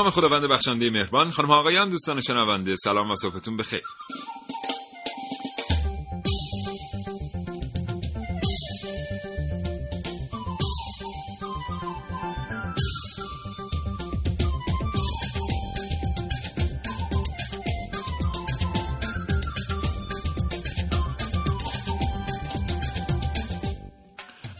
نام 0.00 0.10
خداوند 0.10 0.50
بخشنده 0.50 0.90
مهربان. 0.90 1.30
خانم 1.30 1.50
آقایان 1.50 1.88
دوستان 1.88 2.20
شنونده 2.20 2.72
سلام 2.84 3.10
و 3.10 3.14
صبحتون 3.14 3.56
بخیر. 3.56 3.80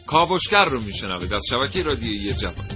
کاوشگر 0.07 0.65
رو 0.65 0.81
میشنوید 0.81 1.33
از 1.33 1.43
شبکه 1.51 1.83
رادیویی 1.83 2.33
جوان. 2.33 2.70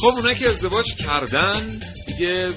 خب 0.00 0.06
اونایی 0.06 0.36
که 0.36 0.48
ازدواج 0.48 0.94
کردن 0.94 1.80
دیگه 2.06 2.52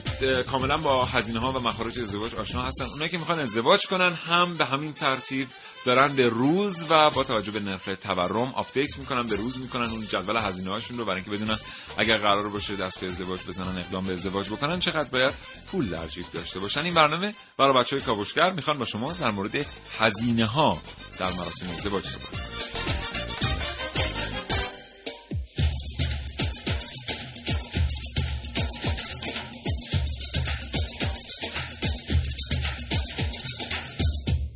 کاملا 0.52 0.77
با 0.77 1.05
هزینه 1.05 1.39
ها 1.39 1.52
و 1.52 1.59
مخارج 1.59 2.00
ازدواج 2.00 2.35
آشنا 2.35 2.61
هستن. 2.61 2.85
اونایی 2.85 3.09
که 3.09 3.17
می‌خوان 3.17 3.39
ازدواج 3.39 3.85
کنن 3.88 4.13
هم 4.13 4.58
به 4.58 4.66
همین 4.66 4.94
ترتیب 4.94 5.47
دارن 5.85 6.16
به 6.16 6.25
روز 6.25 6.83
و 6.89 7.09
با 7.09 7.23
توجه 7.23 7.52
به 7.52 7.59
نرخ 7.59 7.89
تورم 8.02 8.53
update 8.56 8.97
می‌کنن 8.97 9.23
به 9.23 9.35
روز 9.35 9.59
می‌کنن 9.59 9.89
اون 9.89 10.08
جدول 10.08 10.38
هزینه 10.38 10.69
هاشون 10.69 10.97
رو 10.97 11.05
برای 11.05 11.16
اینکه 11.16 11.31
بدونن 11.31 11.59
اگر 11.97 12.17
قرار 12.17 12.50
باشه 12.50 12.75
دست 12.75 13.00
به 13.00 13.08
ازدواج 13.08 13.39
بزنن 13.47 13.78
اقدام 13.78 14.05
به 14.05 14.13
ازدواج 14.13 14.50
بکنن 14.50 14.80
چقدر 14.80 15.09
باید 15.09 15.33
پول 15.72 15.89
در 15.89 16.07
جیب 16.07 16.25
داشته 16.33 16.59
باشن. 16.59 16.85
این 16.85 16.94
برنامه 16.94 17.33
برای 17.57 17.80
بچه 17.80 17.95
های 17.95 18.05
کاوشگر 18.05 18.50
می‌خوان 18.50 18.78
با 18.78 18.85
شما 18.85 19.13
در 19.13 19.31
مورد 19.31 19.66
هزینه 20.00 20.45
ها 20.45 20.81
در 21.19 21.25
مراسم 21.25 21.66
ازدواج 21.78 22.03
صحبت 22.03 22.53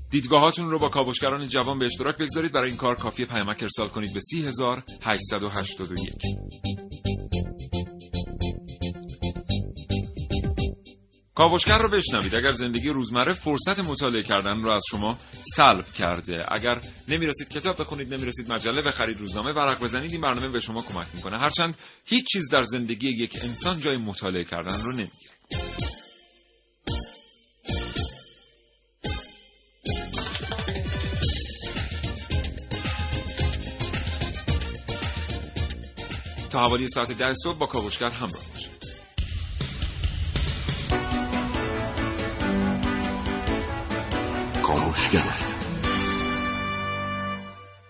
دیدگاهاتون 0.09 0.69
رو 0.69 0.79
با 0.79 0.89
کاوشگران 0.89 1.47
جوان 1.47 1.79
به 1.79 1.85
اشتراک 1.85 2.17
بگذارید. 2.17 2.51
برای 2.51 2.69
این 2.69 2.77
کار 2.77 2.95
کافی 2.95 3.25
پیامک 3.25 3.63
ارسال 3.63 3.87
کنید 3.87 4.13
به 4.13 4.19
30881 4.19 6.13
کاوشگر 11.35 11.77
رو 11.77 11.89
بشنوید. 11.89 12.35
اگر 12.35 12.49
زندگی 12.49 12.89
روزمره 12.89 13.33
فرصت 13.33 13.79
مطالعه 13.79 14.21
کردن 14.21 14.63
رو 14.63 14.71
از 14.71 14.83
شما 14.89 15.17
سلب 15.55 15.93
کرده. 15.93 16.39
اگر 16.51 16.81
نمی‌رسید 17.07 17.49
کتاب 17.49 17.81
بخونید 17.81 18.13
نمی‌رسید 18.13 18.53
مجله 18.53 18.81
بخرید 18.81 19.19
روزنامه 19.19 19.53
ورق 19.53 19.83
بزنید 19.83 20.11
این 20.11 20.21
برنامه 20.21 20.47
به 20.47 20.59
شما 20.59 20.81
کمک 20.81 21.07
می‌کنه. 21.13 21.39
هرچند 21.39 21.77
هیچ 22.05 22.25
چیز 22.31 22.49
در 22.49 22.63
زندگی 22.63 23.09
یک 23.23 23.39
انسان 23.43 23.79
جای 23.79 23.97
مطالعه 23.97 24.43
کردن 24.43 24.83
رو 24.83 24.91
نمی‌گیره. 24.91 25.26
حوالی 36.57 36.87
ساعت 36.87 37.11
ده 37.11 37.33
صبح 37.43 37.57
با 37.57 37.65
کاوشگر 37.65 38.09
همراه 38.09 38.43
باشید. 38.53 38.77
کاوشگر. 44.63 45.56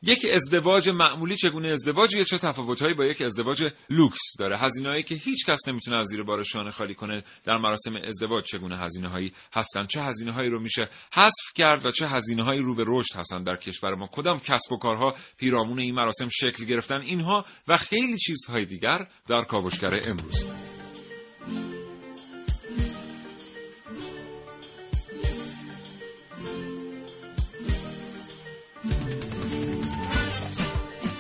یک 0.08 0.26
ازدواج 0.34 0.90
معمولی 0.90 1.36
چگونه 1.36 1.68
ازدواجیه 1.68 2.26
چه 2.26 2.38
تفاوتهایی 2.38 2.94
با 2.94 3.06
یک 3.06 3.22
ازدواج 3.22 3.74
لوکس 3.90 4.38
داره؟ 4.40 4.58
هزینه‌هایی 4.60 5.04
که 5.04 5.16
هیچ 5.16 5.46
کس 5.46 5.68
نمی‌تونه 5.68 5.98
از 5.98 6.06
زیر 6.06 6.24
بار 6.24 6.44
شانه 6.44 6.72
خالی 6.72 6.94
کنه 6.94 7.24
در 7.44 7.58
مراسم 7.58 7.96
ازدواج 7.96 8.46
چگونه 8.46 8.78
هزینه‌هایی 8.78 9.32
هستن؟ 9.54 9.86
چه 9.86 10.02
هزینه‌هایی 10.02 10.50
رو 10.50 10.60
میشه 10.60 10.90
حذف 11.14 11.54
کرد 11.56 11.86
و 11.86 11.92
چه 11.92 12.08
هزینه‌هایی 12.08 12.62
رو 12.62 12.76
به 12.76 12.84
رشد 12.88 13.16
هستن 13.16 13.44
در 13.44 13.56
کشور 13.56 13.96
ما؟ 13.96 14.10
کدام 14.12 14.40
کسب 14.40 14.72
و 14.72 14.78
کارها 14.78 15.16
پیرامون 15.38 15.80
این 15.80 15.96
مراسم 15.96 16.28
شکل 16.32 16.66
گرفتن؟ 16.66 17.02
اینها 17.02 17.46
و 17.68 17.78
خیلی 17.78 18.18
چیزهای 18.18 18.66
دیگر 18.66 19.08
در 19.28 19.44
کاوشگر 19.44 20.10
امروز. 20.10 20.77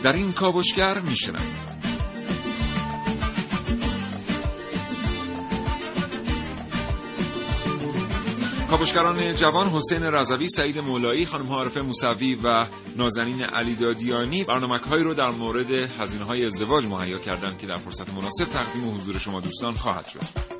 در 0.04 0.12
این 0.12 0.34
کاوشگر 0.34 1.00
میشنم 1.00 1.68
کاوشگران 8.70 9.32
جوان 9.32 9.68
حسین 9.68 10.04
رضوی، 10.04 10.48
سعید 10.48 10.80
مولایی، 10.80 11.26
خانم 11.26 11.50
عارفه 11.50 11.82
موسوی 11.82 12.36
و 12.44 12.68
نازنین 12.98 13.44
علی 13.44 13.76
دادیانی 13.76 14.44
برنامه 14.44 14.78
هایی 14.78 15.04
رو 15.04 15.14
در 15.14 15.30
مورد 15.30 15.72
هزینه 15.72 16.26
های 16.26 16.46
ازدواج 16.46 16.86
مهیا 16.86 17.18
کردند 17.18 17.58
که 17.58 17.68
در 17.68 17.76
فرصت 17.76 18.10
مناسب 18.10 18.46
تقدیم 18.46 18.96
حضور 18.96 19.18
شما 19.20 19.40
دوستان 19.40 19.74
خواهد 19.74 20.06
شد. 20.06 20.57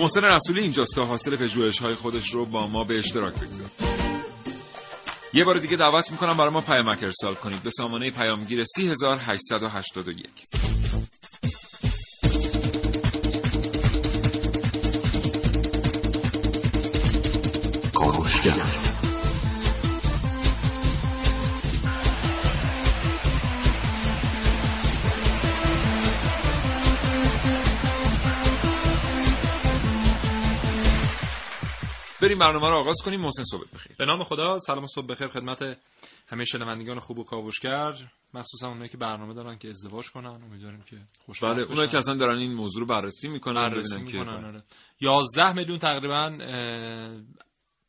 محسن 0.00 0.24
رسولی 0.24 0.60
اینجاست 0.60 0.96
تا 0.96 1.04
حاصل 1.04 1.36
پژوهش 1.36 1.78
های 1.78 1.94
خودش 1.94 2.34
رو 2.34 2.44
با 2.44 2.66
ما 2.66 2.84
به 2.84 2.98
اشتراک 2.98 3.34
بگذار. 3.34 3.68
یه 5.34 5.44
بار 5.44 5.58
دیگه 5.58 5.76
دعوت 5.76 6.12
می‌کنم 6.12 6.36
برای 6.36 6.50
ما 6.50 6.60
پیامک 6.60 7.02
ارسال 7.02 7.34
کنید. 7.34 7.62
به 7.62 7.70
سامانه 7.70 8.10
پیامگیر 8.10 8.64
3881 8.64 10.67
بریم 32.38 32.52
برنامه 32.52 32.74
رو 32.74 32.80
آغاز 32.80 32.96
کنیم 33.04 33.20
محسن 33.20 33.42
صبح 33.42 33.64
بخیر. 33.74 33.96
به 33.98 34.06
نام 34.06 34.24
خدا 34.24 34.58
سلام 34.58 34.82
و 34.82 34.86
صبح 34.86 35.06
بخیر 35.06 35.28
خدمت 35.28 35.62
همه 36.28 36.44
شنوندگان 36.44 36.98
خوب 36.98 37.18
و 37.18 37.24
کاوشگر. 37.24 37.92
مخصوصا 38.34 38.68
اونایی 38.68 38.88
که 38.88 38.96
برنامه 38.96 39.34
دارن 39.34 39.58
که 39.58 39.68
ازدواج 39.68 40.10
کنن 40.10 40.26
امیدواریم 40.26 40.82
که 40.82 40.96
خوشبخت 41.26 41.54
بله. 41.54 41.62
اونایی 41.62 41.88
که 41.88 41.96
اصلا 41.96 42.14
دارن 42.14 42.38
این 42.38 42.54
موضوع 42.54 42.80
رو 42.80 42.86
بررسی 42.86 43.28
می‌کنن 43.28 43.70
بررسی 43.70 43.94
ببینن 43.94 44.10
که 44.10 44.18
می‌کنن 44.18 44.44
آره. 44.44 44.62
11 45.00 45.52
میلیون 45.52 45.78
تقریبا 45.78 46.38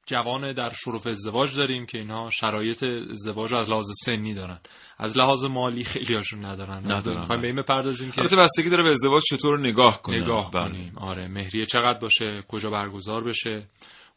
جوان 0.05 0.53
در 0.53 0.71
شرف 0.85 1.07
ازدواج 1.07 1.57
داریم 1.57 1.85
که 1.85 1.97
اینها 1.97 2.29
شرایط 2.29 2.83
ازدواج 3.09 3.53
از 3.53 3.69
لحاظ 3.69 3.85
سنی 4.05 4.33
دارن. 4.33 4.59
از 4.97 5.17
لحاظ 5.17 5.45
مالی 5.45 5.83
خیلی 5.83 6.13
هاشون 6.13 6.45
ندارن. 6.45 6.83
ندارن. 6.93 7.19
می‌خوایم 7.19 7.41
به 7.41 7.47
این 7.47 7.55
بپردازیم 7.55 8.11
که 8.11 8.19
البته 8.19 8.35
بستگی 8.35 8.69
داره 8.69 8.83
به 8.83 8.89
ازدواج 8.89 9.23
چطور 9.29 9.59
نگاه 9.59 10.01
کنیم 10.01 10.23
نگاه 10.23 10.51
بله. 10.51 10.69
کنیم. 10.69 10.97
آره 10.97 11.27
مهریه 11.27 11.65
چقدر 11.65 11.99
باشه؟ 11.99 12.43
کجا 12.47 12.69
برگزار 12.69 13.23
بشه؟ 13.23 13.67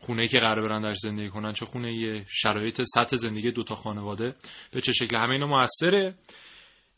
خونه 0.07 0.29
که 0.29 0.39
قرار 0.39 0.69
برن 0.69 0.83
درش 0.83 0.97
زندگی 0.99 1.29
کنن 1.29 1.53
چه 1.53 1.67
خونه 1.67 1.95
یه 1.95 2.25
شرایط 2.29 2.83
سطح 2.83 3.17
زندگی 3.17 3.51
دوتا 3.51 3.75
خانواده 3.75 4.35
به 4.73 4.81
چه 4.81 4.93
شکل 4.93 5.17
همه 5.17 5.31
اینا 5.31 5.47
موثره. 5.47 6.15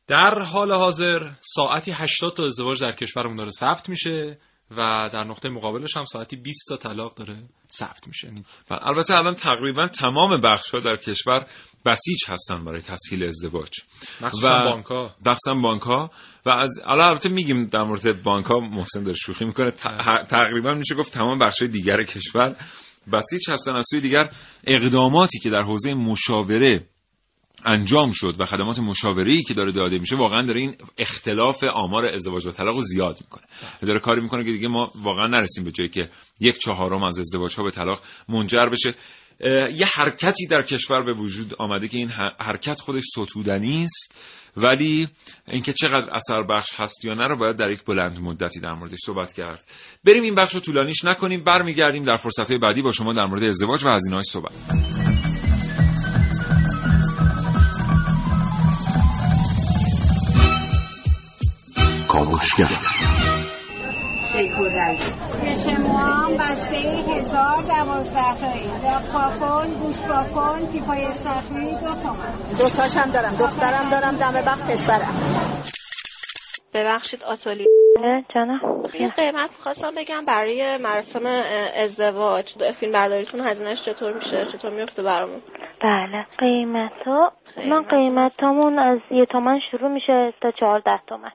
در 0.07 0.39
حال 0.39 0.73
حاضر 0.73 1.31
ساعتی 1.41 1.93
80 1.95 2.37
تا 2.37 2.45
ازدواج 2.47 2.81
در 2.81 2.91
کشورمون 2.93 3.37
داره 3.37 3.51
ثبت 3.51 3.89
میشه 3.89 4.39
و 4.71 5.11
در 5.13 5.25
نقطه 5.25 5.49
مقابلش 5.49 5.97
هم 5.97 6.05
ساعتی 6.05 6.37
20 6.37 6.69
تا 6.69 6.77
طلاق 6.77 7.15
داره 7.15 7.43
ثبت 7.71 8.07
میشه. 8.09 8.27
یعنی 8.29 8.45
و 8.71 8.79
البته 8.83 9.15
الان 9.15 9.35
تقریبا 9.35 9.89
تمام 9.89 10.41
بخش 10.41 10.71
ها 10.71 10.79
در 10.81 10.97
کشور 10.97 11.47
بسیج 11.87 12.19
هستن 12.29 12.65
برای 12.65 12.81
تسهیل 12.81 13.25
ازدواج. 13.25 13.71
مخصوصا 15.25 15.55
بانک 15.63 15.83
ها 15.83 16.11
و 16.47 16.51
از 16.51 16.81
الان 16.85 17.09
البته 17.09 17.29
میگیم 17.29 17.67
در 17.67 17.83
مورد 17.83 18.23
بانک 18.23 18.47
ها 18.47 18.61
محسن 18.61 19.03
داره 19.03 19.17
شوخی 19.17 19.45
می‌کنه. 19.45 19.71
ت- 19.71 20.29
تقریبا 20.29 20.75
میشه 20.75 20.95
گفت 20.95 21.13
تمام 21.13 21.39
بخش 21.39 21.63
دیگر 21.63 22.03
کشور 22.05 22.57
بسیج 23.13 23.51
هستن 23.51 23.73
از 23.75 23.85
سوی 23.91 24.01
دیگر 24.01 24.31
اقداماتی 24.67 25.39
که 25.39 25.51
در 25.51 25.63
حوزه 25.63 25.95
مشاوره 25.95 26.87
انجام 27.65 28.11
شد 28.13 28.35
و 28.41 28.45
خدمات 28.45 28.79
مشاوره‌ای 28.79 29.43
که 29.43 29.55
داره 29.55 29.73
داده 29.73 29.99
میشه 29.99 30.17
واقعا 30.17 30.43
داره 30.43 30.61
این 30.61 30.77
اختلاف 30.99 31.65
آمار 31.75 32.07
ازدواج 32.07 32.47
و 32.47 32.51
طلاق 32.51 32.75
رو 32.75 32.81
زیاد 32.81 33.17
می‌کنه. 33.21 33.45
داره 33.83 33.99
کاری 33.99 34.21
می‌کنه 34.21 34.45
که 34.45 34.53
دیگه 34.53 34.69
ما 34.69 34.87
واقعا 35.03 35.27
نرسیم 35.27 35.65
به 35.65 35.71
جایی 35.71 35.89
که 35.89 36.09
یک 36.41 36.59
چهارم 36.59 37.03
از 37.03 37.19
ازدواج 37.19 37.57
ها 37.57 37.63
به 37.63 37.71
طلاق 37.71 38.01
منجر 38.29 38.67
بشه. 38.67 38.95
یه 39.75 39.87
حرکتی 39.87 40.47
در 40.47 40.63
کشور 40.63 41.03
به 41.03 41.13
وجود 41.13 41.55
آمده 41.59 41.89
که 41.89 41.99
این 41.99 42.09
حرکت 42.41 42.81
خودش 42.81 43.03
ستودنی 43.03 43.83
است. 43.85 44.21
ولی 44.57 45.09
اینکه 45.49 45.73
چقدر 45.73 46.11
اثر 46.13 46.43
بخش 46.43 46.71
هست 46.77 47.05
یا 47.05 47.15
نه 47.15 47.27
رو 47.27 47.37
باید 47.37 47.57
در 47.57 47.71
یک 47.71 47.85
بلند 47.85 48.19
مدتی 48.21 48.61
در 48.61 48.73
موردش 48.73 48.99
صحبت 49.07 49.33
کرد. 49.33 49.65
بریم 50.05 50.23
این 50.23 50.35
بخش 50.35 50.55
رو 50.55 50.61
طولانیش 50.61 51.05
نکنیم 51.05 51.43
برمیگردیم 51.43 52.05
در 52.05 52.17
فرصت 52.17 52.53
بعدی 52.53 52.83
با 52.83 52.91
شما 52.91 53.13
در 53.13 53.27
مورد 53.27 53.45
ازدواج 53.45 53.87
و 53.87 53.91
هزینه‌هاش 53.91 54.25
صحبت. 54.25 54.53
کاوشگر. 62.09 63.24
پیش 64.55 65.79
ما 65.79 65.99
هم 65.99 66.33
بسته 66.35 66.77
هزار 67.15 67.63
دوازده 67.63 68.35
تایی 68.41 68.69
پاکن 69.13 69.67
گوش 69.83 70.03
پاکن 70.03 70.59
پیپای 70.73 71.11
صخری 71.11 71.71
دو 71.71 71.95
تومن 72.03 72.35
دوتاشم 72.59 73.13
دارم. 73.15 73.35
دخترم 73.41 73.91
دارم. 73.91 74.15
دم 74.17 74.35
وقت 74.47 74.73
پسرم. 74.73 75.15
ببخشید 76.75 77.25
آتولی. 77.25 77.67
جانم. 78.35 78.61
یه 79.01 79.11
قیمت 79.17 79.55
خواستم 79.59 79.95
بگم 79.97 80.25
برای 80.25 80.77
مراسم 80.77 81.27
ازدواج. 81.77 82.53
فیلم 82.81 82.93
برداریتون 82.93 83.41
هزینهش 83.41 83.85
چطور 83.85 84.13
میشه؟ 84.13 84.47
چطور 84.53 84.71
میفته 84.71 85.03
برامون؟ 85.03 85.43
بله 85.83 86.27
قیمت 86.39 86.93
ها. 87.07 87.33
من 87.69 87.83
قیمت 87.83 88.43
همون 88.43 88.79
از 88.79 88.99
یه 89.11 89.27
تومن 89.27 89.61
شروع 89.71 89.91
میشه 89.91 90.35
تا 90.43 90.51
چهارده 90.51 91.01
تومن. 91.07 91.31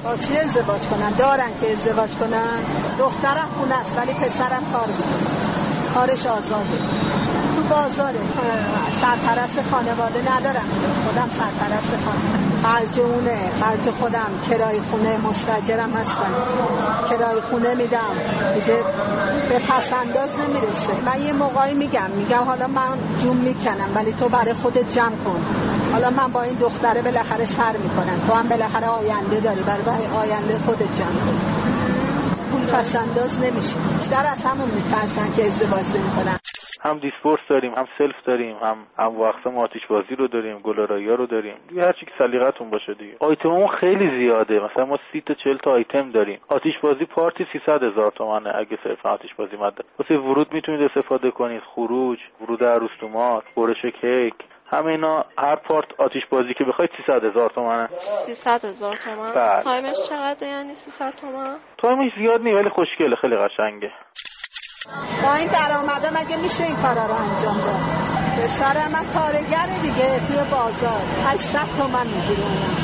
با 0.00 0.16
چی 0.16 0.36
ازدواج 0.38 0.80
کنن؟ 0.86 1.10
دارن 1.10 1.50
که 1.60 1.72
ازدواج 1.72 2.10
کنن؟ 2.10 2.62
دخترم 2.98 3.48
خونه 3.48 3.74
است 3.78 3.98
ولی 3.98 4.12
پسرم 4.12 4.62
کار 4.72 4.86
می‌کنه. 4.86 5.94
کارش 5.94 6.26
آزاده. 6.26 6.78
تو 7.56 7.62
بازاره. 7.62 8.18
سرپرست 9.00 9.62
خانواده 9.62 10.34
ندارم. 10.34 10.64
خودم 11.04 11.28
سرپرست 11.28 11.96
خانواده. 12.04 12.60
خرج 12.62 13.00
اونه. 13.00 13.50
خرج 13.60 13.90
خودم. 13.90 14.40
کرای 14.50 14.80
خونه 14.80 15.18
مستجرم 15.18 15.92
هستم 15.92 16.32
کرای 17.10 17.40
خونه 17.40 17.74
میدم. 17.74 18.14
دیگه 18.54 18.84
به 19.48 19.60
پس 19.68 19.92
انداز 19.92 20.36
نمی‌رسه. 20.38 20.92
من 21.06 21.22
یه 21.22 21.32
موقعی 21.32 21.74
میگم. 21.74 22.10
میگم 22.10 22.44
حالا 22.44 22.66
من 22.66 22.98
جون 23.18 23.36
می‌کنم 23.36 23.94
ولی 23.94 24.12
تو 24.12 24.28
برای 24.28 24.52
خودت 24.54 24.94
جمع 24.94 25.24
کن. 25.24 25.44
حالا 25.92 26.10
من 26.10 26.32
با 26.32 26.42
این 26.42 26.58
دختره 26.66 27.02
بالاخره 27.02 27.44
سر 27.44 27.74
می‌کنم. 27.84 28.18
تو 28.26 28.32
هم 28.38 28.48
بالاخره 28.48 28.88
آینده 29.00 29.40
داری. 29.46 29.62
برای 29.70 30.06
آینده 30.22 30.54
خودت 30.66 30.92
جمع 30.98 31.20
کن. 31.26 31.38
پول 32.50 32.64
پس 32.74 32.90
انداز 33.02 33.32
نمیشه. 33.44 33.78
در 34.12 34.26
از 34.34 34.42
همون 34.46 34.70
میترسن 34.76 35.28
که 35.36 35.42
ازدواج 35.48 35.88
نمی‌کنن. 35.96 36.38
هم 36.84 36.98
دیس 36.98 37.19
پرس 37.19 37.40
داریم 37.48 37.72
هم 37.74 37.86
سلف 37.98 38.14
داریم 38.26 38.56
هم 38.56 38.76
هم 38.98 39.20
اقسام 39.20 39.58
آتیش 39.58 39.86
بازی 39.86 40.14
رو 40.14 40.28
داریم 40.28 40.58
گل‌آرایی 40.58 41.06
رو 41.06 41.26
داریم. 41.26 41.54
دیگه 41.68 41.82
هر 41.82 41.92
چی 41.92 42.06
که 42.06 42.12
سلیقتون 42.18 42.70
باشه 42.70 42.94
دیگه. 42.94 43.16
آیتممون 43.20 43.68
خیلی 43.80 44.08
زیاده. 44.18 44.54
مثلا 44.64 44.84
ما 44.84 44.98
30 45.12 45.20
تا 45.20 45.34
40 45.34 45.56
تا 45.56 45.70
آیتم 45.70 46.10
داریم. 46.10 46.38
آتیش 46.48 46.74
بازی 46.82 47.04
part 47.04 47.38
ی 47.38 47.46
300 47.52 47.82
هزار 47.82 48.10
تومنه 48.10 48.50
اگه 48.58 48.78
صرفا 48.84 49.10
آتیش 49.10 49.34
بازی 49.34 49.56
مده 49.56 49.84
واسه 49.98 50.14
ورود 50.18 50.54
می‌تونید 50.54 50.82
استفاده 50.82 51.30
کنید. 51.30 51.62
خروج 51.74 52.18
ورود 52.40 52.64
عروس 52.64 52.90
ماه 53.12 53.42
برش 53.56 53.82
کیک. 54.00 54.34
همه 54.72 54.86
اینا 54.86 55.24
هر 55.38 55.56
part 55.56 55.86
آتیش 55.98 56.22
بازی 56.30 56.54
که 56.58 56.64
بخواید 56.64 56.90
300 57.06 57.24
هزار 57.24 57.50
تومنه. 57.54 57.88
300 57.98 58.64
هزار 58.64 58.98
تومن؟ 59.04 59.32
بله. 59.34 59.62
time 59.62 59.85
ش 59.85 59.96
چقدر 60.08 60.46
یعنی 60.46 60.74
300 60.74 61.12
تومن؟ 61.20 61.56
time 61.78 62.01
ش 62.01 62.12
زیاد 62.18 62.40
نیست 62.40 62.56
ولی 62.56 62.70
خوشگله 62.70 63.16
خیلی 63.16 63.36
قشنگه. 63.36 63.90
با 65.22 65.34
این 65.34 65.48
درآمده 65.48 66.08
مگه 66.20 66.36
میشه 66.42 66.64
این 66.64 66.76
کارا 66.76 67.06
رو 67.06 67.14
انجام 67.14 67.56
داد؟ 67.66 67.82
پسرم 68.38 68.92
من 68.92 69.12
کارگره 69.12 69.80
دیگه 69.82 70.26
توی 70.26 70.50
بازار. 70.50 71.02
800 71.26 71.58
تومن 71.78 72.06
می‌گیره 72.06 72.48
اونم 72.48 72.76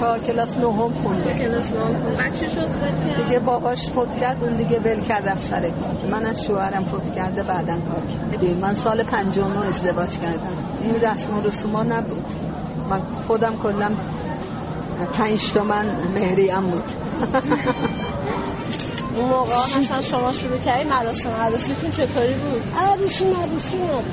تا 0.00 0.18
کلاس 0.18 0.58
نهم 0.58 0.92
خونده. 0.92 1.38
کلاس 1.38 1.72
نام 1.72 1.92
بچه 1.92 2.46
شد؟ 2.46 2.68
دیگه 3.16 3.40
باباش 3.40 3.90
فوت 3.90 4.20
کرد 4.20 4.44
اون 4.44 4.56
دیگه 4.56 4.78
ول 4.80 5.00
کرد 5.08 5.28
از 5.28 5.40
سر 5.40 5.60
کار. 5.60 6.10
من 6.10 6.26
از 6.26 6.46
شوهرم 6.46 6.84
فوت 6.84 7.14
کرده 7.14 7.42
بعدا 7.42 7.72
کار 7.72 8.02
کرد. 8.12 8.44
من 8.62 8.72
سال 8.72 9.02
59 9.02 9.66
ازدواج 9.66 10.18
کردم. 10.22 10.67
این 10.82 10.94
رسم 10.94 11.38
و 11.38 11.40
رسوما 11.42 11.82
نبود. 11.82 12.24
من 12.90 13.00
خودم 13.26 13.56
کلا 13.62 13.90
پنج 15.12 15.52
تومن 15.52 15.86
مهریم 16.14 16.60
بود. 16.60 16.84
اون 19.16 19.28
موقع 19.28 19.54
مثلا 19.78 20.00
شما 20.02 20.32
شروع 20.32 20.58
کردی 20.58 20.88
مراسم 20.88 21.30
عروسیتون 21.30 21.90
چطوری 21.90 22.34
بود؟ 22.34 22.62
عروسی 22.76 23.24
مروسی 23.24 23.76
نبود. 23.76 24.04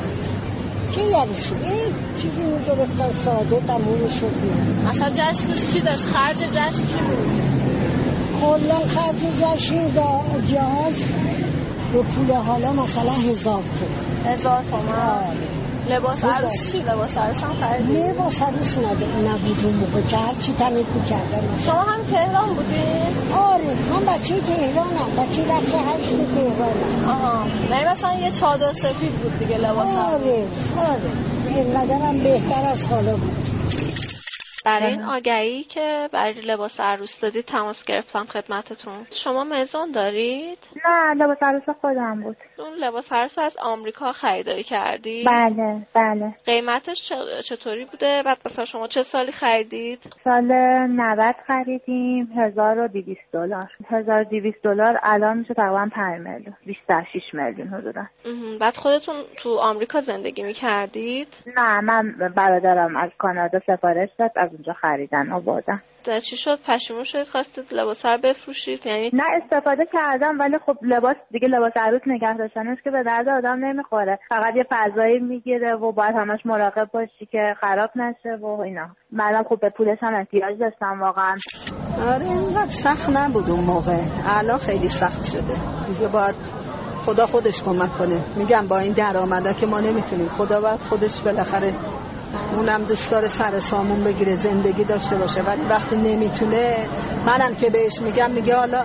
چه 0.92 1.18
عروسی؟ 1.18 1.56
چیزی 2.18 2.44
می‌گرفتن 2.44 3.12
ساده 3.12 3.60
تموم 3.60 4.08
شد. 4.08 4.32
میره. 4.32 4.88
مثلا 4.88 5.10
جشنش 5.10 5.74
چی 5.74 5.82
داشت؟ 5.82 6.04
خرج 6.04 6.38
جشن 6.38 6.72
چی 6.72 7.04
بود؟ 7.04 7.44
کلا 8.42 8.80
خرج 8.80 9.22
جشن 9.42 9.88
دا 9.88 10.22
جهاز 10.48 11.06
به 11.94 12.02
پول 12.02 12.32
حالا 12.32 12.74
مثلا 12.74 13.12
هزار 13.12 13.64
تومن. 13.64 14.34
هزار 14.34 14.64
تومن. 14.72 15.38
لباس. 15.90 16.24
عروس 16.24 16.72
چی 16.72 16.80
لباس 16.80 17.18
عروس 17.18 17.44
هم 17.44 17.54
خریدی 17.54 17.94
لباس 17.94 18.42
عروس 18.44 18.78
نبود 18.78 19.66
اون 19.66 19.74
موقع. 19.74 20.02
که 20.02 20.18
هرچی 20.18 20.54
تنید 20.54 20.86
می‌کردن. 20.96 21.58
شما 21.60 21.84
هم 21.84 22.04
تهران 22.04 22.54
بودین 22.56 23.32
آره. 23.34 23.76
من 23.90 24.00
بچه 24.14 24.40
تهرانم. 24.40 25.10
بچه 25.18 25.44
بخش 25.44 25.66
هشت 25.66 26.16
تهرانم. 26.36 27.10
آها. 27.10 27.44
نه 27.44 27.92
مثلا 27.92 28.14
یه 28.14 28.32
چادر 28.32 28.74
سفید 28.74 29.16
بود 29.22 29.38
دیگه 29.38 29.58
لباس 29.58 29.90
عروس. 29.90 30.60
آره. 30.78 30.92
آره. 30.92 31.12
اینقدرم 31.56 32.18
بهتر 32.20 32.72
از 32.72 32.88
حالا 32.88 33.16
بود. 33.16 34.05
برای 34.66 34.92
این 34.92 35.04
آگهی 35.04 35.64
که 35.64 36.10
برای 36.14 36.42
لباس 36.42 36.82
عروس 36.82 37.22
دادید 37.22 37.46
تماس 37.46 37.86
گرفتم 37.86 38.26
خدمتتون. 38.26 39.06
شما 39.24 39.44
مزون 39.44 39.92
دارید؟ 39.92 40.58
نه 40.86 41.14
لباس 41.24 41.38
عروس 41.42 41.70
خودم 41.82 42.22
بود. 42.24 42.38
اون 42.60 42.74
لباس 42.74 43.14
عروس 43.14 43.40
رو 43.40 43.46
از 43.46 43.58
آمریکا 43.62 44.12
خریداری 44.12 44.64
کردی؟ 44.64 45.24
بله 45.24 45.88
بله. 45.96 46.36
قیمتش 46.46 47.14
چطوری 47.46 47.86
بوده؟ 47.86 48.24
بعد 48.26 48.38
مثلا 48.46 48.66
شما 48.66 48.88
چه 48.88 49.02
سالی 49.02 49.32
خریدید؟ 49.32 50.00
سال 50.24 50.44
90 50.44 51.36
خریدیم 51.48 52.30
1200 52.38 53.20
دلار. 53.34 53.68
1200 53.90 54.64
دلار 54.64 55.00
الان 55.04 55.38
میشه 55.38 55.54
تقریبا 55.54 55.90
5 55.96 56.22
میلیون 56.22 56.56
26 56.66 57.22
میلیون 57.34 57.68
حدودا. 57.68 58.02
بعد 58.62 58.76
خودتون 58.76 59.16
تو 59.38 59.58
آمریکا 59.58 60.00
زندگی 60.00 60.44
می‌کردید؟ 60.44 61.28
نه 61.58 61.82
من 61.82 62.16
برادرم 62.36 62.96
از 62.98 63.12
کانادا 63.18 63.60
سفارش 63.68 64.10
داد 64.20 64.32
از 64.36 64.50
اونجا 64.56 64.74
خریدن 64.74 65.32
آوردن 65.32 65.82
چی 66.30 66.36
شد؟ 66.36 66.60
پشیمون 66.68 67.04
شدید 67.04 67.28
خواستید 67.28 67.74
لباس 67.74 68.06
رو 68.06 68.18
بفروشید؟ 68.24 68.86
یعنی 68.86 69.10
نه 69.14 69.24
استفاده 69.44 69.84
کردم 69.94 70.40
ولی 70.40 70.58
خب 70.66 70.78
لباس 70.82 71.16
دیگه 71.32 71.48
لباس 71.48 71.72
عروس 71.76 72.02
نگه 72.08 72.38
داشتنش 72.38 72.78
که 72.84 72.92
به 72.92 73.04
درد 73.04 73.30
آدم 73.30 73.66
نمی‌خوره. 73.66 74.20
فقط 74.30 74.56
یه 74.56 74.66
فضایی 74.72 75.20
می‌گیره 75.20 75.76
و 75.76 75.92
باید 75.92 76.16
همش 76.16 76.40
مراقب 76.46 76.90
باشی 76.94 77.26
که 77.32 77.56
خراب 77.62 77.90
نشه 77.96 78.36
و 78.42 78.46
اینا. 78.46 78.88
منم 79.12 79.44
خب 79.44 79.60
به 79.62 79.70
پولش 79.70 79.98
هم 80.02 80.16
احتیاج 80.16 80.60
داشتم 80.60 81.02
واقعا. 81.02 81.36
آره 82.08 82.26
اینقدر 82.26 82.70
سخت 82.70 83.10
نبود 83.18 83.50
اون 83.50 83.66
موقع. 83.66 84.00
الان 84.26 84.58
خیلی 84.58 84.88
سخت 84.88 85.24
شده. 85.32 85.56
دیگه 85.88 86.08
باید 86.14 86.36
خدا 87.06 87.26
خودش 87.26 87.64
کمک 87.64 87.90
کنه. 88.00 88.18
میگم 88.38 88.68
با 88.70 88.80
این 88.80 88.94
درآمدا 88.94 89.54
که 89.54 89.66
ما 89.66 89.80
نمی‌تونیم. 89.80 90.28
خدا 90.28 90.62
باید 90.62 90.80
خودش 90.80 91.22
بالاخره 91.22 91.74
اونم 92.56 92.84
دوست 92.84 93.12
داره 93.12 93.28
سر 93.28 93.60
سامون 93.60 94.04
بگیره 94.04 94.36
زندگی 94.36 94.84
داشته 94.84 95.18
باشه. 95.18 95.42
ولی 95.42 95.62
وقتی 95.70 95.96
نمی‌تونه 95.96 96.90
منم 97.28 97.56
که 97.56 97.70
بهش 97.70 98.02
میگم 98.02 98.32
میگه 98.32 98.56
حالا 98.56 98.84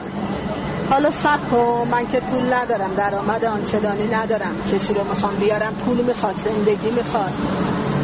حالا 0.90 1.10
سب 1.10 1.50
کن 1.50 1.88
من 1.90 2.06
که 2.06 2.20
پول 2.20 2.54
ندارم 2.54 2.94
درآمد 2.94 3.44
آنچنانی 3.44 4.06
ندارم. 4.06 4.62
کسی 4.62 4.94
رو 4.94 5.04
می‌خوام 5.04 5.36
بیارم 5.36 5.74
پول 5.74 6.04
می‌خواد 6.04 6.34
زندگی 6.34 6.90
می‌خواد. 6.90 7.32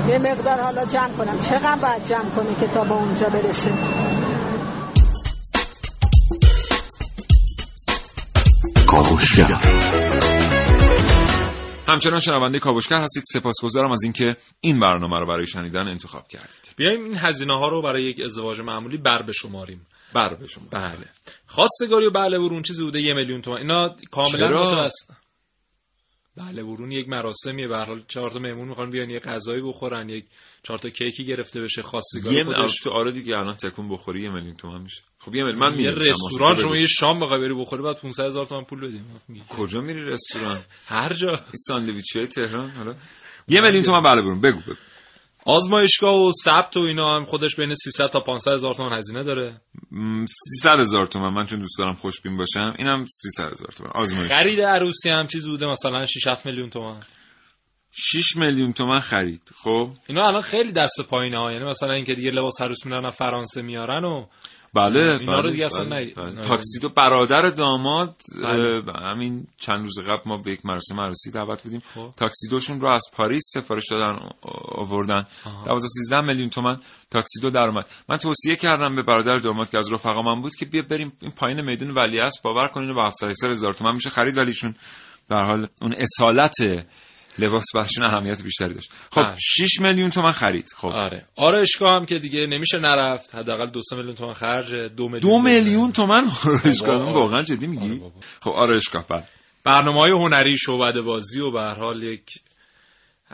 یه 0.09 0.19
مقدار 0.19 0.61
حالا 0.61 0.85
جمع 0.85 1.13
کنم. 1.19 1.39
چقدر 1.39 1.77
باید 1.83 2.05
جمع 2.05 2.31
کنه 2.37 2.55
که 2.61 2.67
تا 2.67 2.85
به 2.85 2.93
اونجا 2.93 3.29
برسه 3.29 3.71
کاوشگر 8.87 10.56
همچنان 11.89 12.21
شنونده 12.21 12.59
کاوشگر 12.59 13.03
هستید. 13.03 13.25
سپاسگزارم 13.27 13.93
از 13.93 14.03
اینکه 14.03 14.37
این 14.61 14.81
برنامه 14.81 15.19
رو 15.19 15.27
برای 15.27 15.47
شنیدن 15.47 15.89
انتخاب 15.89 16.29
کردید. 16.29 16.71
بیایم 16.77 17.05
این 17.05 17.19
هزینه 17.19 17.55
ها 17.55 17.69
رو 17.69 17.83
برای 17.83 18.03
یک 18.03 18.21
ازدواج 18.21 18.61
معمولی 18.61 18.97
بر 18.97 19.23
بشماریم. 19.23 19.87
بر 20.15 20.47
شما 20.47 20.65
بله. 20.71 21.09
خواستگاری 21.47 22.07
و 22.07 22.11
بله 22.11 22.39
برون 22.39 22.63
چیزی 22.63 22.85
بوده؟ 22.85 23.01
یه 23.01 23.15
میلیون 23.15 23.41
تومان. 23.41 23.61
اینا 23.61 23.97
کاملا؟ 24.11 24.49
متوسط. 24.49 25.13
بله 26.37 26.63
برون 26.63 26.93
یک 26.93 27.09
مراسمیه. 27.09 27.69
به 27.69 27.77
هر 27.77 27.85
حال 27.85 28.03
چهار 28.09 28.31
تا 28.31 28.39
مهمون 28.39 28.69
می‌خوان 28.69 28.91
بیان 28.91 29.11
یه 29.11 29.19
غذایی 29.19 29.63
بخورن 29.63 30.09
یک 30.09 30.25
چهار 30.67 30.79
تا 30.79 30.89
کیکی 30.89 31.25
گرفته 31.25 31.61
بشه 31.61 31.83
خواستگاری 31.83 32.37
یه 32.37 32.45
خودش. 32.45 32.81
تو 32.83 32.91
آره 32.91 33.13
دیگه 33.13 33.39
الان 33.39 33.55
تکون 33.55 33.89
بخوری 33.89 34.23
یه 34.23 34.31
میلیون 34.31 34.55
تومن 34.55 34.83
میشه. 34.83 35.03
خب 35.19 35.35
یه 35.35 35.45
میلیون 35.45 35.61
من 35.71 35.75
یه 35.79 35.83
می‌رسم 35.83 36.11
رستوران 36.11 36.55
شما 36.55 36.77
یه 36.77 36.87
شام 36.87 37.21
بخوای 37.21 37.41
بری 37.41 37.55
بخوری 37.55 37.83
بعد 37.83 38.01
500 38.01 38.25
هزار 38.25 38.45
تومان 38.47 38.65
پول 38.65 38.81
بدیم. 38.81 39.05
کجا 39.49 39.81
میری 39.81 40.05
رستوران؟ 40.05 40.61
هر 40.87 41.13
جا. 41.13 41.29
این 41.29 41.39
ساندویچه 41.69 42.27
تهران 42.27 42.71
حالا. 42.71 42.95
یه 43.49 43.61
میلیون 43.61 43.83
تومن 43.83 44.03
بله 44.03 44.23
برون 44.23 44.41
بگو 44.41 44.61
بگو. 44.61 44.75
آزمایشگاه 45.49 46.15
و 46.15 46.33
ثبت 46.45 46.77
و 46.77 46.81
اینا 46.81 47.17
هم 47.17 47.25
خودش 47.25 47.57
بین 47.57 47.75
300 47.75 48.07
تا 48.07 48.21
500 48.21 48.53
هزار 48.53 48.75
تومان 48.75 48.93
هزینه 48.99 49.23
داره. 49.23 49.61
م، 49.91 50.25
300 50.27 50.79
هزار 50.79 51.05
تومن. 51.05 51.29
من 51.35 51.45
چون 51.45 51.59
دوست 51.61 51.79
دارم 51.79 51.95
خوشبین 51.95 52.37
باشم 52.37 52.75
اینم 52.79 53.05
300 53.05 53.51
هزار 53.51 53.69
تومن. 53.77 53.91
آزمایش 53.95 54.31
خرید 54.33 54.61
عروسی 54.61 55.11
هم 55.11 55.27
چیزی 55.27 55.51
بوده 55.51 55.67
مثلا 55.67 56.05
6 56.07 56.27
7 56.27 56.47
میلیون 56.47 56.71
تومان 56.71 57.01
6 57.99 58.37
میلیون 58.37 58.73
تومن 58.73 59.01
خرید 59.01 59.43
خب 59.63 59.89
اینا 60.07 60.27
الان 60.27 60.43
خیلی 60.43 60.73
دست 60.73 61.01
پایینه 61.11 61.39
ها 61.39 61.53
یعنی 61.53 61.65
مثلا 61.65 61.93
اینکه 61.93 62.15
دیگه 62.15 62.31
لباس 62.31 62.63
عروس 62.63 62.87
میارن 62.87 63.05
از 63.05 63.17
فرانسه 63.17 63.63
میارن 63.63 64.05
و 64.05 64.27
بله 64.75 65.01
اینا 65.21 65.37
رو 65.37 65.43
بله، 65.43 65.53
دیگه 65.53 65.67
اصلا 65.67 65.85
بله، 65.85 66.13
بله. 66.17 66.31
نه. 66.31 66.49
تاکسیدو 66.49 66.89
برادر 66.89 67.49
داماد 67.49 68.17
بله. 68.43 68.83
همین 69.11 69.47
چند 69.59 69.85
روز 69.85 70.01
قبل 70.01 70.23
ما 70.27 70.37
به 70.37 70.53
یک 70.53 70.67
مراسم 70.67 71.01
عروسی 71.01 71.31
دعوت 71.31 71.63
بودیم 71.63 71.81
خب. 71.95 72.11
تاکسیدوشون 72.17 72.81
رو 72.81 72.89
از 72.89 73.03
پاریس 73.17 73.43
سفارش 73.55 73.91
دادن 73.91 74.19
آوردن 74.75 75.25
12 75.67 75.89
13 75.89 76.21
میلیون 76.21 76.49
تومن 76.49 76.81
تاکسیدو 77.11 77.51
در 77.51 77.65
اومد 77.65 77.87
من 78.09 78.17
توصیه 78.17 78.57
کردم 78.57 78.97
به 78.97 79.03
برادر 79.03 79.39
داماد 79.39 79.71
که 79.71 79.79
از 79.79 79.93
رفقا 79.93 80.23
من 80.23 80.41
بود 80.41 80.55
که 80.55 80.67
بیا 80.67 80.83
بریم 80.91 81.13
این 81.23 81.31
پایین 81.31 81.61
میدون 81.61 81.91
ولیعصر 81.91 82.41
باور 82.45 82.69
کنین 82.69 82.95
با 82.95 83.07
700 83.07 83.51
هزار 83.51 83.73
تومن 83.73 83.93
میشه 83.93 84.11
خرید 84.11 84.37
ولی 84.39 84.47
ایشون 84.47 84.75
به 85.29 85.37
هر 85.37 85.47
حال 85.47 85.69
اون 85.83 85.95
اصالت 85.99 86.55
لباس 87.39 87.65
براشون 87.75 88.05
اهمیت 88.05 88.43
بیشتری 88.43 88.75
داشت. 88.75 88.93
خب 89.13 89.23
بله. 89.23 89.37
6 89.39 89.81
میلیون 89.81 90.11
تومن 90.11 90.33
خرید. 90.33 90.67
خب. 90.77 90.89
آره. 90.89 91.25
آرایشگاه 91.37 91.97
هم 91.97 92.05
که 92.05 92.19
دیگه 92.19 92.47
نمیشه 92.47 92.79
نرفت. 92.79 93.35
حداقل 93.35 93.67
دو 93.67 93.81
سه 93.83 93.97
میلیون 93.97 94.15
تومان 94.15 94.35
خرج 94.35 94.75
دو 94.75 95.09
میلیون 95.09 95.21
دو 95.21 95.39
میلیون 95.39 95.93
تومن 95.93 96.31
آرایشگاه؟ 96.47 96.99
بابا. 96.99 97.21
واقعا 97.21 97.43
جدی 97.43 97.67
میگی؟ 97.67 97.91
آره. 97.91 98.13
خب 98.41 98.51
آرایشگاه 98.51 99.07
بله. 99.09 99.25
برنامه 99.65 100.01
های 100.01 100.11
هنری 100.11 100.57
شعبده 100.57 101.01
بازی 101.01 101.41
و 101.41 101.51
به 101.51 101.61
هر 101.61 101.75
حال 101.75 102.03
یک 102.03 102.25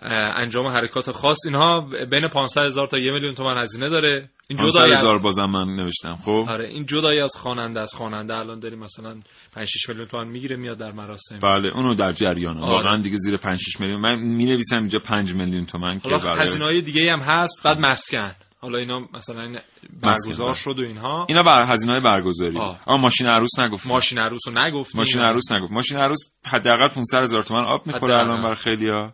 انجام 0.02 0.66
حرکات 0.66 1.10
خاص. 1.10 1.38
اینها 1.46 1.80
بین 2.10 2.28
500 2.28 2.62
هزار 2.62 2.86
تا 2.86 2.98
یه 2.98 3.12
میلیون 3.12 3.34
تومان 3.34 3.56
هزینه 3.56 3.88
داره. 3.88 4.28
این 4.48 4.58
500 4.58 4.74
جدای 4.74 4.90
از 4.90 4.98
هزار 4.98 5.18
بازم 5.18 5.44
من 5.44 5.66
نوشتم 5.76 6.18
خب؟ 6.24 6.44
آره 6.48 6.68
این 6.68 6.86
جدایی 6.86 7.20
از 7.20 7.36
خواننده 7.36 7.80
از 7.80 7.94
خواننده 7.94 8.34
الان 8.34 8.60
داریم 8.60 8.78
مثلا 8.78 9.14
5 9.54 9.66
6 9.66 9.88
میلیون 9.88 10.06
تومان 10.06 10.28
می‌گیره 10.28 10.56
میاد 10.56 10.78
در 10.78 10.92
مراسم. 10.92 11.38
بله 11.38 11.72
اونو 11.74 11.94
در 11.94 12.12
جریانم 12.12 12.62
آره. 12.62 12.72
واقعا 12.72 13.00
دیگه 13.00 13.16
زیر 13.16 13.36
5 13.36 13.58
6 13.58 13.80
میلیون. 13.80 14.00
من 14.00 14.18
می 14.18 14.44
نویسم 14.44 14.76
اینجا 14.76 14.98
5 14.98 15.34
میلیون 15.34 15.64
تومن 15.64 15.98
که 15.98 16.08
برای 16.08 16.40
هزینه 16.40 16.66
های 16.66 16.80
دیگه 16.80 17.12
هم 17.12 17.20
هست 17.20 17.62
بعد 17.64 17.78
مسکن. 17.78 18.32
حالا 18.60 18.78
اینا 18.78 19.00
مثلا 19.14 19.58
برگزار 20.02 20.46
بله. 20.46 20.54
شد 20.54 20.78
و 20.78 20.82
اینها. 20.82 21.26
اینا 21.28 21.42
بر 21.42 21.72
هزینه 21.72 21.92
های 21.92 22.02
برگزاری. 22.02 22.58
آه. 22.58 22.80
آ 22.86 22.96
ماشین 22.96 23.26
عروس 23.26 23.60
نگفت 23.60 23.86
ماشین 23.94 24.18
عروس 24.18 24.48
رو 24.48 24.58
نگفتیم 24.58 24.98
ماشین 24.98 25.20
عروس 25.20 25.52
نگفت. 25.52 25.72
ماشین 25.72 25.98
عروس 25.98 26.18
حداقل 26.46 26.88
500 26.88 27.18
هزار 27.20 27.42
تومن 27.42 27.64
آب 27.64 27.86
می‌خوره. 27.86 28.20
الان 28.20 28.42
برای 28.42 28.54
خیلیا 28.54 29.12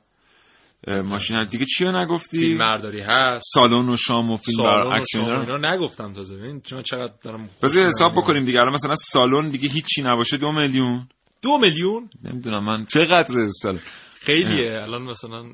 ماشین 0.87 1.45
دیگه 1.45 1.65
چی 1.65 1.85
رو 1.85 2.01
نگفتی؟ 2.01 2.39
فیلم 2.39 2.59
برداری 2.59 3.01
هست. 3.01 3.45
سالن 3.55 3.89
و 3.89 3.97
شام 3.97 4.31
و 4.31 4.37
فیلم 4.37 4.59
بر 4.59 4.87
و 4.87 4.91
عکس 4.91 5.07
شام 5.13 5.25
و 5.25 5.29
اینا 5.29 5.57
اینا 5.57 5.75
نگفتم 5.75 6.13
تازه. 6.13 6.37
ببین 6.37 6.61
چون 6.61 6.83
چقدر 6.83 7.13
دارم 7.23 7.49
بذار 7.63 7.85
حساب. 7.85 8.13
بکنیم 8.13 8.43
دیگه. 8.43 8.59
الان 8.61 8.73
مثلا 8.75 8.95
سالن 8.95 9.49
دیگه 9.49 9.69
هیچی 9.69 10.03
نباشه. 10.03 10.37
دو 10.37 10.53
میلیون. 10.53 11.09
دو 11.43 11.59
میلیون؟ 11.59 12.09
نمی‌دونم. 12.25 12.65
من 12.65 12.85
چقدر 12.85 13.47
سال 13.47 13.79
خیلیه. 14.21 14.73
الان 14.83 15.03
مثلا 15.03 15.45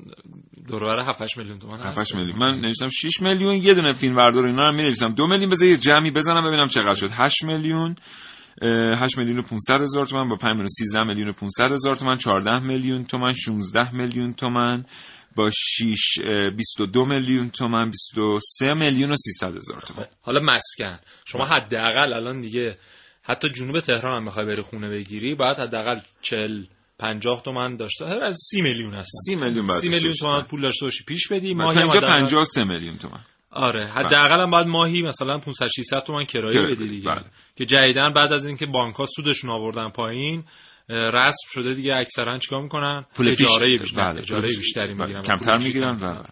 دوربر 0.67 1.09
7 1.09 1.21
8 1.21 1.37
میلیون 1.37 1.59
تومان 1.59 1.79
هست. 1.79 1.97
7 1.97 2.15
میلیون. 2.15 2.39
من 2.39 2.59
نوشتم 2.59 2.87
6 2.87 3.21
میلیون. 3.21 3.55
یه 3.55 3.73
دونه 3.73 3.91
فیلم 3.91 4.15
بردار 4.15 4.45
اینا 4.45 4.69
رو 4.69 4.75
می 4.75 4.83
نویسم 4.83 5.13
2 5.13 5.27
میلیون 5.27 5.49
بذار 5.49 5.69
یه 5.69 5.77
جمعی 5.77 6.11
بزنم 6.11 6.47
ببینم 6.47 6.67
چقدر 6.67 6.93
شد. 6.93 7.09
8 7.13 7.43
میلیون. 7.43 7.89
اه، 7.89 7.95
8 8.61 9.17
میلیون 9.17 9.39
و 9.39 9.41
500 9.41 9.81
هزار 9.81 10.05
تومن 10.05 10.29
با 10.29 10.35
5 10.35 10.49
میلیون 10.51 10.67
13 10.67 11.03
میلیون 11.03 11.29
و 11.29 11.33
500 11.33 11.71
هزار 11.71 11.95
تومن 11.95 12.17
14 12.17 12.59
میلیون 12.59 13.03
تومن 13.03 13.33
16 13.33 13.95
میلیون 13.95 14.33
تومن 14.33 14.85
با 15.35 15.49
6 15.49 16.19
اه، 16.23 16.49
22 16.49 17.05
میلیون 17.05 17.49
تومن 17.49 17.89
23 17.89 18.73
میلیون 18.73 19.11
و 19.11 19.15
300 19.15 19.55
هزار 19.55 19.79
تومن 19.79 20.05
حالا 20.21 20.39
مسکن. 20.39 20.99
شما 21.25 21.45
حداقل 21.45 22.13
الان 22.13 22.39
دیگه 22.39 22.77
حتی 23.23 23.49
جنوب 23.49 23.79
تهران 23.79 24.17
هم 24.17 24.25
بخوای 24.25 24.45
بری 24.45 24.61
خونه 24.61 24.89
بگیری 24.89 25.35
بعد 25.35 25.59
حداقل 25.59 25.99
40 26.21 26.63
50 26.99 27.41
تومن 27.41 27.75
داشته 27.77 28.05
از 28.05 28.37
30 28.51 28.61
میلیون 28.61 28.93
هستن. 28.93 29.19
30 29.25 29.35
میلیون 29.35 29.67
بعد 29.67 29.77
30 29.77 29.89
میلیون 29.89 30.13
تومن. 30.13 30.41
پول 30.43 30.61
داشته 30.61 30.85
باشی 30.85 31.03
پیش 31.03 31.27
بدی. 31.31 31.53
حداقل- 31.53 32.07
53 32.07 32.63
میلیون 32.63 32.97
تومن 32.97 33.19
آره. 33.55 33.87
حداقل 33.87 34.41
هم 34.41 34.51
باید 34.51 34.67
ماهی 34.67 35.01
مثلا 35.01 35.37
500 35.37 35.67
600 35.67 35.99
تومن 36.03 36.25
کرایه 36.25 36.75
بدی 36.75 36.87
دیگه. 36.87 37.09
بله. 37.09 37.21
که 37.55 37.65
جدیدن 37.65 38.13
بعد 38.13 38.31
از 38.33 38.45
اینکه 38.45 38.65
بانک 38.65 38.95
ها 38.95 39.05
سودشون 39.05 39.49
آوردن 39.49 39.89
پایین 39.89 40.43
رسم 40.89 41.47
شده 41.49 41.73
دیگه 41.73 41.95
اکثرا 41.95 42.37
چیکار 42.37 42.61
می‌کنن؟ 42.61 43.05
پول 43.15 43.29
اجاره 43.29 43.77
بیشتر 43.77 44.03
بله، 44.03 44.19
اجاره 44.21 44.41
بیشتری 44.41 44.93
بله، 44.93 45.05
می‌گیرن 45.05 45.21
کمتر 45.21 45.57
می‌گیرن 45.57 45.95
و 46.01 46.23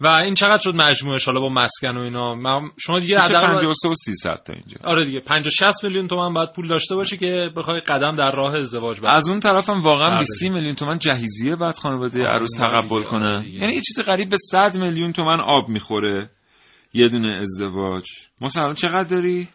و 0.00 0.06
این 0.08 0.34
چقدر 0.34 0.56
شد 0.62 0.74
مجموعش؟ 0.74 1.24
حالا 1.24 1.40
با 1.40 1.48
مسکن 1.48 1.96
و 1.96 2.00
اینا. 2.00 2.34
من- 2.34 2.70
شما 2.78 2.98
دیگه 2.98 3.18
حداقل 3.18 3.46
باید- 3.46 3.58
53 3.60 3.88
و 3.88 3.94
300 3.94 4.42
تا 4.46 4.52
اینجا. 4.52 4.76
آره 4.84 5.04
دیگه. 5.04 5.20
50 5.20 5.50
60 5.50 5.84
میلیون 5.84 6.08
تومن 6.08 6.34
باید 6.34 6.52
پول 6.52 6.68
داشته 6.68 6.94
باشی 6.94 7.16
که 7.16 7.50
بخوای 7.56 7.80
قدم 7.80 8.16
در 8.16 8.30
راه 8.30 8.54
ازدواج 8.56 8.96
برداری 8.96 9.16
از 9.16 9.28
اون 9.28 9.40
طرفم 9.40 9.80
واقعا 9.80 10.08
بله. 10.10 10.18
20 10.18 10.42
میلیون 10.42 10.74
تومن 10.74 10.98
جهیزیه 10.98 11.56
بعد 11.56 11.74
خانواده 11.74 12.20
آره، 12.20 12.36
عروس 12.36 12.50
تقبل 12.58 13.02
کنه. 13.02 13.26
آره. 13.36 13.48
یعنی 13.50 13.74
یه 13.74 13.80
چیز 13.80 14.00
قریب 14.06 14.30
به 14.30 14.36
100 14.36 14.76
میلیون 14.76 15.12
تومن 15.12 15.40
آب 15.40 15.68
می‌خوره. 15.68 16.30
یه 16.92 17.08
دونه 17.08 17.34
ازدواج. 17.40 18.04
مثلا 18.40 18.72
چقدر 18.72 19.08
داری؟ 19.10 19.48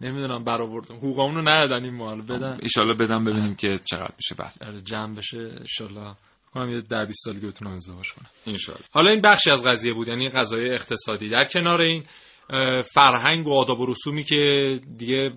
نمی‌دونم 0.00 0.44
برآوردم. 0.44 0.96
حقوقمون 0.96 1.34
رو 1.34 1.48
ندادن 1.48 1.84
این 1.84 1.94
مال. 1.94 2.22
بدن. 2.22 2.58
ایشالله 2.62 2.94
بدم 2.94 3.24
ببینیم 3.24 3.54
که 3.54 3.80
چقدر 3.90 4.14
میشه. 4.16 4.34
بله. 4.34 4.68
آره 4.68 4.80
جمع 4.80 5.16
بشه 5.16 5.38
ان 5.80 6.14
کنم 6.54 6.70
یه 6.70 6.80
10 6.80 7.04
20 7.04 7.24
سال 7.24 7.34
دیگه 7.34 7.46
بتونم 7.46 7.72
ازدواج 7.72 8.12
کنم. 8.12 8.26
انشالله 8.46 8.84
حالا 8.92 9.10
این 9.10 9.20
بخشی 9.20 9.50
از 9.50 9.64
قضیه 9.64 9.94
بود 9.94 10.08
یعنی 10.08 10.28
قضایای 10.28 10.72
اقتصادی. 10.72 11.28
در 11.28 11.44
کنار 11.44 11.80
این 11.80 12.04
فرهنگ 12.94 13.46
و 13.46 13.52
آداب 13.52 13.80
و 13.80 13.86
رسومی 13.86 14.24
که 14.24 14.74
دیگه 14.98 15.32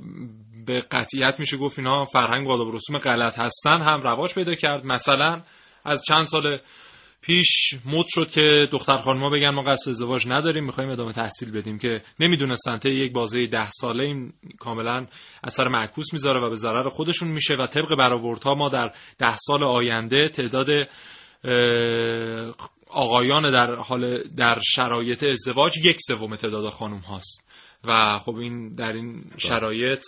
به 0.66 0.82
قطعیت 0.92 1.40
میشه 1.40 1.58
گفت 1.58 1.80
اینا 1.80 2.06
فرهنگ 2.06 2.48
و 2.48 2.52
آداب 2.52 2.68
و 2.68 2.72
رسوم 2.72 2.98
غلط 2.98 3.40
هستن 3.40 3.82
هم 3.82 4.02
رواج 4.02 4.36
پیدا 4.36 4.54
کرد. 4.54 4.86
مثلا 4.86 5.42
از 5.86 6.04
چند 6.08 6.24
سال 6.24 6.60
پیش 7.22 7.74
مد 7.86 8.06
شد 8.08 8.32
که 8.32 8.68
دختر 8.72 8.98
خانم‌ها 8.98 9.30
بگن 9.30 9.50
ما 9.50 9.62
قصد 9.62 9.90
ازدواج 9.90 10.28
نداریم 10.28 10.64
می‌خوایم 10.64 10.90
ادامه 10.90 11.12
تحصیل 11.12 11.52
بدیم 11.52 11.80
که 11.80 12.02
نمی‌دونستن 12.20 12.78
طی 12.78 12.90
یک 12.90 13.14
بازه 13.14 13.48
ده 13.48 13.70
ساله 13.70 14.04
این 14.04 14.34
کاملا 14.60 15.08
اثر 15.44 15.68
معکوس 15.68 16.14
می‌ذاره 16.14 16.42
و 16.42 16.50
به 16.50 16.56
ضرر 16.56 16.90
خودشون 16.90 17.28
میشه 17.28 17.56
و 17.56 17.68
طبق 17.68 17.96
برآوردها 17.96 18.56
ما 18.56 18.70
در 18.70 18.92
ده 19.20 19.36
سال 19.36 19.64
آینده 19.64 20.30
تعداد 20.30 20.68
آقایان 22.90 23.52
در 23.52 23.76
حال 23.76 24.24
در 24.38 24.58
شرایط 24.76 25.24
ازدواج 25.24 25.78
یک 25.78 25.98
سوم 26.00 26.36
تعداد 26.36 26.70
خانم 26.70 26.98
هاست. 26.98 27.48
و 27.86 28.20
خب 28.20 28.36
این 28.36 28.76
در 28.76 28.94
این 28.94 29.24
شرایط 29.38 30.04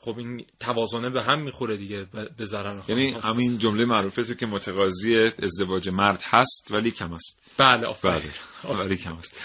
خب 0.00 0.18
این 0.18 0.44
توازنه 0.60 1.10
به 1.10 1.22
هم 1.22 1.42
می‌خوره 1.42 1.76
دیگه 1.76 2.06
به- 2.38 2.44
ضرر 2.44 2.80
یعنی. 2.88 3.14
همین 3.24 3.58
جمله 3.58 3.84
معروفه 3.84 4.22
تو 4.22 4.34
که 4.34 4.46
متقاضی 4.46 5.12
ازدواج 5.42 5.88
مرد 5.88 6.22
هست 6.24 6.68
ولی 6.72 6.90
کم 6.90 7.12
است. 7.12 7.54
بله 7.58 7.86
آفرین. 7.86 8.30
بله 8.64 8.78
ولی 8.78 8.96
کم 8.96 9.12
است. 9.12 9.40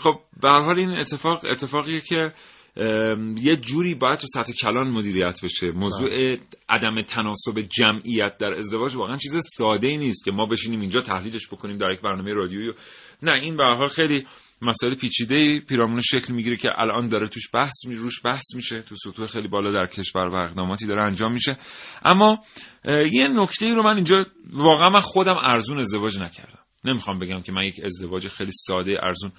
خب 0.00 0.20
به 0.42 0.48
هر 0.50 0.60
حال 0.60 0.78
این 0.78 0.90
اتفاق 0.90 1.44
اتفاقیه 1.50 2.00
که 2.00 2.28
یه 3.40 3.56
جوری 3.56 3.94
باید 3.94 4.18
تو 4.18 4.26
سطح 4.26 4.52
کلان 4.52 4.88
مدیریت 4.90 5.38
بشه. 5.44 5.70
موضوع 5.70 6.10
عدم 6.68 7.00
تناسب 7.02 7.60
جمعیت 7.60 8.38
در 8.38 8.54
ازدواج 8.58 8.96
واقعا 8.96 9.16
چیز 9.16 9.36
ساده 9.56 9.88
ای 9.88 9.96
نیست 9.98 10.24
که 10.24 10.30
ما 10.32 10.46
بشینیم 10.46 10.80
اینجا 10.80 11.00
تحلیلش 11.00 11.48
بکنیم 11.48 11.76
در 11.76 11.90
یک 11.90 12.00
برنامه 12.00 12.34
رادیویی. 12.34 12.72
نه 13.22 13.32
این 13.32 13.56
به 13.56 13.62
هر 13.62 13.74
حال 13.74 13.88
خیلی 13.88 14.26
مسائل 14.62 14.94
پیچیده 14.94 15.60
پیرامون 15.60 16.00
شکل 16.00 16.34
می‌گیره 16.34 16.56
که 16.56 16.68
الان 16.76 17.08
داره 17.08 17.28
توش 17.28 17.50
بحث 17.54 17.86
می 17.86 17.94
روش 17.94 18.24
بحث 18.24 18.54
میشه. 18.54 18.82
تو 18.82 18.96
سطوح 18.96 19.26
خیلی 19.26 19.48
بالا 19.48 19.72
در 19.72 19.86
کشور 19.86 20.28
و 20.28 20.34
اقداماتی 20.34 20.86
داره 20.86 21.04
انجام 21.04 21.32
میشه. 21.32 21.56
اما 22.04 22.38
یه 23.12 23.28
نکته 23.28 23.74
رو 23.74 23.82
من 23.82 23.94
اینجا 23.94 24.26
واقعا 24.52 24.90
من 24.90 25.00
خودم 25.00 25.36
ارزون 25.42 25.78
ازدواج 25.78 26.18
نکردم. 26.18 26.58
نمی‌خوام 26.84 27.18
بگم 27.18 27.40
که 27.40 27.52
من 27.52 27.64
یک 27.64 27.80
ازدواج 27.84 28.28
خیلی 28.28 28.52
ساده 28.52 28.94
ارزون 29.02 29.32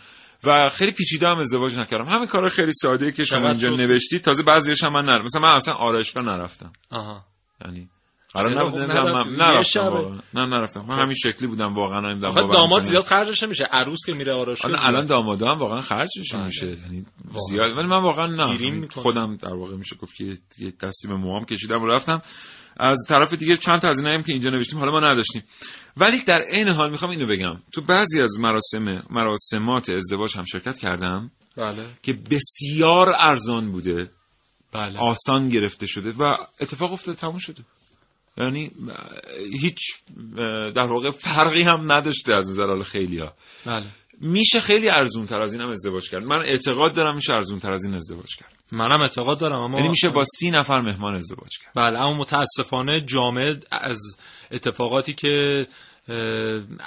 و 0.44 0.70
خیلی 0.72 0.92
پیچیده 0.92 1.28
هم 1.28 1.38
ازدواج 1.38 1.80
نکردم. 1.80 2.06
همه 2.06 2.28
کارا 2.28 2.50
خیلی 2.50 2.72
ساده 2.74 3.12
که 3.12 3.24
شما 3.24 3.50
اینجا 3.50 3.70
شد؟ 3.72 3.82
نوشتید 3.82 4.22
تازه 4.22 4.44
بعضیش 4.44 4.84
هم 4.84 4.94
من 4.94 5.06
نرفتم 5.06 5.24
مثلا 5.24 5.42
من 5.42 5.56
اصلا 5.56 5.74
آرایشگاه 5.74 6.24
نرفتم. 6.24 6.72
آها. 6.90 7.25
یعنی 7.66 7.90
قرار؟ 8.33 8.59
نبود 8.59 8.71
خب 8.71 8.77
نرفتم. 9.29 9.81
واقعا. 9.81 10.19
نه 10.33 10.45
نرفتم. 10.45 10.85
من 10.88 11.00
همین 11.00 11.15
شکلی 11.15 11.47
بودم 11.47 11.75
واقعا 11.75 12.27
آخه 12.27 12.41
باور 12.41 12.53
داماد. 12.53 12.81
زیاد 12.81 13.03
خرجش 13.03 13.43
نمیشه. 13.43 13.63
عروس 13.63 14.00
که 14.05 14.13
میره 14.13 14.33
حالا 14.33 14.53
زیاد. 14.53 14.75
الان 14.79 15.05
دامادا 15.05 15.51
هم 15.51 15.59
واقعا 15.59 15.81
خرجشون 15.81 16.39
بله. 16.39 16.45
میشه. 16.45 16.67
یعنی 16.67 17.05
زیاد. 17.50 17.77
ولی 17.77 17.88
من 17.88 18.01
واقعا 18.01 18.27
نه. 18.27 18.61
یعنی. 18.61 18.88
خودم 18.89 19.38
در 19.38 19.53
واقع 19.53 19.75
میشه 19.75 19.95
گفت 19.95 20.15
که 20.15 20.23
یه 20.59 20.73
دستی 20.81 21.07
به 21.07 21.13
موام 21.15 21.45
کشیدم 21.45 21.81
و 21.81 21.85
رفتم. 21.85 22.21
از 22.77 23.05
طرف 23.09 23.33
دیگه 23.33 23.57
چند 23.57 23.81
تا 23.81 23.89
از 23.89 24.00
هم 24.05 24.23
که 24.23 24.31
اینجا 24.31 24.50
نوشتیم 24.50 24.79
حالا 24.79 24.91
ما 24.91 25.00
نداشتیم. 25.00 25.43
ولی 25.97 26.17
در 26.27 26.41
عین 26.53 26.67
حال 26.67 26.91
می‌خوام 26.91 27.11
اینو 27.11 27.27
بگم. 27.27 27.55
تو 27.73 27.81
بعضی 27.81 28.21
از 28.21 28.39
مراسم 28.39 29.01
مراسمات 29.09 29.89
ازدواج 29.89 30.38
هم 30.38 30.43
شرکت 30.43 30.77
کردم 30.77 31.31
بله. 31.57 31.88
که 32.03 32.13
بسیار 32.13 33.07
ارزان 33.17 33.71
بوده. 33.71 34.11
بله. 34.73 35.00
آسان 35.00 35.50
گرفته 35.50 35.85
شده 35.85 36.09
و 36.09 36.38
اتفاق 36.61 36.91
افتاده 36.91 37.17
تموم 37.17 37.38
شده. 37.38 37.63
یعنی 38.38 38.71
هیچ 39.61 39.77
در 40.75 40.88
واقع 40.88 41.09
فرقی 41.09 41.61
هم 41.61 41.91
نداشته 41.91 42.33
از 42.33 42.50
نظر 42.50 42.65
حال 42.65 42.83
خیلیا 42.83 43.33
بله. 43.65 43.85
میشه 44.21 44.59
خیلی 44.59 44.89
ارزون 44.89 45.25
تر 45.25 45.41
از 45.41 45.53
این 45.53 45.61
هم 45.61 45.69
ازدواج 45.69 46.09
کرد. 46.09 46.23
من 46.23 46.41
اعتقاد 46.45 46.95
دارم 46.95 47.15
میشه 47.15 47.33
ارزون 47.33 47.59
تر 47.59 47.71
از 47.71 47.85
این 47.85 47.95
ازدواج 47.95 48.35
کرد. 48.39 48.53
منم 48.71 49.01
اعتقاد 49.01 49.39
دارم 49.39 49.61
اما 49.61 49.77
یعنی 49.77 49.89
میشه 49.89 50.09
با 50.09 50.23
سی 50.23 50.51
نفر 50.51 50.81
مهمان 50.81 51.15
ازدواج 51.15 51.50
کرد. 51.63 51.71
بله 51.75 52.00
اما 52.00 52.13
متاسفانه 52.13 53.05
جامعه 53.05 53.59
از 53.71 54.19
اتفاقاتی 54.51 55.13
که 55.13 55.65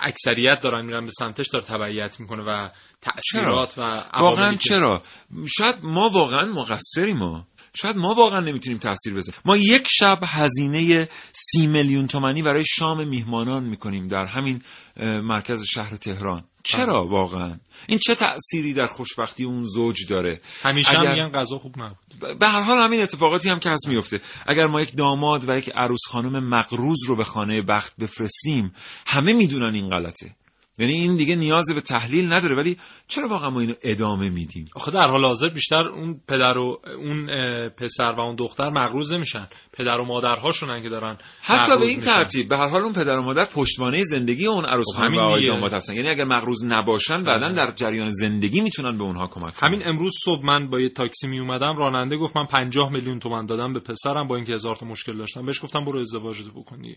اکثریت 0.02 0.60
دارن 0.62 0.84
میرن 0.84 1.04
به 1.04 1.10
سمتش 1.10 1.48
داره 1.48 1.64
تبعیت 1.64 2.20
می‌کنه 2.20 2.44
و 2.44 2.68
تأثیرات 3.00 3.74
و 3.78 4.02
واقعا 4.20 4.54
چرا؟ 4.54 5.02
شاید 5.46 5.76
ما 5.82 6.10
واقعا 6.14 6.44
مقصریم 6.44 7.16
ما. 7.16 7.46
شاید 7.76 7.96
ما 7.96 8.14
واقعا 8.18 8.40
نمی‌تونیم 8.40 8.78
تاثیر 8.78 9.14
بذاریم. 9.14 9.40
ما 9.44 9.56
یک 9.56 9.86
شب 9.90 10.18
هزینه 10.22 11.08
سی 11.32 11.66
میلیون 11.66 12.06
تومنی 12.06 12.42
برای 12.42 12.64
شام 12.66 13.08
میهمانان 13.08 13.64
می‌کنیم 13.64 14.08
در 14.08 14.26
همین 14.26 14.62
مرکز 15.00 15.64
شهر 15.64 15.96
تهران. 15.96 16.44
چرا 16.62 17.06
واقعا؟ 17.06 17.52
این 17.88 17.98
چه 17.98 18.14
تأثیری 18.14 18.72
در 18.74 18.86
خوشبختی 18.86 19.44
اون 19.44 19.64
زوج 19.64 19.96
داره؟ 20.10 20.40
همیشه 20.62 20.90
هم 20.90 21.00
اگر- 21.00 21.10
میگن 21.10 21.40
غذا 21.40 21.58
خوب 21.58 21.74
نبود. 21.78 22.38
به 22.40 22.48
هر 22.48 22.60
حال 22.60 22.78
همین 22.86 23.02
اتفاقاتی 23.02 23.48
هم 23.48 23.58
که 23.58 23.70
هست 23.70 23.88
میفته 23.88 24.20
اگر 24.46 24.66
ما 24.66 24.80
یک 24.80 24.96
داماد 24.96 25.48
و 25.48 25.56
یک 25.58 25.70
عروس 25.74 26.06
خانم 26.08 26.48
مقروز 26.48 26.98
رو 27.08 27.16
به 27.16 27.24
خانه 27.24 27.62
بخت 27.62 27.96
بفرستیم 28.00 28.72
همه 29.06 29.32
می‌دونن 29.32 29.74
این 29.74 29.88
غلطه. 29.88 30.36
یعنی 30.78 30.92
این 30.92 31.16
دیگه 31.16 31.36
نیاز 31.36 31.74
به 31.74 31.80
تحلیل 31.80 32.32
نداره 32.32 32.56
ولی 32.56 32.76
چرا 33.08 33.28
واقعا 33.28 33.50
ما 33.50 33.60
اینو 33.60 33.74
ادامه 33.82 34.30
میدیم؟ 34.30 34.64
آخه 34.76 34.90
در 34.90 35.10
حال 35.10 35.24
حاضر 35.24 35.48
بیشتر 35.48 35.82
اون 35.82 36.20
پدر 36.28 36.58
و 36.58 36.78
اون 36.98 37.26
پسر 37.68 38.14
و 38.18 38.20
اون 38.20 38.34
دختر 38.34 38.70
مغروض 38.70 39.12
نمیشن. 39.12 39.46
پدر 39.72 40.00
و 40.00 40.04
مادرهاشونن 40.04 40.82
که 40.82 40.88
دارن 40.88 41.18
حتی 41.42 41.76
به 41.76 41.82
این 41.82 41.96
میشن. 41.96 42.14
ترتیب 42.14 42.48
به 42.48 42.56
هر 42.56 42.68
حال 42.68 42.82
اون 42.82 42.92
پدر 42.92 43.16
و 43.16 43.22
مادر 43.22 43.46
پشتوانه 43.54 44.02
زندگی 44.02 44.46
اون 44.46 44.64
عروس 44.64 44.86
خب 44.92 44.96
خانم 44.96 45.08
همین 45.08 45.20
و 45.20 45.22
آقای. 45.22 45.46
داماد 45.46 45.72
هستن 45.72 45.94
یعنی 45.94 46.10
اگر 46.10 46.24
مقروض 46.24 46.64
نباشن 46.64 47.22
بعدا 47.22 47.52
در 47.52 47.70
جریان 47.70 48.08
زندگی 48.08 48.60
می‌تونن 48.60 48.98
به 48.98 49.04
اونها 49.04 49.26
کمک 49.26 49.54
کنن. 49.54 49.68
همین 49.68 49.88
امروز 49.88 50.12
صبح 50.24 50.44
من 50.44 50.70
با 50.70 50.80
یه 50.80 50.88
تاکسی 50.88 51.28
می 51.28 51.40
اومدم 51.40 51.76
راننده 51.78 52.16
گفت 52.16 52.36
من 52.36 52.46
50 52.46 52.92
میلیون 52.92 53.18
تومن 53.18 53.46
دادم 53.46 53.72
به 53.72 53.80
پسرم 53.80 54.26
با 54.26 54.36
اینکه 54.36 54.52
هزار 54.52 54.74
تا 54.74 54.86
مشکل 54.86 55.18
داشتم. 55.18 55.46
بهش 55.46 55.62
گفتم 55.62 55.84
برو 55.84 56.00
ازدواجت 56.00 56.50
بکنی. 56.56 56.96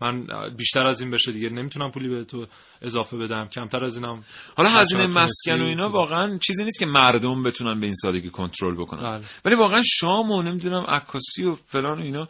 من 0.00 0.26
بیشتر 0.56 0.86
از 0.86 1.00
این 1.00 1.10
بشه 1.10 1.32
دیگه. 1.32 1.50
نمی‌تونم 1.50 1.90
پولی 1.90 2.08
به 2.08 2.24
تو 2.24 2.46
اضافه 2.82 3.15
بدم. 3.18 3.48
کمتر 3.48 3.84
از 3.84 3.96
اینم 3.96 4.24
حالا 4.56 4.68
هزینه 4.68 5.06
مسکن 5.06 5.62
و 5.62 5.66
اینا 5.66 5.88
واقعا 5.88 6.38
چیزی 6.38 6.64
نیست 6.64 6.78
که 6.78 6.86
مردم 6.86 7.42
بتونن 7.42 7.80
به 7.80 7.86
این 7.86 7.94
سادگی 7.94 8.30
کنترل 8.30 8.74
بکنن. 8.74 9.02
بله. 9.02 9.26
ولی 9.44 9.54
واقعا 9.54 9.82
شام 9.84 10.30
و 10.30 10.42
نمی‌دونم 10.42 10.84
عکاسی 10.88 11.44
و 11.44 11.54
فلان 11.54 11.98
و 11.98 12.02
اینا 12.02 12.28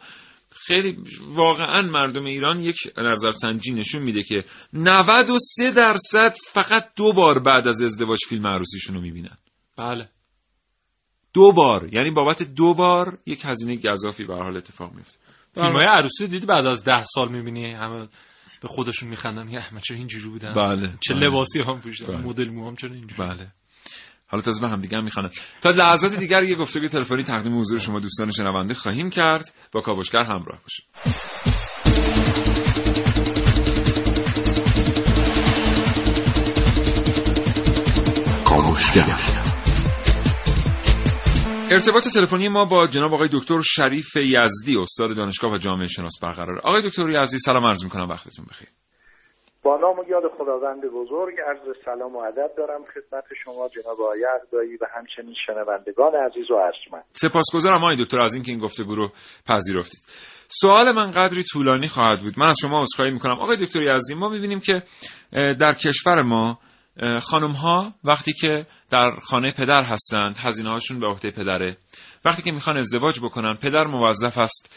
خیلی 0.51 0.97
واقعا 1.27 1.81
مردم 1.81 2.25
ایران 2.25 2.59
یک 2.59 2.77
نظرسنجی 2.97 3.73
نشون 3.73 4.03
میده 4.03 4.23
که 4.23 4.43
93 4.73 5.71
درصد 5.71 6.33
فقط 6.53 6.89
دو 6.97 7.13
بار 7.13 7.39
بعد 7.39 7.67
از 7.67 7.81
ازدواج 7.81 8.19
فیلم 8.29 8.47
عروسیشون 8.47 8.95
رو 8.95 9.01
می‌بینن. 9.01 9.37
بله. 9.77 10.09
دو 11.33 11.51
بار. 11.51 11.93
یعنی 11.93 12.11
بابت 12.11 12.43
دو 12.43 12.73
بار 12.73 13.17
یک 13.25 13.41
هزینه 13.45 13.77
گذافی 13.91 14.23
به 14.23 14.35
حال 14.35 14.57
اتفاق 14.57 14.93
میفته 14.93 15.19
فیلم 15.53 15.73
های 15.73 15.85
عروسی 15.85 16.23
رو 16.23 16.29
دیدی 16.29 16.45
بعد 16.45 16.65
از 16.65 16.83
ده 16.83 17.01
سال 17.01 17.31
می‌بینی 17.31 17.71
همه 17.71 18.07
به 18.67 18.73
خودشون 18.73 19.09
میخندن. 19.09 19.49
یه 19.49 19.59
احمد 19.59 19.81
چرا 19.81 19.97
اینجوری 19.97 20.29
بودن؟ 20.29 20.53
بله 20.53 20.87
چه 20.87 21.13
بله. 21.13 21.27
لباسی 21.27 21.59
هم 21.59 21.81
پوشیدن. 21.81 22.13
بله. 22.13 22.25
مدل 22.25 22.49
موام 22.49 22.75
چرا 22.75 22.93
اینجوری؟ 22.93 23.15
بله. 23.23 23.47
حالا 24.27 24.43
تازه 24.43 24.61
به 24.61 24.69
هم 24.69 24.79
دیگه 24.79 24.97
هم 24.97 25.03
می‌خوانن 25.03 25.29
تا 25.61 25.69
لحظات 25.69 26.19
دیگر 26.19 26.43
یه 26.43 26.55
گفتگوی 26.55 26.87
تلفنی 26.87 27.23
تقدیم 27.23 27.57
حضور 27.57 27.79
شما 27.79 27.99
دوستان 27.99 28.31
شنونده 28.31 28.73
خواهیم 28.73 29.09
کرد. 29.09 29.53
با 29.71 29.81
کاوشگر 29.81 30.23
همراه 30.23 30.61
باشید. 30.61 30.85
کاوشگر. 38.45 39.46
ارتباط 41.71 42.03
تلفنی 42.13 42.47
ما 42.49 42.65
با 42.65 42.87
جناب 42.87 43.13
آقای 43.13 43.29
دکتر 43.33 43.61
شریف 43.61 44.15
یزدی 44.15 44.77
استاد 44.81 45.15
دانشگاه 45.17 45.51
و 45.51 45.57
جامعه 45.57 45.87
شناس 45.87 46.19
برقرار. 46.23 46.57
آقای 46.59 46.81
دکتر 46.89 47.09
یزدی 47.09 47.37
سلام 47.37 47.65
عرض 47.65 47.83
می‌کنم 47.83 48.09
وقتتون 48.09 48.45
بخیر. 48.49 48.67
با 49.63 49.77
نام 49.77 49.99
و 49.99 50.03
یاد 50.09 50.23
خداوند 50.37 50.81
بزرگ 50.81 51.35
عرض 51.49 51.75
سلام 51.85 52.15
و 52.15 52.19
ادب 52.19 52.51
دارم 52.57 52.81
خدمت 52.93 53.23
شما 53.43 53.69
جناب 53.75 54.01
آقای 54.01 54.25
اقدایی 54.41 54.75
و 54.75 54.85
همچنین 54.95 55.35
شنوندگان 55.45 56.15
عزیز 56.15 56.51
و 56.51 56.53
ارجمند. 56.53 57.03
سپاسگزارم 57.11 57.83
آقای 57.83 58.03
دکتر 58.03 58.19
از 58.19 58.33
اینکه 58.33 58.51
این 58.51 58.59
گفتگو 58.59 58.95
رو 58.95 59.09
پذیرفتید. 59.47 60.01
سوال 60.47 60.91
من 60.91 61.09
قدری 61.09 61.43
طولانی 61.43 61.87
خواهد 61.87 62.19
بود. 62.19 62.33
من 62.37 62.49
از 62.49 62.57
شما 62.61 62.81
عذرخواهی 62.81 63.11
می‌کنم. 63.11 63.39
آقای 63.39 63.57
دکتر 63.65 63.81
یزدی 63.81 64.15
ما 64.15 64.29
می‌بینیم 64.29 64.59
که 64.59 64.81
در 65.59 65.73
کشور 65.73 66.21
ما 66.21 66.59
خانم 67.21 67.51
ها 67.51 67.93
وقتی 68.03 68.33
که 68.33 68.65
در 68.89 69.11
خانه 69.11 69.51
پدر 69.51 69.83
هستند 69.83 70.37
هزینه 70.39 70.71
هاشون 70.71 70.99
به 70.99 71.07
عهده 71.07 71.31
پدره. 71.31 71.77
وقتی 72.25 72.41
که 72.41 72.51
می‌خوان 72.51 72.77
ازدواج 72.77 73.19
بکنن 73.19 73.53
پدر 73.53 73.83
موظف 73.83 74.37
است 74.37 74.75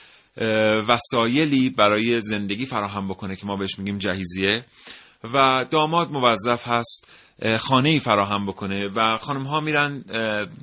وسایلی 0.89 1.71
برای 1.71 2.21
زندگی 2.21 2.67
فراهم 2.67 3.09
بکنه 3.09 3.37
که 3.37 3.47
ما 3.47 3.57
بهش 3.57 3.79
میگیم 3.79 3.99
جهیزیه. 3.99 4.65
و 5.35 5.65
داماد 5.71 6.11
موظف 6.11 6.63
هست 6.69 7.09
خانه 7.59 7.89
ای 7.89 7.99
فراهم 7.99 8.47
بکنه 8.47 8.87
و 8.97 9.17
خانم 9.17 9.43
ها 9.43 9.61
میرن 9.61 10.05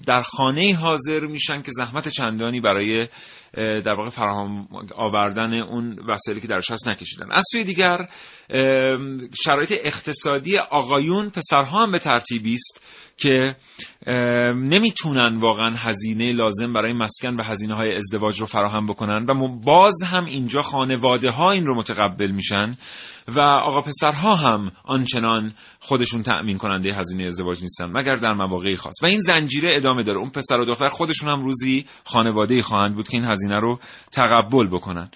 در 0.07 0.21
خانه 0.21 0.75
حاضر 0.75 1.19
میشن 1.19 1.61
که 1.61 1.71
زحمت 1.71 2.07
چندانی 2.07 2.61
برای 2.61 3.07
در 3.57 3.93
واقع 3.93 4.09
فراهم 4.09 4.67
آوردن 4.95 5.53
اون 5.53 5.99
وسایلی 6.07 6.41
که 6.41 6.47
درش 6.47 6.71
هست 6.71 6.87
نکشیدن. 6.87 7.31
از 7.31 7.43
سوی 7.51 7.63
دیگر 7.63 8.07
شرایط 9.43 9.73
اقتصادی 9.83 10.57
آقایون 10.57 11.29
پسرها 11.29 11.83
هم 11.83 11.91
به 11.91 11.99
ترتیبی 11.99 12.53
است. 12.53 12.83
که 13.17 13.56
نمی‌تونن 14.56 15.36
واقعا 15.39 15.73
هزینه 15.75 16.32
لازم 16.32 16.73
برای 16.73 16.93
مسکن 16.93 17.36
و 17.36 17.43
هزینه 17.43 17.75
های 17.75 17.95
ازدواج 17.95 18.39
رو 18.39 18.45
فراهم 18.45 18.86
بکنن 18.86 19.25
و 19.30 19.47
باز 19.47 20.03
هم 20.08 20.25
اینجا 20.25 20.62
خانواده 20.62 21.32
ها 21.32 21.51
این 21.51 21.65
رو 21.65 21.75
متقبل 21.75 22.32
میشن 22.32 22.77
و 23.27 23.41
آقا 23.41 23.82
پسرها 23.82 24.36
هم 24.36 24.71
آنچنان 24.86 25.53
خودشون 25.80 26.23
تأمین 26.23 26.58
کننده 26.58 26.95
هزینه 26.95 27.23
ازدواج 27.23 27.62
نیستن 27.62 27.86
مگر 27.86 28.15
در 28.15 28.34
مواقعی 28.34 28.75
خاص. 28.75 29.03
و 29.03 29.06
این 29.06 29.21
زنجیره 29.21 29.75
ادامه 29.75 30.03
داره. 30.03 30.19
اون 30.19 30.30
پسر 30.30 30.56
و 30.56 30.65
دختر 30.65 30.88
خودشون 30.88 31.30
هم 31.30 31.43
روزی 31.43 31.86
خانواده 32.06 32.62
خواهند 32.62 32.95
بود 32.95 33.08
که 33.08 33.17
این 33.17 33.25
هزینه 33.25 33.56
رو 33.56 33.80
تقبل 34.12 34.67
بکنن. 34.71 35.10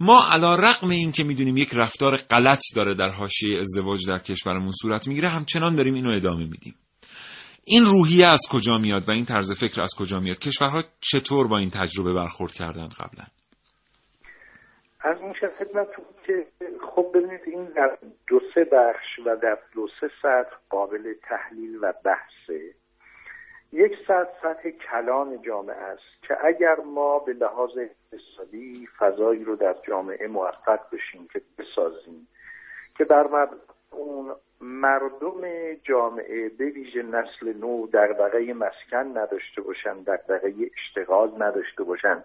ما 0.00 0.24
علا 0.32 0.54
رقم 0.54 0.88
این 0.88 1.12
که 1.12 1.24
می‌دونیم 1.24 1.56
یک 1.56 1.70
رفتار 1.74 2.16
غلط 2.16 2.62
داره 2.76 2.94
در 2.94 3.08
حاشیه 3.08 3.60
ازدواج 3.60 4.06
در 4.08 4.18
کشورمون 4.18 4.70
صورت 4.82 5.08
می‌گیره 5.08 5.30
همچنان 5.30 5.74
داریم 5.74 5.94
اینو 5.94 6.10
ادامه 6.16 6.44
میدیم. 6.44 6.74
این 7.66 7.84
روحیه 7.84 8.26
از 8.26 8.40
کجا 8.52 8.78
میاد 8.78 9.08
و 9.08 9.12
این 9.12 9.24
طرز 9.24 9.52
فکر 9.60 9.82
از 9.82 9.94
کجا 9.98 10.20
میاد؟ 10.20 10.38
کشورها 10.38 10.82
چطور 11.00 11.48
با 11.48 11.58
این 11.58 11.70
تجربه 11.70 12.12
برخورد 12.12 12.52
کردن 12.52 12.88
قبلا؟ 12.88 13.24
از 15.00 15.20
این 15.20 15.32
خدمتتون 15.32 16.04
که 16.26 16.46
خب 16.94 17.06
ببینید 17.14 17.40
این 17.46 17.64
در 17.64 17.98
دو 18.26 18.40
سه 18.54 18.64
بخش 18.64 19.18
و 19.26 19.36
در 19.36 19.58
دو 19.72 19.88
سه 20.00 20.10
سطح 20.22 20.56
قابل 20.70 21.14
تحلیل 21.28 21.78
و 21.82 21.92
بحثه 22.04 22.74
یک 23.72 23.92
سطح 24.08 24.30
سطح 24.42 24.70
کلان 24.70 25.42
جامعه 25.42 25.76
است 25.76 26.22
که 26.28 26.34
اگر 26.44 26.76
ما 26.94 27.18
به 27.18 27.32
لحاظ 27.32 27.70
اقتصادی 27.78 28.88
فضایی 28.98 29.44
رو 29.44 29.56
در 29.56 29.76
جامعه 29.88 30.26
موفق 30.26 30.80
بشیم 30.92 31.28
که 31.32 31.40
بسازیم 31.58 32.28
که 32.98 33.04
بر 33.04 33.26
اون 33.96 34.34
مردم 34.60 35.40
جامعه 35.82 36.48
به 36.48 36.64
ویژه 36.64 37.02
نسل 37.02 37.58
نو 37.58 37.86
دغدغه 37.86 38.52
مسکن 38.52 39.18
نداشته 39.18 39.60
باشن 39.62 39.92
دغدغه 39.92 40.54
اشتغال 40.76 41.42
نداشته 41.42 41.84
باشن. 41.84 42.24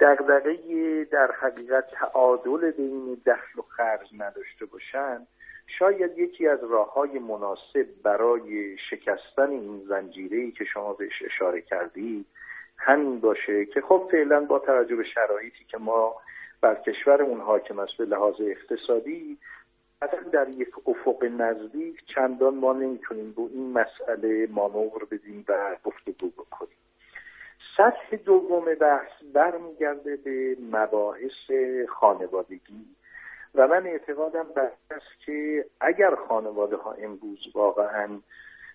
دغدغه 0.00 1.04
در 1.04 1.32
حقیقت 1.32 1.86
تعادل 1.86 2.70
بین 2.70 3.22
دخل 3.26 3.58
و 3.58 3.62
خرج 3.62 4.08
نداشته 4.18 4.66
باشن. 4.66 5.26
شاید 5.78 6.18
یکی 6.18 6.48
از 6.48 6.58
راه 6.70 6.92
های 6.92 7.18
مناسب 7.18 7.86
برای 8.02 8.78
شکستن 8.90 9.50
این 9.50 9.84
زنجیره 9.88 10.50
که 10.50 10.64
شما 10.64 10.92
بهش 10.92 11.22
اشاره 11.26 11.60
کردید 11.60 12.26
همین 12.76 13.20
باشه 13.20 13.64
که 13.64 13.80
خب 13.80 14.08
فعلا 14.10 14.40
با 14.40 14.58
توجه 14.58 14.96
به 14.96 15.04
شرایطی 15.04 15.64
که 15.68 15.78
ما 15.78 16.14
بر 16.60 16.74
کشور 16.74 17.22
اون 17.22 17.40
حاکم 17.40 17.78
است 17.78 17.96
به 17.98 18.04
لحاظ 18.04 18.34
اقتصادی 18.40 19.38
اصلا 20.02 20.20
در 20.20 20.48
یک 20.48 20.68
افق 20.86 21.24
نزدیک 21.24 21.96
چندان 22.14 22.54
ما 22.54 22.72
نمی‌تونیم 22.72 23.32
با 23.32 23.48
این 23.52 23.72
مسئله 23.72 24.46
مانور 24.50 25.04
بدیم 25.10 25.44
و 25.48 25.76
گفتگو 25.84 26.28
بکنیم. 26.28 26.76
سطح 27.76 28.16
دوم 28.16 28.64
بحث 28.74 29.10
برمیگرده 29.34 30.16
به 30.16 30.56
مباحث 30.72 31.50
خانوادگی 31.88 32.86
و 33.54 33.68
من 33.68 33.86
اعتقادم 33.86 34.46
بر 34.56 34.70
است 34.90 35.24
که 35.26 35.64
اگر 35.80 36.14
خانواده 36.28 36.76
ها 36.76 36.92
امروز 36.92 37.38
واقعا 37.54 38.08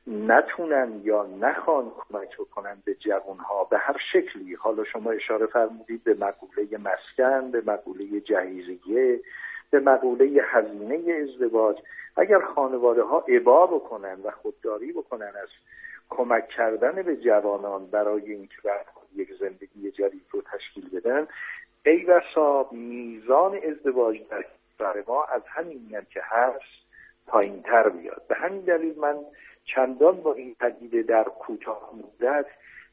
نتونن 0.08 1.02
یا 1.04 1.28
نخوان 1.42 1.92
کمک 1.98 2.38
بکنن 2.38 2.78
به 2.86 2.96
جوان 2.96 3.38
ها 3.38 3.64
به 3.64 3.78
هر 3.78 3.98
شکلی 4.14 4.54
حالا 4.54 4.84
شما 4.84 5.12
اشاره 5.12 5.46
فرمودید 5.46 6.04
به 6.04 6.14
مقوله 6.14 6.78
مسکن 6.78 7.52
به 7.52 7.64
مقوله 7.66 8.20
جهیزیه 8.20 9.20
به 9.72 9.80
مقوله 9.80 10.42
هزینه 10.44 11.14
ازدواج 11.14 11.78
اگر 12.18 12.40
خانواده 12.40 13.04
ها 13.04 13.26
عبا 13.28 13.68
بکنن 13.68 14.18
و 14.24 14.32
خودداری 14.32 14.92
بکنن 14.92 15.32
از 15.42 15.50
کمک 16.10 16.48
کردن 16.48 17.02
به 17.02 17.16
جوانان 17.16 17.86
برای 17.86 18.32
اینکه 18.32 18.56
یک 19.16 19.30
زندگی 19.40 19.92
جدید 19.92 20.26
رو 20.32 20.42
تشکیل 20.42 20.90
بدن 20.90 21.28
ای 21.86 22.06
بسا 22.06 22.70
میزان 22.72 23.60
ازدواج 23.64 24.18
در 24.30 24.46
کشور 24.76 25.04
ما 25.08 25.24
از 25.24 25.42
همین 25.48 26.06
که 26.10 26.22
هست 26.24 26.86
پایین 27.28 27.62
تر 27.62 27.90
بیاد. 27.90 28.22
به 28.28 28.36
همین 28.36 28.62
دلیل 28.62 29.00
من 29.00 29.16
چندان 29.66 30.22
با 30.22 30.34
این 30.34 30.56
پدیده 30.60 31.04
در 31.04 31.24
کوتاه 31.24 31.92
مدت 31.96 32.46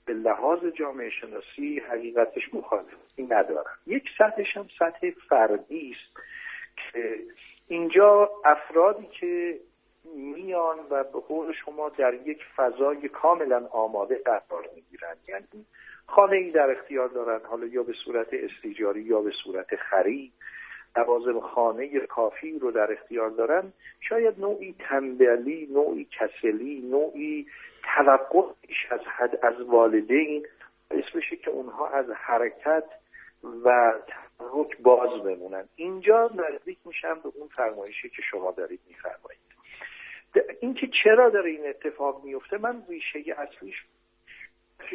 به 0.07 0.13
لحاظ 0.13 0.65
جامعه 0.65 1.11
شناسی 1.11 1.83
حقیقتش 1.89 2.55
مخالفتی 2.55 3.23
ندارم. 3.23 3.79
یک 3.87 4.05
سطحش 4.19 4.57
هم 4.57 4.67
سطح 4.79 5.11
فردی 5.29 5.97
است. 5.97 6.19
که 6.77 7.19
اینجا 7.69 8.31
افرادی 8.45 9.07
که 9.21 9.59
میان 10.17 10.77
و 10.91 11.05
به 11.05 11.21
قول 11.21 11.53
شما 11.65 11.89
در 11.89 12.15
یک 12.15 12.39
فضای 12.57 13.09
کاملا 13.09 13.67
آماده 13.67 14.19
قرار 14.25 14.69
می‌گیرن. 14.75 15.17
یعنی 15.29 15.67
خانه 16.07 16.37
ای 16.37 16.51
در 16.51 16.71
اختیار 16.71 17.09
دارن 17.09 17.41
حالا 17.45 17.67
یا 17.67 17.83
به 17.83 17.93
صورت 18.05 18.29
استیجاری 18.33 19.01
یا 19.01 19.21
به 19.21 19.33
صورت 19.45 19.77
خرید. 19.77 20.33
لوازم 20.97 21.41
خانه 21.41 22.01
کافی 22.01 22.59
رو 22.59 22.71
در 22.71 22.93
اختیار 22.93 23.31
دارن. 23.31 23.73
شاید 24.01 24.41
نوعی 24.41 24.75
تنبلی 24.79 25.69
نوعی 25.71 26.09
کسلی 26.21 26.89
نوعی 26.91 27.47
توقع 27.97 28.53
بیش 28.69 28.87
از 28.91 29.01
حد 29.01 29.39
از 29.43 29.61
والدین. 29.61 30.47
بشه 31.15 31.37
که 31.37 31.51
اونها 31.51 31.89
از 31.89 32.07
حرکت 32.11 32.85
و 33.65 33.93
تحرک 34.07 34.79
باز 34.83 35.23
بمونن. 35.23 35.69
اینجا 35.77 36.23
نزدیک 36.23 36.79
میشم 36.85 37.15
به 37.15 37.33
اون 37.35 37.49
فرمایشی 37.49 38.09
که 38.09 38.23
شما 38.31 38.51
دارید 38.51 38.81
میفرمایید. 38.89 39.43
اینکه 40.61 40.89
چرا 41.05 41.31
داره 41.31 41.51
این 41.51 41.69
اتفاق 41.69 42.25
میفته 42.25 42.59
من 42.59 42.83
ریشه 42.89 43.19
اصلیش 43.39 43.77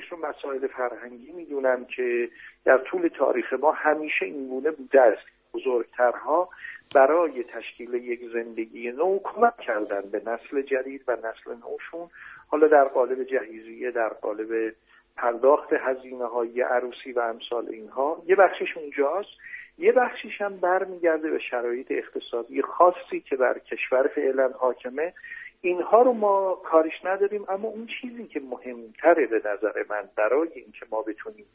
رو 0.09 0.17
مسائل 0.17 0.67
فرهنگی 0.67 1.31
می‌دونم 1.31 1.85
که 1.85 2.29
در 2.65 2.77
طول 2.77 3.07
تاریخ 3.07 3.53
ما 3.53 3.71
همیشه 3.71 4.25
این 4.25 4.47
گونه 4.47 4.71
بوده 4.71 5.01
است. 5.01 5.27
بزرگترها 5.53 6.49
برای 6.95 7.43
تشکیل 7.43 7.93
یک 7.93 8.19
زندگی 8.33 8.91
نو 8.91 9.19
کمک 9.23 9.57
کردن 9.57 10.01
به 10.01 10.21
نسل 10.25 10.61
جدید 10.61 11.03
و 11.07 11.11
نسل 11.11 11.55
نوشون. 11.55 12.09
حالا 12.47 12.67
در 12.67 12.83
قالب 12.83 13.23
جهیزیه 13.23 13.91
در 13.91 14.09
قالب 14.09 14.73
پرداخت 15.17 15.73
هزینه 15.73 16.25
های 16.25 16.61
عروسی 16.61 17.11
و 17.11 17.19
امثال 17.19 17.69
اینها. 17.69 18.23
یه 18.27 18.35
بخشش 18.35 18.77
اونجاست. 18.77 19.29
یه 19.77 19.91
بخشیش 19.91 20.41
هم 20.41 20.57
برمیگرده 20.57 21.31
به 21.31 21.39
شرایط 21.39 21.87
اقتصادی 21.89 22.61
خاصی 22.61 23.19
که 23.19 23.35
بر 23.35 23.59
کشور 23.59 24.07
فعلا 24.07 24.51
حاکمه. 24.59 25.13
اینها 25.61 26.01
رو 26.01 26.13
ما 26.13 26.61
کارش 26.63 27.05
نداریم 27.05 27.45
اما 27.49 27.67
اون 27.67 27.87
چیزی 28.01 28.27
که 28.27 28.39
مهمتره 28.39 29.27
به 29.27 29.37
نظر 29.37 29.85
من 29.89 30.09
برای 30.15 30.49
اینکه 30.55 30.85
ما 30.91 31.01
بتونیم 31.01 31.45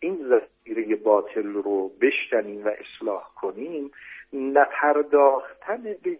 این 0.00 0.18
زفیره 0.28 0.96
باطل 0.96 1.52
رو 1.52 1.88
بشکنیم 1.88 2.66
و 2.66 2.68
اصلاح 2.68 3.30
کنیم 3.34 3.90
نپرداختن 4.32 5.82
به 5.82 6.18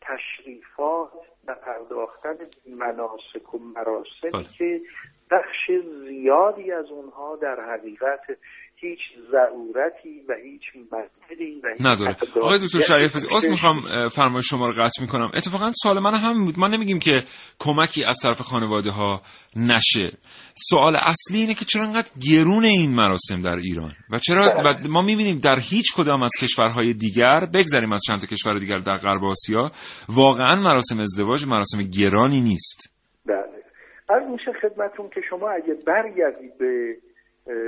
تشریفات 0.00 1.12
به 2.22 2.46
مناسک 2.76 3.54
و 3.54 3.58
مراسمی 3.58 4.30
بله. 4.30 4.44
که 4.58 4.80
بخش 5.30 5.70
زیادی 6.08 6.72
از 6.72 6.90
اونها 6.90 7.36
در 7.36 7.60
حقیقت 7.60 8.20
هیچ 8.82 8.98
ضرورتی 9.32 10.20
و 10.28 10.32
هیچ 10.44 10.62
مدلی 10.92 11.60
و 11.64 11.68
هیچ 11.68 11.80
نداره. 11.80 12.16
آقای 12.42 12.58
دکتر 12.58 12.78
شریف 12.78 13.16
از 13.16 13.46
می‌خوام 13.50 14.08
فرمایش 14.08 14.44
شما 14.50 14.66
رو 14.66 14.72
قطع 14.72 15.02
می‌کنم. 15.02 15.30
اتفاقا 15.34 15.70
سوال 15.82 15.98
من 15.98 16.14
همین 16.14 16.44
بود. 16.44 16.54
ما 16.58 16.68
نمیگیم 16.68 16.98
که 16.98 17.12
کمکی 17.58 18.04
از 18.04 18.18
طرف 18.22 18.40
خانواده 18.40 18.90
ها 18.90 19.22
نشه. 19.56 20.10
سوال 20.70 20.96
اصلی 20.96 21.38
اینه 21.38 21.54
که 21.54 21.64
چرا 21.64 21.84
انقدر 21.84 22.10
گرون 22.30 22.64
این 22.64 22.94
مراسم 22.94 23.40
در 23.40 23.56
ایران؟ 23.56 23.92
و 24.10 24.18
چرا 24.18 24.54
و 24.64 24.88
ما 24.90 25.02
می‌بینیم 25.02 25.38
در 25.44 25.58
هیچ 25.70 25.86
کدام 25.96 26.22
از 26.22 26.32
کشورهای 26.40 26.92
دیگر 26.92 27.40
بگذاریم 27.54 27.92
از 27.92 28.00
چند 28.06 28.28
کشور 28.30 28.58
دیگر 28.58 28.78
در 28.78 28.96
غرب 28.96 29.24
آسیا 29.24 29.70
واقعا 30.08 30.56
مراسم 30.56 31.00
ازدواج 31.00 31.46
مراسم 31.46 31.82
گرانی 31.98 32.40
نیست. 32.40 32.96
بله. 33.26 33.36
از 34.08 34.22
میشه 34.30 34.52
خدمتون 34.62 35.08
که 35.14 35.20
شما 35.30 35.50
اگه 35.50 35.74
برگردید 35.86 36.58
به 36.58 36.96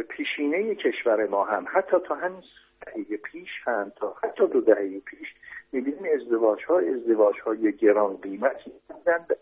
پیشینه 0.09 0.75
کشور 0.75 1.27
ما 1.27 1.44
هم. 1.44 1.66
حتی 1.73 1.97
تا 2.09 2.14
همین 2.14 2.42
دهه 2.87 3.16
پیش 3.16 3.51
هم 3.64 3.92
تا 3.97 4.16
حتی 4.23 4.47
دو 4.47 4.61
دهه 4.61 5.01
پیش 5.01 5.29
می‌بینیم 5.73 6.20
ازدواج 6.20 6.64
ها 6.64 6.79
ازدواج 6.79 7.40
های 7.40 7.73
گران 7.73 8.16
قیمتی 8.16 8.73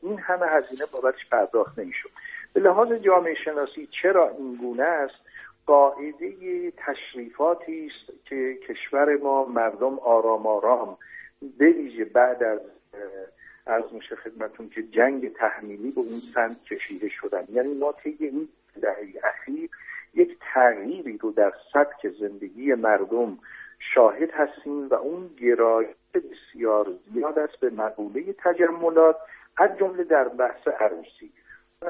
این 0.02 0.18
همه 0.18 0.46
هزینه 0.46 0.84
بابتش 0.92 1.28
پرداخت 1.30 1.78
نمی‌شد. 1.78 2.10
به 2.52 2.60
لحاظ 2.60 2.92
جامعه 2.92 3.34
شناسی 3.34 3.88
چرا 4.02 4.28
این 4.38 4.56
گونه 4.56 4.82
است؟ 4.82 5.14
قاعده 5.66 6.70
تشریفاتی 6.76 7.90
است 7.90 8.26
که 8.28 8.58
کشور 8.68 9.16
ما 9.16 9.44
مردم 9.44 9.98
آرام 9.98 10.46
آرام 10.46 10.96
بویژه 11.58 12.04
بعد 12.04 12.42
از 12.42 12.60
از 13.66 13.82
میشه 13.92 14.16
خدمتون 14.16 14.68
که 14.68 14.82
جنگ 14.82 15.32
تحمیلی 15.32 15.90
به 15.90 16.00
اون 16.00 16.18
سمت 16.34 16.64
کشیده 16.64 17.08
شدن. 17.08 17.44
یعنی 17.52 17.74
ما 17.74 17.92
طی 17.92 18.16
این 18.20 18.48
دهه 18.80 19.08
اخیر 19.24 19.70
یک 20.14 20.38
تغییری 20.54 21.18
رو 21.18 21.32
در 21.32 21.52
سبک 21.72 22.08
زندگی 22.20 22.74
مردم 22.74 23.38
شاهد 23.94 24.30
هستیم 24.30 24.88
و 24.88 24.94
اون 24.94 25.30
گرایش 25.40 25.88
بسیار 26.14 26.86
زیاد 27.14 27.38
است 27.38 27.60
به 27.60 27.70
مقوله 27.70 28.34
تجملات 28.38 29.16
از 29.56 29.70
جمله 29.78 30.04
در 30.04 30.28
بحث 30.28 30.68
عروسی. 30.68 31.32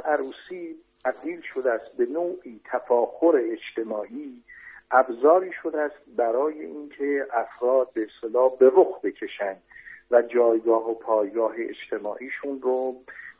عروسی 0.05 0.77
تبدیل 1.05 1.41
شده 1.41 1.73
است 1.73 1.97
به 1.97 2.07
نوعی 2.07 2.61
تفاخر 2.65 3.33
اجتماعی 3.37 4.43
ابزاری 4.91 5.53
شده 5.63 5.81
است 5.81 5.97
برای 6.17 6.61
اینکه 6.61 7.27
افراد 7.33 7.89
به 7.95 8.01
اصطلاح 8.03 8.57
به 8.59 8.71
رخ 8.75 9.01
بکشند 9.03 9.63
و 10.11 10.23
جایگاه 10.23 10.91
و 10.91 10.95
پایگاه 10.95 11.55
اجتماعیشون 11.59 12.61
رو 12.63 12.95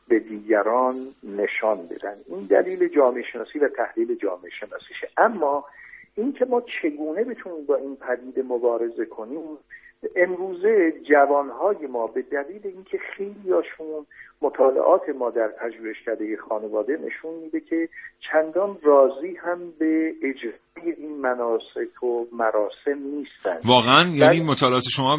به 0.07 0.19
دیگران 0.19 0.95
نشان 1.23 1.77
بدن. 1.77 2.15
این 2.27 2.47
دلیل 2.49 2.87
جامعه 2.87 3.23
شناسی 3.33 3.59
و 3.59 3.69
تحلیل 3.69 4.15
جامعه 4.15 4.49
شناسیشه. 4.59 5.09
اما 5.17 5.65
اینکه 6.15 6.45
ما 6.45 6.61
چگونه 6.81 7.23
بتونیم 7.23 7.65
با 7.65 7.75
این 7.75 7.95
پدیده 7.95 8.41
مبارزه 8.41 9.05
کنیم 9.05 9.57
امروزه 10.15 10.93
جوانهای 11.09 11.87
ما 11.87 12.07
به 12.07 12.21
دلیل 12.21 12.61
اینکه 12.63 12.97
خیلیاشون 13.17 14.05
مطالعات 14.41 15.01
ما 15.19 15.29
در 15.29 15.47
پژوهشکده 15.47 16.37
خانواده 16.49 16.93
نشون 16.93 17.33
میده 17.43 17.59
که 17.59 17.89
چندان 18.31 18.77
راضی 18.83 19.35
هم 19.35 19.59
به 19.79 20.13
اجرای 20.23 20.93
این 20.97 21.21
مناسک 21.21 22.03
و 22.03 22.25
مراسم 22.31 22.99
نیستن. 23.15 23.59
واقعا؟ 23.65 24.03
یعنی 24.13 24.43
مطالعات 24.43 24.83
شما 24.95 25.17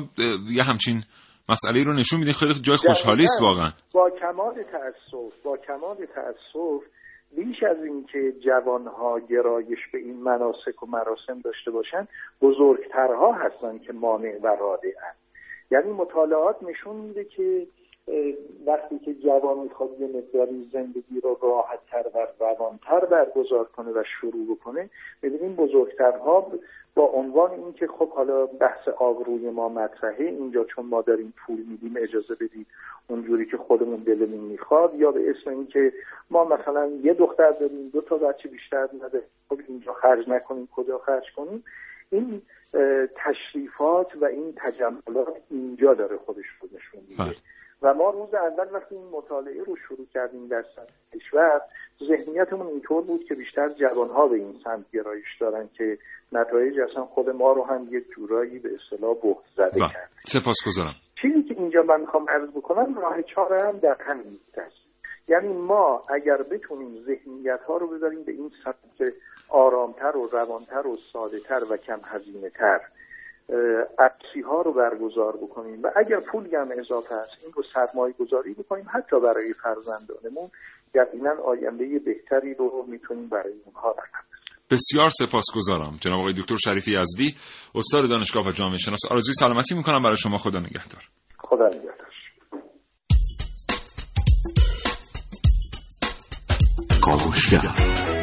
یه 0.51 0.63
همچین 0.63 1.03
مسئله 1.49 1.85
رو 1.85 1.93
نشون 1.93 2.21
میده 2.21 2.33
خیلی 2.33 2.55
جای 2.55 2.77
خوشحالی 2.77 3.25
است 3.25 3.43
واقعا. 3.43 3.71
با 3.95 4.11
کمال 4.11 4.63
تاسف 4.63 5.43
با 5.45 5.57
کمال 5.57 5.97
تاسف 6.15 6.85
بیش 7.37 7.63
از 7.63 7.85
اینکه 7.85 8.33
جوانها 8.45 9.19
گرایش 9.19 9.79
به 9.93 9.99
این 9.99 10.23
مناسک 10.23 10.83
و 10.83 10.87
مراسم 10.87 11.41
داشته 11.45 11.71
باشند 11.71 12.09
بزرگترها 12.41 13.33
هستند 13.33 13.83
که 13.83 13.93
مانع 13.93 14.39
و 14.43 14.47
راده 14.47 14.95
یعنی 15.71 15.93
مطالعات 15.93 16.57
نشون 16.63 16.97
میده 16.97 17.25
که 17.25 17.67
وقتی 18.67 18.99
که 18.99 19.15
جوان 19.15 19.59
می‌خواد 19.59 20.01
یه 20.01 20.07
مقداری 20.07 20.69
زندگی 20.73 21.21
رو 21.23 21.39
راحتتر 21.43 22.05
و 22.15 22.27
روانتر 22.41 23.05
برگزار 23.05 23.65
کنه 23.65 23.91
و 23.91 24.03
شروع 24.21 24.57
بکنه 24.57 24.91
ببینیم 25.23 25.55
بزرگترها 25.55 26.53
با 26.95 27.05
عنوان 27.05 27.51
اینکه 27.51 27.87
خب 27.87 28.11
حالا 28.11 28.47
بحث 28.47 28.89
آبروی 28.89 29.51
ما 29.51 29.69
مطرحه 29.69 30.25
اینجا 30.25 30.65
چون 30.65 30.87
ما 30.87 31.03
داریم 31.03 31.35
پول 31.37 31.57
میدیم 31.57 31.95
اجازه 31.97 32.35
بدید 32.35 32.67
اونجوری 33.09 33.47
که 33.47 33.57
خودمون 33.57 34.01
دلمون 34.01 34.41
می‌خواد 34.41 34.95
یا 34.95 35.13
به 35.13 35.31
اسم 35.31 35.51
اینکه 35.51 35.93
ما 36.31 36.45
مثلا 36.45 36.87
یه 37.03 37.15
دختر 37.15 37.51
داریم 37.51 37.89
دو 37.93 38.01
تا 38.01 38.17
بچه 38.17 38.49
بیشتر 38.49 38.89
نده 39.05 39.23
خب 39.49 39.61
اینجا 39.69 39.93
خرج 39.93 40.29
نکنیم 40.29 40.69
کجا 40.77 40.99
خرج 40.99 41.25
کنیم 41.37 41.65
این 42.11 42.43
تشریفات 43.17 44.17
و 44.21 44.25
این 44.25 44.55
تجملات 44.57 45.37
اینجا 45.51 45.95
داره 45.95 46.17
خودش 46.17 46.47
رو 46.61 46.69
نشون 46.77 47.01
میده 47.09 47.25
بله. 47.25 47.35
و 47.85 47.95
ما 47.95 48.11
روز 48.11 48.35
اول 48.35 48.75
وقتی 48.75 48.95
این 48.95 49.09
مطالعه 49.13 49.65
رو 49.65 49.77
شروع 49.89 50.07
کردیم 50.15 50.49
در 50.49 50.63
سطح 50.63 51.19
کشور 51.19 51.61
ذهنیتمون 52.09 52.67
اینطور 52.67 53.03
بود 53.03 53.25
که 53.25 53.35
بیشتر 53.35 53.69
جوانها 53.69 54.27
به 54.27 54.37
این 54.37 54.55
سمت 54.65 54.91
گرایش 54.93 55.27
دارن 55.41 55.69
که 55.79 55.99
نتایج 56.33 56.81
اصلا 56.91 57.05
خود 57.05 57.31
ما 57.31 57.53
رو 57.53 57.65
هم 57.65 57.89
یک 57.91 58.05
جورایی 58.17 58.59
به 58.59 58.69
اصطلاح 58.73 59.15
بهت 59.23 59.37
زده 59.57 59.81
بله. 59.81 59.89
کرد. 59.89 60.11
سپاسگزارم. 60.21 60.95
چیزی 61.23 61.43
که 61.43 61.55
اینجا 61.59 61.83
من 61.83 62.01
می‌خوام 62.01 62.31
عرض 62.31 62.51
بکنم 62.51 62.99
راه 62.99 63.23
چاره 63.23 63.63
هم 63.63 63.79
در 63.79 63.97
همین 64.07 64.39
است. 64.57 64.85
یعنی 65.29 65.53
ما 65.53 66.03
اگر 66.09 66.37
بتونیم 66.37 67.05
ذهنیت 67.07 67.67
ها 67.67 67.77
رو 67.77 67.87
بذاریم 67.87 68.23
به 68.23 68.33
این 68.33 68.51
سمت 68.65 69.13
آرامتر 69.49 70.17
و 70.17 70.29
روانتر 70.33 70.87
و 70.87 70.97
ساده 70.97 71.41
تر 71.41 71.61
و 71.71 71.77
کم 71.77 72.01
هزینه 72.05 72.51
تر 72.51 72.81
عکسی 73.99 74.41
ها 74.41 74.63
رو 74.63 74.73
برگزار 74.73 75.37
بکنیم 75.37 75.83
و 75.83 75.91
اگر 75.97 76.21
پولی 76.33 76.57
هم 76.57 76.69
اضافه 76.79 77.15
است 77.15 77.45
این 77.45 77.53
رو 77.57 77.63
سرمایه 77.75 78.15
گذاری 78.19 78.55
بکنیم 78.55 78.87
حتی 78.89 79.21
برای 79.21 79.53
فرزندانمون. 79.63 80.51
یقینا 80.95 81.31
آینده 81.45 81.99
بهتری 81.99 82.55
رو 82.55 82.85
می‌تونیم 82.89 83.29
برای 83.29 83.53
اونها 83.65 83.91
رقم 83.91 84.25
بسیار 84.71 85.09
سپاسگزارم. 85.09 85.97
جناب 86.01 86.19
آقای 86.19 86.35
دکتر 86.39 86.57
شریفی 86.57 86.91
یزدی 87.01 87.35
استاد 87.75 88.09
دانشگاه 88.09 88.47
و 88.47 88.51
جامعه 88.51 88.77
شناس. 88.77 89.01
آرزوی 89.11 89.35
سلامتی 89.35 89.75
می‌کنم. 89.75 90.03
برای 90.03 90.17
شما 90.17 90.37
خدا 90.37 90.59
نگهدار. 90.59 91.03
خدا 91.39 91.69
نگهدار. 91.69 92.09
کاوشگر. 97.05 98.14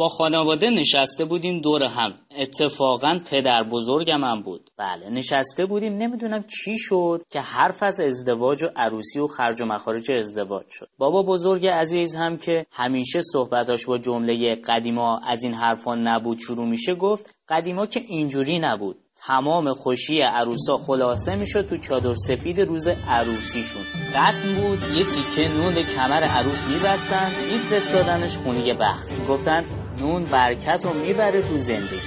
با 0.00 0.08
خانواده 0.08 0.70
نشسته 0.70 1.24
بودیم 1.24 1.60
دور 1.60 1.82
هم. 1.82 2.14
اتفاقا 2.36 3.18
پدر 3.30 3.62
بزرگم 3.62 4.24
هم 4.24 4.42
بود. 4.42 4.70
بله 4.78 5.10
نشسته 5.10 5.64
بودیم. 5.64 5.96
نمی‌دونم 5.96 6.42
چی 6.42 6.78
شد 6.78 7.22
که 7.30 7.40
حرف 7.40 7.82
از 7.82 8.00
ازدواج 8.00 8.64
و 8.64 8.66
عروسی 8.76 9.20
و 9.20 9.26
خرج 9.26 9.60
و 9.60 9.64
مخارج 9.64 10.12
ازدواج 10.12 10.66
شد. 10.70 10.88
بابا 10.98 11.22
بزرگ 11.22 11.68
عزیز 11.68 12.16
هم 12.16 12.36
که 12.36 12.66
همیشه 12.72 13.20
صحبتاش 13.32 13.86
با 13.86 13.98
جمله 13.98 14.54
قدیما 14.54 15.20
از 15.28 15.44
این 15.44 15.54
حرفا 15.54 15.94
نبود 15.94 16.38
شروع 16.38 16.68
میشه 16.68 16.94
گفت 16.94 17.36
قدیما 17.48 17.86
که 17.86 18.00
اینجوری 18.08 18.58
نبود. 18.58 18.96
تمام 19.26 19.72
خوشی 19.72 20.20
عروسا 20.20 20.76
خلاصه 20.76 21.32
می‌شد 21.32 21.60
تو 21.60 21.76
چادر 21.76 22.12
سفید 22.12 22.60
روز 22.60 22.88
عروسیشون. 23.08 23.82
رسم 24.26 24.54
بود 24.54 24.78
یه 24.96 25.04
تیکه 25.04 25.48
نون 25.48 25.74
به 25.74 25.82
کمر 25.82 26.22
عروس 26.22 26.68
میبستن 26.68 27.30
میفرستادنش 27.52 28.38
خونه 28.38 28.74
بخت. 28.74 29.26
گفتن 29.28 29.64
نون 30.00 30.24
برکت 30.24 30.84
رو 30.84 30.94
می‌بره 30.94 31.42
تو 31.42 31.56
زندگی. 31.56 32.00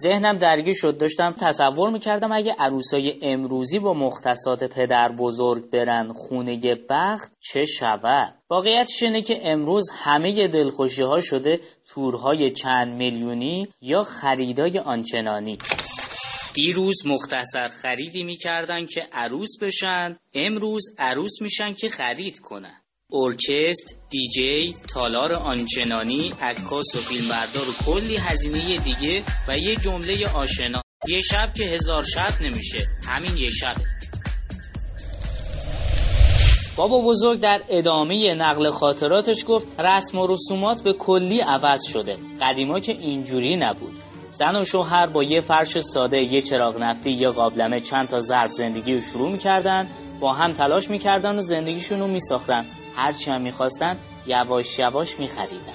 ذهنم 0.03 0.37
درگیر 0.37 0.73
شد. 0.73 0.97
داشتم 0.97 1.35
تصور 1.41 1.89
می‌کردم 1.89 2.31
اگه 2.31 2.55
عروسای 2.59 3.19
امروزی 3.21 3.79
با 3.79 3.93
مختصات 3.93 4.63
پدر 4.63 5.11
بزرگ 5.19 5.69
برن 5.69 6.13
خونه 6.13 6.75
بخت 6.89 7.31
چه 7.39 7.63
شود؟ 7.63 8.35
واقعیتش 8.49 9.03
اینه 9.03 9.21
که 9.21 9.51
امروز 9.51 9.89
همه 9.93 10.47
دلخوشی 10.47 11.03
ها 11.03 11.19
شده 11.19 11.59
تورهای 11.93 12.51
چند 12.51 12.97
میلیونی 12.97 13.67
یا 13.81 14.03
خریدای 14.03 14.79
آنچنانی. 14.79 15.57
دیروز 16.55 17.07
مختصر 17.07 17.67
خریدی 17.67 18.23
می‌کردن 18.23 18.85
که 18.85 19.01
عروس 19.13 19.57
بشن 19.61 20.17
امروز 20.33 20.83
عروس 20.99 21.41
میشن 21.41 21.73
که 21.73 21.89
خرید 21.89 22.39
کنن. 22.39 22.82
ارکست، 23.13 24.01
دیجی، 24.09 24.73
تالار 24.93 25.33
آنچنانی، 25.33 26.33
عکاس 26.41 26.95
و 26.95 26.99
فیلمبردار 26.99 27.69
و 27.69 27.73
کلی 27.85 28.17
هزینه 28.17 28.77
دیگه 28.77 29.23
و 29.47 29.57
یه 29.57 29.75
جمله 29.75 30.27
آشنا. 30.35 30.81
یه 31.07 31.21
شب 31.21 31.53
که 31.57 31.63
هزار 31.63 32.03
شب 32.03 32.41
نمیشه. 32.41 32.83
همین 33.09 33.37
یه 33.37 33.49
شب. 33.49 33.73
بابا 36.77 37.01
بزرگ 37.01 37.41
در 37.41 37.61
ادامه 37.69 38.35
نقل 38.35 38.69
خاطراتش 38.69 39.37
گفت 39.47 39.79
رسم 39.79 40.17
و 40.17 40.27
رسومات 40.27 40.83
به 40.83 40.93
کلی 40.93 41.39
عوض 41.39 41.85
شده. 41.85 42.15
قدیما 42.41 42.79
که 42.79 42.91
اینجوری 42.91 43.57
نبود. 43.57 43.93
زن 44.29 44.55
و 44.55 44.65
شوهر 44.65 45.07
با 45.07 45.23
یه 45.23 45.41
فرش 45.41 45.79
ساده 45.79 46.17
یه 46.17 46.41
چراغ 46.41 46.77
نفتی 46.77 47.11
یا 47.11 47.29
قابلمه 47.29 47.79
چند 47.79 48.07
تا 48.07 48.19
ظرف 48.19 48.51
زندگی 48.51 48.93
رو 48.93 48.99
شروع 48.99 49.31
می‌کردن. 49.31 49.89
با 50.23 50.33
هم 50.33 50.49
تلاش 50.49 50.89
می‌کردن 50.89 51.39
و 51.39 51.41
زندگیشون 51.41 51.99
رو 51.99 52.07
میساختن. 52.07 52.65
هرچی 52.95 53.31
هم 53.31 53.41
می‌خواستن 53.41 53.97
یواش 54.27 54.79
یواش 54.79 55.19
میخریدن. 55.19 55.73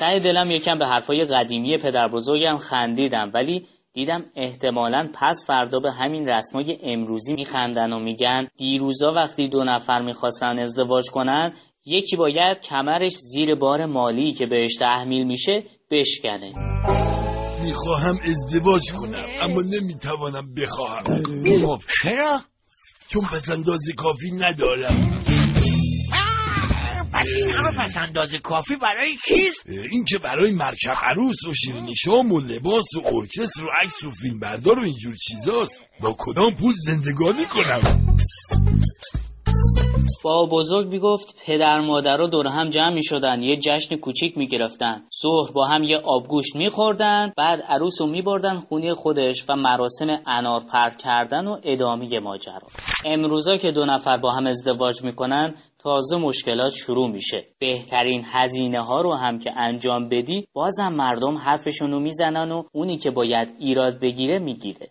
ته 0.00 0.18
دلم 0.18 0.50
یکم 0.50 0.78
به 0.78 0.86
حرفای 0.86 1.24
قدیمی 1.24 1.78
پدر 1.78 2.08
بزرگم 2.08 2.56
خندیدم 2.56 3.30
ولی 3.34 3.66
دیدم 3.92 4.24
احتمالا 4.36 5.08
پس 5.14 5.44
فردا 5.46 5.80
به 5.80 5.92
همین 5.92 6.28
رسمای 6.28 6.78
امروزی 6.82 7.34
میخندن 7.34 7.92
و 7.92 7.98
میگن 7.98 8.48
دیروزا 8.58 9.12
وقتی 9.12 9.48
دو 9.48 9.64
نفر 9.64 10.02
می‌خواستن 10.02 10.60
ازدواج 10.60 11.10
کنن 11.10 11.52
یکی 11.86 12.16
باید 12.16 12.60
کمرش 12.60 13.12
زیر 13.12 13.54
بار 13.54 13.86
مالی 13.86 14.32
که 14.32 14.46
بهش 14.46 14.76
تحمیل 14.80 15.26
میشه 15.26 15.62
بشکنه. 15.90 16.52
می‌خواهم 17.64 18.14
ازدواج 18.28 18.92
کنم 18.92 19.50
اما 19.50 19.62
نمی‌توانم 19.62 20.54
بخواهم. 20.62 21.04
خب 21.66 21.78
چرا؟ 22.02 22.40
چون 23.08 23.22
پسنداز 23.22 23.80
کافی 23.96 24.30
ندارم. 24.30 25.24
پس 27.12 27.26
این 27.36 27.50
همه 27.50 27.70
پسنداز 27.70 28.30
کافی 28.42 28.76
برای 28.76 29.16
چیست؟ 29.26 29.64
این 29.90 30.04
که 30.04 30.18
برای 30.18 30.52
مرکب 30.52 30.96
عروس 31.02 31.44
و 31.44 31.54
شیرینی 31.54 31.94
شام 31.96 32.32
و 32.32 32.40
لباس 32.40 32.94
و 32.96 33.02
ارکستر 33.16 33.64
و 33.64 33.68
عکس 33.82 34.04
و 34.04 34.10
فیلم 34.10 34.38
بردار 34.38 34.78
و 34.78 34.82
اینجور 34.82 35.14
چیزاست. 35.16 35.80
با 36.00 36.16
کدام 36.18 36.54
پول 36.54 36.72
زندگانی 36.84 37.44
کنم؟ 37.44 38.16
با 40.24 40.46
بزرگ 40.52 40.88
می‌گفت 40.88 41.42
پدر 41.46 41.80
مادر 41.80 42.16
دور 42.16 42.46
هم 42.46 42.68
جمع 42.68 42.94
می 42.94 43.02
شدن 43.02 43.42
یه 43.42 43.56
جشن 43.56 43.96
کوچیک 43.96 44.38
می 44.38 44.46
گرفتن 44.46 45.02
ظهر 45.22 45.52
با 45.52 45.66
هم 45.66 45.82
یه 45.82 45.98
آبگوشت 45.98 46.56
می 46.56 46.68
خوردن 46.68 47.32
بعد 47.36 47.60
عروس 47.68 48.00
رو 48.00 48.06
می 48.06 48.22
بردن 48.22 48.58
خونه 48.58 48.94
خودش 48.94 49.44
و 49.50 49.56
مراسم 49.56 50.06
انار 50.26 50.60
پرت 50.72 50.96
کردن 50.96 51.46
و 51.46 51.60
ادامه 51.62 52.18
ماجرا. 52.18 52.66
امروزا 53.04 53.56
که 53.56 53.70
دو 53.70 53.84
نفر 53.84 54.18
با 54.18 54.30
هم 54.30 54.46
ازدواج 54.46 55.02
می‌کنن 55.04 55.54
تازه 55.78 56.16
مشکلات 56.16 56.72
شروع 56.72 57.10
میشه. 57.10 57.44
بهترین 57.58 58.22
هزینه 58.32 58.82
ها 58.84 59.00
رو 59.00 59.14
هم 59.14 59.38
که 59.38 59.50
انجام 59.56 60.08
بدی 60.08 60.46
بازم 60.52 60.88
مردم 60.88 61.38
حرفشون 61.38 61.90
رو 61.90 62.00
می‌زنن 62.00 62.52
و 62.52 62.62
اونی 62.72 62.96
که 62.96 63.10
باید 63.10 63.48
ایراد 63.58 64.00
بگیره 64.00 64.38
می‌گیره. 64.38 64.86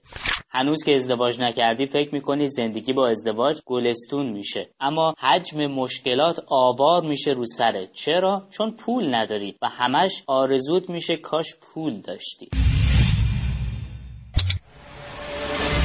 هنوز 0.59 0.83
که 0.83 0.93
ازدواج 0.93 1.41
نکردی 1.41 1.85
فکر 1.85 2.15
می‌کنی 2.15 2.47
زندگی 2.47 2.93
با 2.93 3.07
ازدواج 3.07 3.57
گلستون 3.65 4.29
میشه. 4.29 4.69
اما 4.79 5.13
حجم 5.19 5.67
مشکلات 5.67 6.39
آوار 6.47 7.03
میشه 7.03 7.31
رو 7.31 7.45
سرت. 7.45 7.91
چرا؟ 7.91 8.43
چون 8.49 8.71
پول 8.71 9.15
نداری 9.15 9.55
و 9.61 9.67
همش 9.67 10.23
آرزوت 10.27 10.89
میشه 10.89 11.17
کاش 11.17 11.47
پول 11.61 12.01
داشتی. 12.01 12.49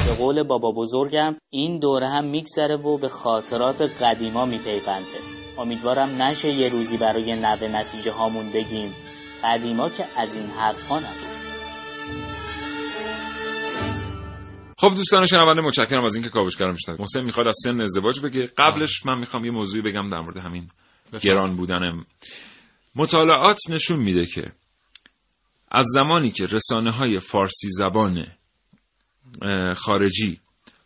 به 0.07 0.23
قول 0.23 0.43
بابا 0.43 0.71
بزرگم 0.71 1.37
این 1.49 1.79
دوره 1.79 2.09
هم 2.09 2.25
میگذره 2.25 2.77
و 2.77 2.97
به 2.97 3.07
خاطرات 3.07 3.81
قدیما 4.03 4.45
میپیونده. 4.45 5.19
امیدوارم 5.59 6.21
نشه 6.21 6.49
یه 6.49 6.69
روزی 6.69 6.97
برای 6.97 7.35
نوه 7.35 7.67
نتیجه 7.67 8.11
هامون 8.11 8.45
بگیم 8.53 8.89
قدیما 9.43 9.89
که 9.89 10.03
از 10.17 10.37
این 10.37 10.45
حرفا 10.45 10.95
نبود. 10.95 11.32
خب 14.83 14.95
دوستان 14.95 15.25
شنونده 15.25 15.61
متشکرم 15.61 16.03
از 16.03 16.15
اینکه 16.15 16.29
کاوشگرم 16.29 16.73
شدید 16.77 16.99
محسن 16.99 17.23
می‌خواد 17.23 17.47
از 17.47 17.55
سن 17.63 17.81
ازدواج 17.81 18.19
بگه. 18.19 18.45
قبلش 18.57 19.05
من 19.05 19.19
می‌خوام 19.19 19.45
یه 19.45 19.51
موضوعی 19.51 19.81
بگم 19.81 20.09
در 20.09 20.19
مورد 20.19 20.37
همین 20.37 20.67
گران 21.21 21.55
بودنم 21.55 22.05
مطالعات 22.95 23.59
نشون 23.69 23.99
میده 23.99 24.25
که 24.25 24.51
از 25.71 25.85
زمانی 25.89 26.31
که 26.31 26.45
رسانه 26.45 26.91
های 26.91 27.19
فارسی 27.19 27.69
زبان 27.69 28.27
خارجی 29.75 30.39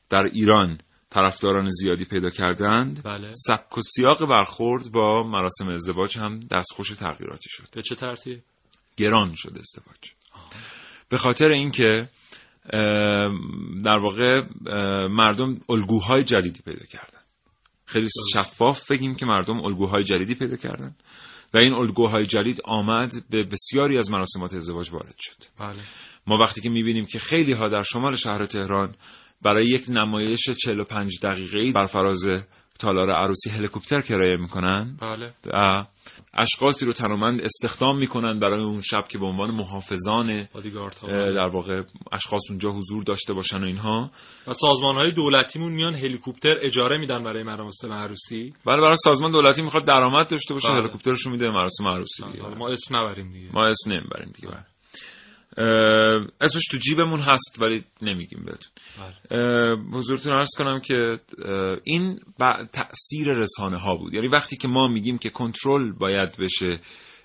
در 0.10 0.24
ایران 0.26 0.78
طرفداران 1.10 1.70
زیادی 1.70 2.06
پیدا 2.06 2.30
کردند 2.30 3.04
بله. 3.04 3.32
سبک 3.32 3.78
و 3.78 3.82
سیاق 3.82 4.30
برخورد 4.30 4.92
با 4.92 5.24
مراسم 5.24 5.68
ازدواج 5.68 6.18
هم 6.18 6.40
دستخوش 6.40 6.90
تغییراتی 6.90 7.50
شد. 7.50 7.68
به 7.72 7.82
چه 7.82 7.96
ترتیب؟ 7.96 8.44
گران 8.98 9.34
شد 9.36 9.58
ازدواج. 9.60 10.12
به 11.10 11.18
خاطر 11.18 11.48
اینکه 11.48 12.10
در 13.84 13.98
واقع 13.98 14.42
مردم 15.08 15.60
الگوهای 15.70 16.24
جدیدی 16.24 16.60
پیدا 16.66 16.86
کردن. 16.86 17.20
خیلی 17.86 18.08
شفاف 18.34 18.92
بگیم 18.92 19.16
که 19.16 19.26
مردم 19.26 19.60
الگوهای 19.60 20.04
جدیدی 20.04 20.36
پیدا 20.36 20.56
کردن. 20.56 20.96
و 21.54 21.58
این 21.58 21.74
الگوهای 21.74 22.26
جدید 22.26 22.62
آمد 22.66 23.12
به 23.30 23.44
بسیاری 23.44 23.98
از 23.98 24.12
مراسمات 24.12 24.54
ازدواج 24.54 24.94
وارد 24.94 25.16
شد. 25.20 25.36
بله. 25.60 25.82
ما 26.28 26.38
وقتی 26.38 26.62
که 26.62 26.70
می‌بینیم 26.70 27.06
که 27.06 27.20
خیلی 27.20 27.54
ها 27.54 27.70
در 27.70 27.82
شمال 27.82 28.16
شهر 28.16 28.46
تهران 28.46 28.96
برای 29.42 29.68
یک 29.68 29.86
نمایش 29.90 30.50
45 30.50 31.20
دقیقه‌ای 31.24 31.72
بر 31.72 31.86
فراز 31.86 32.28
تالار 32.78 33.12
عروسی 33.12 33.50
هلیکوپتر 33.50 34.02
کرایه 34.02 34.38
می‌کنن؟ 34.38 34.98
بله. 35.02 35.32
اشخاصی 36.34 36.86
رو 36.86 36.92
تنومند 36.92 37.42
استخدام 37.42 37.98
می‌کنن 37.98 38.40
برای 38.40 38.62
اون 38.62 38.82
شب 38.82 39.04
که 39.10 39.18
به 39.18 39.26
عنوان 39.26 39.52
محافظان 39.52 40.48
در 41.36 41.48
واقع 41.48 41.84
اشخاص 42.12 42.42
اونجا 42.50 42.70
حضور 42.70 43.04
داشته 43.04 43.34
باشن 43.34 43.58
و 43.58 43.66
اینها. 43.66 44.12
و 44.48 44.54
سازمان 44.54 44.96
های 44.96 45.12
دولتیمون 45.12 45.74
میان 45.74 45.96
هلیکوپتر 45.96 46.56
اجاره 46.62 46.98
میدن 46.98 47.24
برای 47.24 47.44
مراسم 47.44 47.92
عروسی. 47.92 48.54
ولی 48.66 48.82
برای 48.82 48.96
سازمان 48.96 49.32
دولتی 49.32 49.62
می‌خواد 49.62 49.86
درآمد 49.86 50.30
داشته 50.30 50.54
باشه 50.54 50.68
بله. 50.68 50.82
هلیکوپترش 50.82 51.22
رو 51.22 51.32
میده 51.32 51.50
مراسم 51.50 51.88
عروسی. 51.88 52.26
دیگه. 52.26 52.42
حالا 52.42 52.56
ما 52.56 52.70
اسم 52.70 52.96
نبریم 52.96 53.34
دیگه. 53.34 53.50
ما 53.54 53.68
اسم 53.68 53.92
نمی‌بریم 53.92 54.32
دیگه. 54.36 54.48
بله. 54.48 54.66
اسمش 56.42 56.66
تو 56.72 56.78
جیبمون 56.78 57.20
هست 57.20 57.62
ولی 57.62 57.84
نمیگیم 58.02 58.46
بهتون. 58.46 58.72
بله. 58.98 59.76
حضورتون 59.94 60.34
عرض 60.34 60.50
کنم 60.58 60.80
که 60.80 61.20
این 61.84 62.20
تأثیر 62.74 63.28
رسانه 63.28 63.78
ها 63.78 63.96
بود. 63.96 64.14
یعنی 64.14 64.28
وقتی 64.28 64.58
که 64.58 64.68
ما 64.68 64.88
میگیم 64.88 65.18
که 65.18 65.30
کنترل 65.30 65.92
باید 65.92 66.38
بشه 66.40 66.80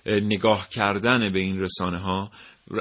اه، 0.05 0.19
نگاه 0.19 0.67
کردن 0.69 1.33
به 1.33 1.39
این 1.39 1.59
رسانه 1.59 1.99
ها 1.99 2.31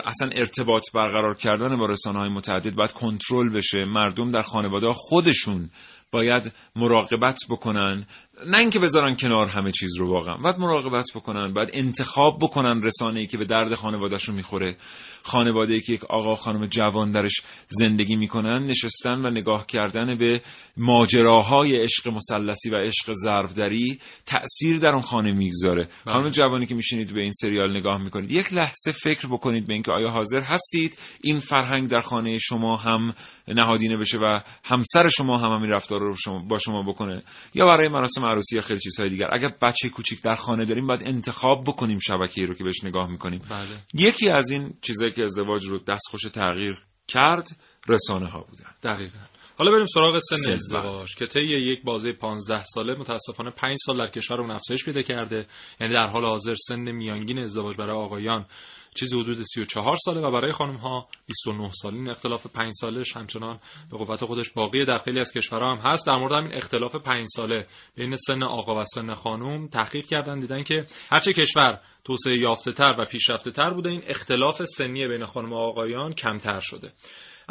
اصلا 0.04 0.28
ارتباط 0.28 0.82
برقرار 0.94 1.34
کردن 1.34 1.76
با 1.76 1.86
رسانه 1.86 2.18
های 2.18 2.28
متعدد 2.28 2.74
باید 2.74 2.92
کنترل 2.92 3.52
بشه. 3.54 3.84
مردم 3.84 4.30
در 4.30 4.40
خانواده 4.40 4.92
خودشون 4.92 5.70
باید 6.12 6.52
مراقبت 6.76 7.38
بکنن 7.50 8.06
نه 8.46 8.58
اینکه 8.58 8.78
بذارن 8.78 9.16
کنار 9.16 9.46
همه 9.46 9.70
چیز 9.70 9.96
رو 9.98 10.10
واقعا. 10.10 10.36
باید 10.36 10.58
مراقبت 10.58 11.06
بکنن 11.14 11.52
باید 11.52 11.70
انتخاب 11.72 12.38
بکنن 12.40 12.82
رسانه 12.82 13.20
ای 13.20 13.26
که 13.26 13.38
به 13.38 13.44
درد 13.44 13.74
خانوادهشون 13.74 14.34
می‌خوره. 14.34 14.76
خانواده 15.22 15.74
ای 15.74 15.80
که 15.80 15.92
یک 15.92 16.04
آقا 16.04 16.34
خانم 16.36 16.66
جوان 16.66 17.10
درش 17.10 17.42
زندگی 17.68 18.16
می‌کنن 18.16 18.64
نشستن 18.64 19.26
و 19.26 19.30
نگاه 19.30 19.66
کردن 19.66 20.18
به 20.18 20.40
ماجراهای 20.76 21.82
عشق 21.82 22.08
مسلسی 22.08 22.70
و 22.70 22.76
عشق 22.76 23.10
ضربدری 23.12 23.98
تأثیر 24.26 24.78
در 24.78 24.90
اون 24.90 25.00
خانه 25.00 25.32
می‌گذاره. 25.32 25.88
خانم 26.04 26.28
جوانی 26.28 26.66
که 26.66 26.74
میشینید 26.74 27.14
به 27.14 27.20
این 27.20 27.32
سریال 27.32 27.76
نگاه 27.76 28.02
می‌کنید 28.02 28.30
یک 28.30 28.54
لحظه 28.54 28.92
فکر 28.92 29.28
بکنید 29.28 29.66
به 29.66 29.72
اینکه 29.72 29.92
آیا 29.92 30.08
حاضر 30.08 30.40
هستید؟ 30.40 30.98
این 31.22 31.38
فرهنگ 31.38 31.88
در 31.88 32.00
خانه 32.00 32.38
شما 32.38 32.76
هم 32.76 33.14
نهادینه 33.48 33.96
بشه 33.96 34.18
و 34.18 34.40
همسر 34.64 35.08
شما 35.08 35.38
هم 35.38 35.50
همین 35.50 35.70
رفتار 35.70 36.00
رو 36.00 36.16
شما 36.16 36.38
با 36.38 36.58
شما 36.58 36.82
بکنه. 36.82 37.22
یا 37.54 37.66
برای 37.66 37.88
مراسم 37.88 38.24
عروسی 38.32 38.56
یا 38.56 38.62
خیلی 38.62 38.80
چیزهای 38.80 39.10
دیگر. 39.10 39.26
اگر 39.32 39.54
بچه 39.62 39.88
کوچیک 39.88 40.22
در 40.22 40.34
خانه 40.34 40.64
داریم 40.64 40.86
باید 40.86 41.02
انتخاب 41.04 41.64
بکنیم 41.64 41.98
شبکه‌ای 41.98 42.46
رو 42.46 42.54
که 42.54 42.64
بهش 42.64 42.84
نگاه 42.84 43.10
می‌کنیم. 43.10 43.42
بله. 43.50 44.04
یکی 44.06 44.30
از 44.30 44.50
این 44.50 44.72
چیزایی 44.82 45.12
که 45.12 45.22
ازدواج 45.22 45.64
رو 45.64 45.78
دستخوش 45.78 46.22
تغییر 46.22 46.78
کرد 47.08 47.48
رسانه 47.88 48.26
ها 48.26 48.40
بودن. 48.40 48.70
دقیقا. 48.82 49.18
حالا 49.58 49.70
بریم 49.70 49.86
سراغ 49.86 50.18
سن 50.18 50.52
ازدواج 50.52 51.14
که 51.16 51.26
طی 51.26 51.40
یک 51.40 51.82
بازه 51.82 52.12
15 52.12 52.62
ساله 52.62 52.94
متاسفانه 52.94 53.50
5 53.50 53.76
سال 53.86 53.98
در 53.98 54.10
کشورمون 54.10 54.50
افزایش 54.50 54.84
پیدا 54.84 55.02
کرده. 55.02 55.46
یعنی 55.80 55.94
در 55.94 56.06
حال 56.06 56.24
حاضر 56.24 56.54
سن 56.54 56.92
میانگین 56.92 57.38
ازدواج 57.38 57.76
برای 57.76 57.96
آقایان 57.96 58.46
چیزی 58.94 59.20
حدود 59.20 59.42
34 59.42 59.96
ساله 59.96 60.20
و 60.20 60.30
برای 60.30 60.52
خانم 60.52 60.76
ها 60.76 61.08
29 61.26 61.70
ساله. 61.70 61.96
این 61.96 62.10
اختلاف 62.10 62.46
5 62.46 62.72
سالش 62.80 63.16
همچنان 63.16 63.60
به 63.90 63.96
قوت 63.96 64.24
خودش 64.24 64.50
باقیه 64.50 64.84
در 64.84 64.98
خیلی 64.98 65.20
از 65.20 65.32
کشورها 65.32 65.74
هم 65.74 65.90
هست. 65.90 66.06
در 66.06 66.16
مورد 66.16 66.32
همین 66.32 66.54
اختلاف 66.54 66.96
5 66.96 67.26
ساله 67.26 67.66
بین 67.94 68.16
سن 68.16 68.42
آقا 68.42 68.80
و 68.80 68.84
سن 68.84 69.14
خانم 69.14 69.68
تحقیق 69.68 70.06
کردن. 70.06 70.38
دیدن 70.38 70.62
که 70.62 70.86
هرچه 71.10 71.32
کشور 71.32 71.80
توسعه 72.04 72.38
یافته 72.38 72.72
تر 72.72 72.94
و 72.98 73.04
پیشرفته 73.04 73.50
تر 73.50 73.70
بوده 73.70 73.90
این 73.90 74.02
اختلاف 74.06 74.62
سنی 74.64 75.08
بین 75.08 75.24
خانم 75.24 75.52
و 75.52 75.56
آقایان 75.56 76.12
کمتر 76.12 76.60
شده. 76.60 76.92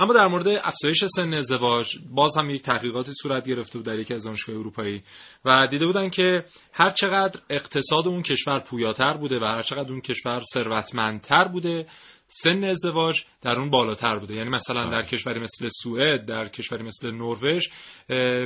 اما 0.02 0.14
در 0.14 0.28
مورد 0.28 0.48
افزایش 0.48 1.06
سن 1.06 1.34
ازدواج 1.34 1.98
باز 2.10 2.38
هم 2.38 2.50
یک 2.50 2.62
تحقیقاتی 2.62 3.12
صورت 3.22 3.48
گرفته 3.48 3.80
بود 3.80 3.86
در 3.86 4.00
یکی 4.00 4.14
از 4.14 4.24
دانشگاه 4.24 4.56
اروپایی 4.56 5.04
و 5.46 5.68
دیده 5.72 5.86
بودن 5.86 6.10
که 6.10 6.44
هر 6.74 6.90
چقدر 6.90 7.40
اقتصاد 7.50 8.08
اون 8.08 8.22
کشور 8.22 8.60
پویاتر 8.60 9.18
بوده 9.18 9.40
و 9.40 9.44
هر 9.44 9.62
چقدر 9.62 9.92
اون 9.92 10.02
کشور 10.02 10.40
ثروتمندتر 10.54 11.48
بوده 11.48 11.86
سن 12.34 12.64
ازدواج 12.64 13.24
در 13.42 13.60
اون 13.60 13.70
بالاتر 13.70 14.20
بوده. 14.20 14.36
یعنی 14.36 14.50
مثلا 14.50 14.90
در 14.90 15.02
کشوری 15.02 15.40
مثل 15.40 15.68
سوئد 15.84 16.26
در 16.26 16.48
کشوری 16.48 16.84
مثل 16.84 17.12
نروژ 17.12 17.68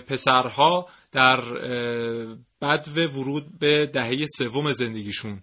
پسرها 0.08 0.86
در 1.12 1.42
بدو 2.62 3.02
ورود 3.02 3.60
به 3.60 3.90
دهه 3.94 4.26
سوم 4.38 4.72
زندگیشون 4.72 5.42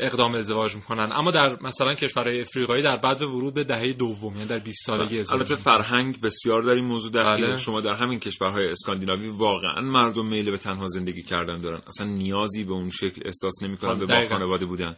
اقدام 0.00 0.34
ازدواج 0.34 0.74
می‌کنن. 0.74 1.12
اما 1.12 1.30
در 1.30 1.56
مثلا 1.62 1.94
کشورهای 1.94 2.40
افریقایی 2.40 2.82
در 2.82 2.96
بدو 2.96 3.26
ورود 3.26 3.54
به 3.54 3.64
دهه 3.64 3.92
دوم 3.92 4.34
یعنی 4.36 4.48
در 4.48 4.58
20 4.58 4.86
سالگی 4.86 5.18
ازدواج 5.18 5.40
البته 5.40 5.54
فرهنگ 5.56 6.20
بسیار 6.20 6.62
در 6.62 6.70
این 6.70 6.84
موضوع 6.84 7.10
دخیله 7.12 7.46
بله. 7.46 7.56
شما 7.56 7.80
در 7.80 7.94
همین 7.94 8.18
کشورهای 8.18 8.68
اسکاندیناوی 8.68 9.28
واقعا 9.28 9.80
مردم 9.80 10.26
میل 10.26 10.50
به 10.50 10.56
تنها 10.56 10.86
زندگی 10.86 11.22
کردن 11.22 11.60
دارن. 11.60 11.80
اصلا 11.86 12.08
نیازی 12.08 12.64
به 12.64 12.72
اون 12.72 12.88
شکل 12.88 13.22
احساس 13.24 13.62
نمی‌کنن 13.62 13.98
به 13.98 14.06
با. 14.06 14.24
خانواده 14.24 14.66
بودن. 14.66 14.94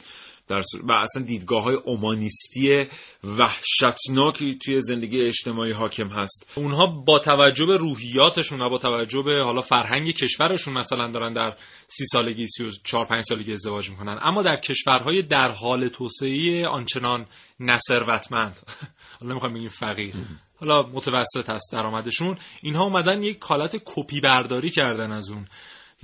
در 0.48 0.62
و 0.82 0.92
اصلا 0.92 1.22
دیدگاه 1.22 1.62
های 1.62 1.76
اومانیستی 1.84 2.86
وحشتناکی 3.24 4.54
توی 4.54 4.80
زندگی 4.80 5.22
اجتماعی 5.22 5.72
حاکم 5.72 6.08
هست. 6.08 6.52
اونها 6.56 6.86
با 6.86 7.18
توجه 7.18 7.66
به 7.66 7.76
روحیاتشون 7.76 8.60
و 8.62 8.68
با 8.68 8.78
توجه 8.78 9.22
به 9.22 9.42
حالا 9.44 9.60
فرهنگ 9.60 10.10
کشورشون 10.10 10.74
مثلا 10.74 11.10
دارن 11.10 11.32
در 11.32 11.56
سی 11.86 12.04
سالگی 12.04 12.46
سی 12.46 12.64
و 12.64 12.70
چهار 12.84 13.06
پنج 13.06 13.24
سالگی 13.24 13.52
ازدواج 13.52 13.90
می‌کنن. 13.90 14.18
اما 14.20 14.42
در 14.42 14.56
کشورهای 14.56 15.22
در 15.22 15.50
حال 15.50 15.88
توسعه 15.88 16.66
آنچنان 16.66 17.26
نثروتمند 17.60 18.56
حالا 19.20 19.30
نمی‌خوام 19.30 19.54
بگیم 19.54 19.68
فقیر. 19.68 20.14
حالا 20.60 20.82
متوسط 20.82 21.50
هست 21.50 21.72
درآمدشون. 21.72 22.38
اینها 22.62 22.84
اومدن 22.84 23.22
یک 23.22 23.38
حالت 23.42 23.76
کپی 23.84 24.20
برداری 24.20 24.70
کردن 24.70 25.12
از 25.12 25.30
اون. 25.30 25.46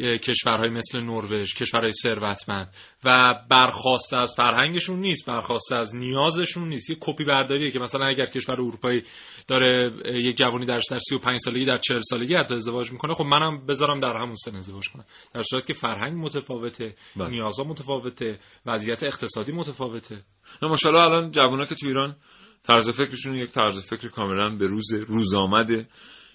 کشورهای 0.00 0.70
مثل 0.70 1.00
نروژ 1.00 1.54
کشورهای 1.54 1.92
ثروتمند. 1.92 2.74
و 3.04 3.34
برخواسته 3.50 4.16
از 4.16 4.34
فرهنگشون 4.36 5.00
نیست 5.00 5.26
برخواسته 5.26 5.76
از 5.76 5.96
نیازشون 5.96 6.68
نیست. 6.68 6.90
یه 6.90 6.96
کپی 7.00 7.24
برداریه 7.24 7.70
که 7.70 7.78
مثلا 7.78 8.06
اگر 8.06 8.26
کشور 8.26 8.54
اروپایی 8.54 9.02
داره 9.48 9.92
یک 10.06 10.36
جوانی 10.36 10.66
درش 10.66 10.84
در 10.90 10.98
35 10.98 11.38
سالگی 11.38 11.64
در 11.64 11.76
40 11.76 12.00
سالگی 12.00 12.34
حتی 12.34 12.54
ازدواج 12.54 12.92
می‌کنه 12.92 13.14
خب 13.14 13.24
منم 13.24 13.66
بذارم 13.66 14.00
در 14.00 14.16
همون 14.16 14.34
سن 14.34 14.56
ازدواج 14.56 14.88
کنم. 14.88 15.04
در 15.34 15.42
صورتی 15.42 15.66
که 15.66 15.74
فرهنگ 15.74 16.18
متفاوته 16.18 16.94
بله. 17.16 17.28
نیازها 17.28 17.64
متفاوته 17.64 18.38
وضعیت 18.66 19.02
اقتصادی 19.02 19.52
متفاوته. 19.52 20.22
نه 20.62 20.68
ماشاءالله 20.68 21.02
الان 21.02 21.30
جوونا 21.30 21.64
که 21.64 21.74
تو 21.74 21.86
ایران 21.86 22.16
طرز 22.62 22.90
فکرشون 22.90 23.34
یک 23.34 23.50
طرز 23.50 23.78
فکر 23.78 24.08
کاملا 24.08 24.56
به 24.56 24.66
روز 24.66 24.92
روز 25.08 25.34
آمده 25.34 25.88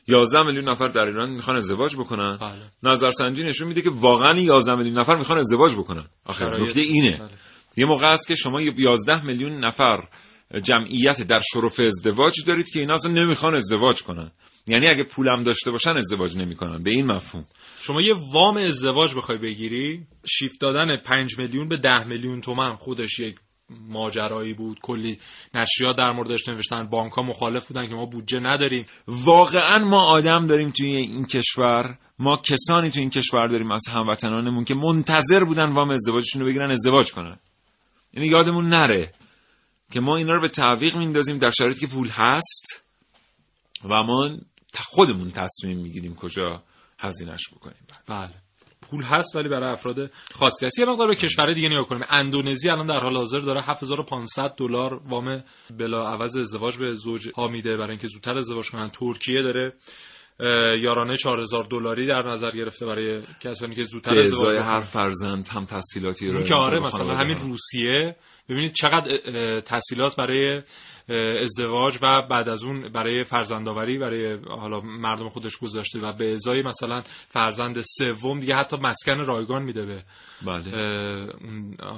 11 0.08 0.44
میلیون 0.44 0.70
نفر 0.70 0.88
در 0.88 1.06
ایران 1.06 1.30
می‌خوان 1.30 1.58
ازدواج 1.58 1.96
بکنن. 1.96 2.38
بله. 2.41 2.94
نظرسنجی 2.94 3.44
نشون 3.44 3.68
میده 3.68 3.82
که 3.82 3.89
واقعا 3.89 4.39
11 4.39 4.76
میلیون 4.76 5.00
نفر 5.00 5.15
می‌خوان 5.15 5.39
ازدواج 5.39 5.76
بکنن. 5.76 6.06
آخر 6.26 6.60
نکته 6.60 6.80
اینه. 6.80 7.18
بله. 7.18 7.30
یه 7.78 7.86
موقع 7.86 8.06
است 8.06 8.28
که 8.28 8.36
شما 8.36 8.62
11 8.62 9.26
میلیون 9.26 9.52
نفر 9.52 10.00
جمعیت 10.63 11.22
در 11.22 11.39
شرف 11.54 11.80
ازدواج 11.80 12.34
دارید 12.48 12.70
که 12.70 12.80
اینا 12.80 12.94
اصلا 12.94 13.12
نمی‌خوان 13.12 13.56
ازدواج 13.56 14.04
کنن. 14.04 14.32
یعنی 14.68 14.88
اگه 14.88 15.04
پولم 15.04 15.44
داشته 15.44 15.72
باشن 15.72 15.89
ازدواج 15.98 16.38
نمی‌کنن. 16.38 16.84
به 16.84 16.91
این 16.91 17.06
مفهوم. 17.06 17.46
شما 17.82 18.02
یه 18.02 18.13
وام 18.34 18.58
ازدواج 18.58 19.15
بخوای 19.15 19.38
بگیری 19.38 20.04
شیفت 20.28 20.62
دادن 20.62 20.98
5 21.06 21.39
میلیون 21.39 21.68
به 21.68 21.78
10 21.78 22.04
میلیون 22.04 22.41
تومن 22.41 22.76
خودش 22.76 23.20
یک 23.20 23.36
ماجرایی 23.69 24.54
بود. 24.54 24.80
کلی 24.80 25.19
نشریات 25.54 25.97
در 25.97 26.12
موردش 26.12 26.49
نوشتن. 26.49 26.88
بانک 26.88 27.12
ها 27.12 27.23
مخالف 27.23 27.67
بودن 27.67 27.88
که 27.88 27.93
ما 27.93 28.06
بودجه 28.06 28.39
نداریم. 28.39 28.86
واقعا 29.08 29.80
ما 29.80 30.01
آدم 30.01 30.45
داریم 30.45 30.71
توی 30.71 30.88
این 30.88 31.25
کشور. 31.25 31.97
ما 32.19 32.41
کسانی 32.49 32.89
توی 32.89 33.01
این 33.01 33.10
کشور 33.10 33.47
داریم 33.47 33.71
از 33.71 33.84
هموطنانمون 33.91 34.63
که 34.63 34.73
منتظر 34.73 35.43
بودن 35.43 35.71
وام 35.71 35.89
ازدواجشون 35.89 36.41
رو 36.41 36.47
بگیرن 36.47 36.71
ازدواج 36.71 37.12
کنن. 37.12 37.39
یعنی 38.13 38.28
یادمون 38.28 38.67
نره 38.67 39.13
که 39.91 39.99
ما 39.99 40.17
اینا 40.17 40.32
رو 40.32 40.41
به 40.41 40.49
تعویق 40.49 40.97
میندازیم 40.97 41.38
در 41.38 41.49
شرایطی 41.49 41.80
که 41.80 41.88
پول 41.88 42.10
هست 42.10 42.86
و 43.84 44.04
ما 44.04 44.38
خودمون 44.84 45.32
تصمیم 45.32 45.78
می‌گیریم 45.78 46.15
کجا 46.15 46.63
هزینهش 46.99 47.49
بکنیم. 47.54 47.88
بله. 48.08 48.45
پول 48.89 49.04
هست 49.04 49.36
ولی 49.36 49.50
برای 49.50 49.71
افراد 49.71 50.12
خاصی 50.39 50.65
هست. 50.65 50.80
یه 50.80 50.86
مقدار 50.86 51.08
به 51.08 51.15
کشور 51.15 51.54
دیگه 51.54 51.69
نگاه 51.69 51.86
کنیم. 51.86 52.04
اندونزی 52.10 52.69
الان 52.69 52.86
در 52.86 53.00
حال 53.00 53.17
حاضر 53.17 53.39
داره 53.39 53.62
7500 53.63 54.56
دلار 54.58 55.02
وام 55.10 55.43
بلا 55.80 56.08
عوض 56.08 56.38
ازدواج 56.38 56.78
به 56.78 56.93
زوج 56.93 57.30
ها 57.36 57.47
میده. 57.47 57.78
برای 57.78 57.89
اینکه 57.89 58.07
زودتر 58.07 58.38
ازدواج 58.38 58.70
کنن. 58.72 58.89
ترکیه 58.89 59.41
داره 59.41 59.74
یارانه 60.82 61.16
4000 61.16 61.64
دلاری 61.64 62.08
در 62.08 62.28
نظر 62.28 62.52
گرفته 62.52 62.86
برای 62.86 63.22
کسانی 63.42 63.76
که 63.76 63.84
زودتر 63.84 64.22
ازدواج. 64.22 64.56
هر 64.56 64.82
فرزند 64.82 65.50
هم 65.54 65.66
تسهیلاتی 65.66 66.30
ارائه 66.30 66.44
که 66.44 66.56
آره 66.56 66.80
مثلا 66.80 67.16
همین. 67.16 67.36
روسیه 67.36 68.16
ببینید 68.50 68.74
چقدر 68.74 69.20
تسهیلات 69.60 70.16
برای 70.16 70.62
ازدواج 71.42 71.98
و 72.02 72.22
بعد 72.30 72.50
از 72.50 72.64
اون 72.64 72.90
برای 72.90 73.24
فرزندآوری 73.24 73.98
برای 73.98 74.38
حالا 74.48 74.82
مردم 74.82 75.30
خودش 75.30 75.58
گذاشته 75.62 76.00
و 76.00 76.14
به 76.14 76.30
ازای 76.30 76.62
مثلا 76.62 77.02
فرزند 77.28 77.82
سوم 77.82 78.40
دیگه 78.40 78.56
حتی 78.56 78.78
مسکن 78.78 79.26
رایگان 79.26 79.64
میده 79.64 79.86
به 79.86 80.04
بله. 80.46 80.72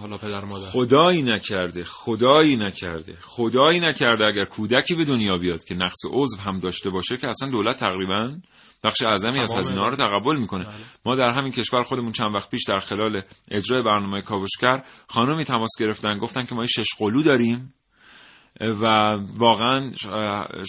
حالا 0.02 0.18
پدر 0.18 0.46
مادر 0.46 0.66
خدایی 0.66 1.24
نکرده 1.24 1.84
خدایی 1.84 2.56
نکرده 2.58 3.18
خدایی 3.22 3.80
نکرده 3.80 4.26
اگر 4.26 4.46
کودکی 4.46 4.96
به 4.96 5.06
دنیا 5.06 5.38
بیاد 5.38 5.64
که 5.64 5.76
نقص 5.76 6.00
عضو 6.12 6.42
هم 6.42 6.58
داشته 6.58 6.90
باشه 6.90 7.18
که 7.18 7.28
اصلا 7.28 7.50
دولت 7.50 7.80
تقریبا 7.80 8.27
بخش 8.84 9.02
اعظمی 9.02 9.40
از 9.40 9.56
هزینه 9.56 9.82
ها 9.82 9.88
رو 9.88 9.96
تقبل 9.96 10.38
می‌کنه. 10.38 10.74
ما 11.06 11.16
در 11.16 11.34
همین 11.38 11.52
کشور 11.52 11.84
خودمون 11.84 12.12
چند 12.12 12.36
وقت 12.36 12.50
پیش 12.50 12.64
در 12.68 12.80
خلال 12.80 13.22
اجرای 13.52 13.84
برنامه 13.84 14.22
کاوشگر 14.22 14.82
خانمی 15.08 15.44
تماس 15.44 15.70
گرفتن 15.80 16.18
گفتن 16.18 16.44
که 16.44 16.56
ما 16.56 16.66
شش 16.66 16.96
قلو 17.00 17.24
داریم 17.24 17.74
و 18.62 18.86
واقعا 19.38 19.92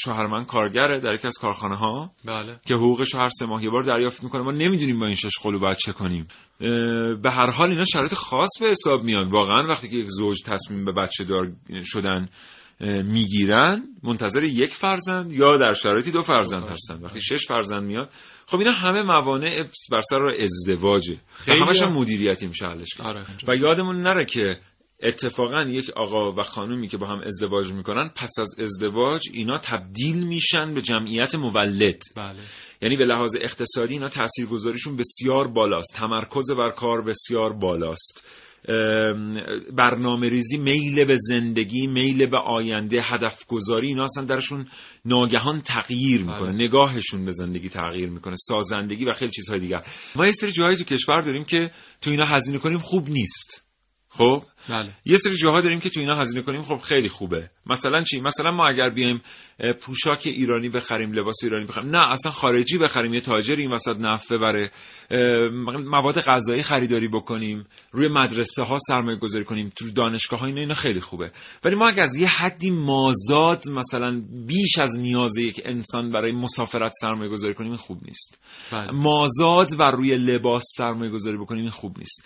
شوهر 0.04 0.26
من 0.26 0.44
کارگره 0.44 1.00
در 1.00 1.14
یکی 1.14 1.26
از 1.26 1.38
کارخانه 1.40 1.76
ها 1.76 2.10
بله. 2.24 2.60
که 2.66 2.74
حقوقش 2.74 3.14
هر 3.14 3.28
سه 3.28 3.46
ماه 3.46 3.64
یه 3.64 3.70
بار 3.70 3.82
دریافت 3.82 4.24
می‌کنه. 4.24 4.42
ما 4.42 4.50
نمی‌دونیم 4.50 4.98
با 4.98 5.06
این 5.06 5.14
شش 5.14 5.38
قلو 5.42 5.58
باید 5.58 5.76
چه 5.76 5.92
کنیم. 5.92 6.26
به 7.22 7.30
هر 7.30 7.50
حال 7.50 7.70
اینا 7.70 7.84
شرایط 7.84 8.14
خاص 8.14 8.48
به 8.60 8.66
حساب 8.66 9.02
میاد 9.02 9.32
واقعا 9.32 9.68
وقتی 9.68 9.88
که 9.88 9.96
یک 9.96 10.06
زوج 10.08 10.42
تصمیم 10.46 10.84
به 10.84 10.92
بچه 10.92 11.24
دار 11.24 11.52
شدن 11.84 12.28
می‌گیرن 12.80 13.82
منتظر 14.02 14.42
یک 14.42 14.74
فرزند 14.74 15.32
یا 15.32 15.56
در 15.56 15.72
شرایطی 15.72 16.10
دو 16.10 16.22
فرزند 16.22 16.68
هستن. 16.68 17.04
وقتی 17.04 17.20
شش 17.20 17.46
فرزند 17.48 17.82
میاد 17.82 18.10
خب 18.46 18.58
اینا 18.58 18.72
همه 18.72 19.02
موانع 19.02 19.62
بر 19.92 20.00
سر 20.00 20.24
ازدواجه. 20.24 21.16
خیلی 21.34 21.60
همش 21.60 21.82
هم. 21.82 21.88
هم- 21.88 21.94
مدیریتی 21.94 22.46
میشه 22.46 22.66
حلش 22.66 22.94
کرد. 22.94 23.06
آره 23.06 23.24
و 23.48 23.56
یادمون 23.56 24.02
نره 24.02 24.24
که 24.24 24.60
اتفاقا 25.02 25.62
یک 25.62 25.90
آقا 25.90 26.32
و 26.32 26.42
خانومی 26.42 26.88
که 26.88 26.96
با 26.96 27.06
هم 27.06 27.20
ازدواج 27.26 27.72
می‌کنن 27.72 28.10
پس 28.16 28.30
از 28.40 28.56
ازدواج 28.60 29.22
اینا 29.32 29.58
تبدیل 29.58 30.26
میشن 30.26 30.74
به 30.74 30.82
جمعیت 30.82 31.34
مولد. 31.34 32.02
بله. 32.16 32.38
یعنی 32.82 32.96
به 32.96 33.04
لحاظ 33.04 33.36
اقتصادی 33.40 33.94
اینا 33.94 34.08
تاثیرگذاریشون 34.08 34.96
بسیار 34.96 35.48
بالاست. 35.48 35.96
تمرکز 35.96 36.52
بر 36.52 36.70
کار 36.70 37.02
بسیار 37.02 37.52
بالاست. 37.52 38.26
برنامه 39.76 40.28
ریزی 40.28 40.56
میل 40.56 41.04
به 41.04 41.16
زندگی 41.16 41.86
میل 41.86 42.26
به 42.26 42.38
آینده 42.38 43.02
هدف 43.02 43.46
گذاری 43.46 43.86
اینا 43.86 44.02
اصلا 44.02 44.24
درشون 44.24 44.66
ناگهان 45.04 45.60
تغییر 45.60 46.20
می‌کنه. 46.20 46.64
نگاهشون 46.64 47.24
به 47.24 47.32
زندگی 47.32 47.68
تغییر 47.68 48.10
می‌کنه. 48.10 48.34
سازندگی 48.36 49.04
و 49.04 49.12
خیلی 49.12 49.30
چیزهای 49.30 49.60
دیگر. 49.60 49.82
ما 50.16 50.26
یه 50.26 50.32
سری 50.32 50.52
جاهایی 50.52 50.76
تو 50.76 50.84
کشور 50.84 51.20
داریم 51.20 51.44
که 51.44 51.70
تو 52.00 52.10
اینا 52.10 52.24
هزینه 52.26 52.58
کنیم 52.58 52.78
خوب 52.78 53.08
نیست. 53.08 53.67
خب؟ 54.18 54.42
بله. 54.68 54.88
یه 55.04 55.16
سری 55.16 55.36
جاها 55.36 55.60
داریم 55.60 55.80
که 55.80 55.90
تو 55.90 56.00
اینا 56.00 56.18
هزینه 56.18 56.42
کنیم 56.42 56.62
خب 56.62 56.76
خیلی 56.76 57.08
خوبه. 57.08 57.50
مثلا 57.66 58.02
چی؟ 58.02 58.20
مثلا 58.20 58.50
ما 58.50 58.68
اگر 58.68 58.90
بیایم 58.90 59.22
پوشاک 59.80 60.22
ایرانی 60.24 60.68
بخریم 60.68 61.12
لباس 61.12 61.36
ایرانی 61.44 61.64
بخریم 61.64 61.90
نه 61.90 62.12
اصلا 62.12 62.32
خارجی 62.32 62.78
بخریم 62.78 63.14
یه 63.14 63.20
تاجری 63.20 63.62
این 63.62 63.72
وسط 63.72 63.96
نفت 64.00 64.32
ببره 64.32 64.70
مواد 65.84 66.20
غذایی 66.20 66.62
خریداری 66.62 67.08
بکنیم 67.08 67.66
روی 67.92 68.08
مدرسه 68.08 68.62
ها 68.62 68.76
سرمایه 68.88 69.18
گذاری 69.18 69.44
کنیم 69.44 69.72
تو 69.76 69.90
دانشگاه 69.90 70.40
ها 70.40 70.46
اینا 70.46 70.60
اینا 70.60 70.74
خیلی 70.74 71.00
خوبه. 71.00 71.30
ولی 71.64 71.76
ما 71.76 71.88
اگر 71.88 72.02
از 72.02 72.16
یه 72.16 72.28
حدی 72.28 72.70
مازاد 72.70 73.62
مثلا 73.70 74.22
بیش 74.46 74.78
از 74.78 75.00
نیاز 75.00 75.38
یک 75.38 75.60
انسان 75.64 76.10
برای 76.10 76.32
مسافرت 76.32 76.92
سرمایه 77.00 77.30
گذاری 77.30 77.54
کنیم 77.54 77.76
خوب 77.76 77.98
نیست. 78.04 78.42
بله. 78.72 78.90
مازاد 78.90 79.68
و 79.80 79.82
روی 79.82 80.16
لباس 80.16 80.64
سرمایه 80.78 81.10
گذاری 81.10 81.36
بکنیم 81.36 81.70
خوب 81.70 81.98
نیست. 81.98 82.24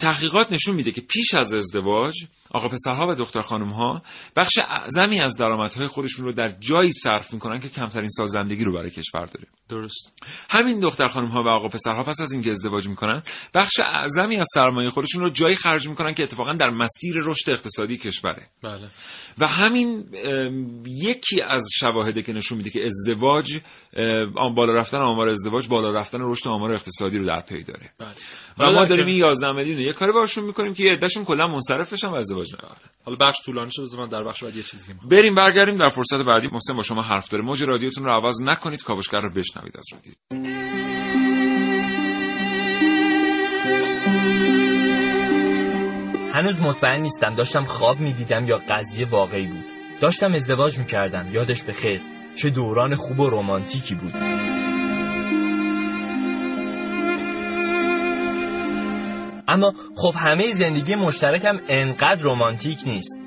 تحقیقات 0.00 0.52
نشون 0.52 0.74
میده 0.74 0.92
که 0.92 1.00
پیش 1.00 1.34
از 1.34 1.54
ازدواج 1.54 2.14
آقا 2.50 2.68
پسرها 2.68 3.08
و 3.08 3.14
دختر 3.14 3.40
خانمها 3.40 4.02
بخش 4.36 4.58
اعظمی 4.58 5.20
از 5.20 5.36
درآمدهای 5.36 5.88
خودشون 5.88 6.24
رو 6.24 6.32
در 6.32 6.48
جایی 6.48 6.92
صرف 6.92 7.32
می‌کنن 7.32 7.58
که 7.60 7.68
کمترین 7.68 8.08
سازندگی 8.08 8.64
رو 8.64 8.72
برای 8.72 8.90
کشور 8.90 9.24
داره. 9.24 9.46
درست. 9.68 10.12
همین 10.50 10.80
دختر 10.80 11.06
خانم 11.06 11.28
ها 11.28 11.42
و 11.42 11.48
آقا 11.48 11.68
پسرها 11.68 12.02
پس 12.02 12.20
از 12.20 12.32
اینکه 12.32 12.50
ازدواج 12.50 12.88
می‌کنن 12.88 13.22
بخش 13.54 13.80
اعظمی 13.80 14.36
از 14.36 14.46
سرمایه 14.54 14.90
خودشون 14.90 15.22
رو 15.22 15.30
جایی 15.30 15.56
خرج 15.56 15.88
می‌کنن 15.88 16.14
که 16.14 16.22
اتفاقا 16.22 16.52
در 16.52 16.70
مسیر 16.70 17.14
رشد 17.24 17.50
اقتصادی 17.50 17.96
کشوره. 17.96 18.46
بله. 18.62 18.88
و 19.38 19.46
همین 19.46 20.04
یکی 20.86 21.42
از 21.42 21.68
شواهده 21.78 22.22
که 22.22 22.32
نشون 22.32 22.58
میده 22.58 22.70
که 22.70 22.84
ازدواج 22.84 23.60
بالا 24.56 24.74
رفتن 24.74 24.98
آمار 24.98 25.28
ازدواج 25.28 25.68
بالا 25.68 25.98
رفتن 25.98 26.18
رشد 26.20 26.48
آمار 26.48 26.72
اقتصادی 26.72 27.18
رو 27.18 27.26
در 27.26 27.40
پی 27.40 27.62
داره. 27.62 27.90
بله. 27.98 28.14
و 28.58 28.72
ما 28.72 28.84
در 28.84 28.96
داریم 28.96 29.06
این 29.06 29.24
11 29.60 29.70
میلیون 29.70 29.76
رو 29.76 29.86
یه 29.86 29.92
کاری 29.92 30.12
باشون 30.12 30.44
می‌کنیم 30.44 30.74
که 30.74 30.82
یه 30.82 30.90
عدهشون 30.90 31.24
کلا 31.24 31.46
منصرف 31.46 31.92
بشن 31.92 32.08
و 32.08 32.14
ازدواج 32.14 32.54
نکنن 32.54 32.90
حالا 33.04 33.16
بخش 33.20 33.42
طولانی 33.44 33.70
شد 33.72 33.82
من 33.98 34.08
در 34.08 34.24
بخش 34.24 34.44
بعد 34.44 34.56
یه 34.56 34.62
چیزی 34.62 34.92
می‌خوام 34.92 35.10
بریم 35.10 35.34
برگردیم 35.34 35.76
در 35.76 35.88
فرصت 35.88 36.16
بعدی. 36.26 36.48
محسن 36.52 36.74
با 36.74 36.82
شما 36.82 37.02
حرف 37.02 37.28
داره. 37.28 37.44
موج 37.44 37.62
رادیوتون 37.62 38.04
رو 38.04 38.12
عوض 38.12 38.42
نکنید. 38.42 38.82
کاوشگر 38.82 39.20
رو 39.20 39.30
بشنوید 39.30 39.76
از 39.76 39.84
رادیو. 39.92 40.12
هنوز 46.34 46.62
مطمئن 46.62 47.00
نیستم. 47.00 47.34
داشتم 47.34 47.62
خواب 47.62 48.00
می‌دیدم 48.00 48.44
یا 48.48 48.60
قضیه 48.70 49.06
واقعی 49.06 49.46
بود. 49.46 49.64
داشتم 50.00 50.32
ازدواج 50.32 50.78
می‌کردم. 50.78 51.28
یادش 51.32 51.62
به 51.62 51.72
خیر. 51.72 52.00
چه 52.36 52.50
دوران 52.50 52.96
خوب 52.96 53.20
و 53.20 53.30
رمانتیکی 53.30 53.94
بود. 53.94 54.14
اما 59.50 59.72
خب 59.96 60.14
همه 60.16 60.54
زندگی 60.54 60.94
مشترکم 60.94 61.60
انقدر 61.68 62.20
رمانتیک 62.22 62.78
نیست. 62.86 63.20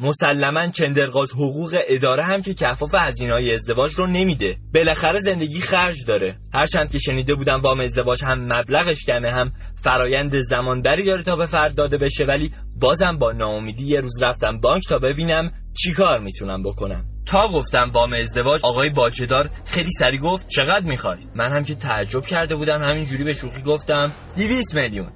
مسلما 0.00 0.66
چندرغاز 0.66 1.32
حقوق 1.32 1.78
اداره 1.88 2.26
هم 2.26 2.42
که 2.42 2.54
کفاف 2.54 2.94
هزینه 2.94 3.32
های 3.32 3.52
ازدواج 3.52 3.92
رو 3.94 4.06
نمیده. 4.06 4.56
بالاخره 4.74 5.20
زندگی 5.20 5.60
خرج 5.60 6.04
داره. 6.06 6.38
هرچند 6.54 6.90
که 6.90 6.98
شنیده 6.98 7.34
بودم 7.34 7.58
وام 7.58 7.80
ازدواج 7.80 8.24
هم 8.24 8.52
مبلغش 8.52 9.04
کمه 9.04 9.32
هم 9.32 9.50
فرایند 9.82 10.36
زمانبری 10.36 11.04
داره 11.04 11.22
تا 11.22 11.36
به 11.36 11.46
فرد 11.46 11.74
داده 11.74 11.98
بشه 11.98 12.24
ولی 12.24 12.50
بازم 12.80 13.18
با 13.20 13.32
ناامیدی 13.32 13.84
یه 13.84 14.00
روز 14.00 14.22
رفتم 14.22 14.60
بانک 14.60 14.88
تا 14.88 14.98
ببینم 14.98 15.52
چیکار 15.82 16.18
می‌تونم 16.18 16.62
بکنم. 16.62 17.04
تا 17.26 17.48
گفتم 17.48 17.90
وام 17.92 18.12
ازدواج 18.14 18.60
آقای 18.64 18.90
باجهدار 18.90 19.50
خیلی 19.64 19.90
سری 19.90 20.18
گفت 20.18 20.48
چقدر 20.48 20.84
می‌خوای؟ 20.84 21.18
من 21.34 21.48
هم 21.48 21.64
که 21.64 21.74
تعجب 21.74 22.26
کرده 22.26 22.54
بودم 22.54 22.82
همینجوری 22.84 23.24
به 23.24 23.32
شوخی 23.32 23.62
گفتم 23.62 24.12
200 24.36 24.74
میلیون. 24.74 25.12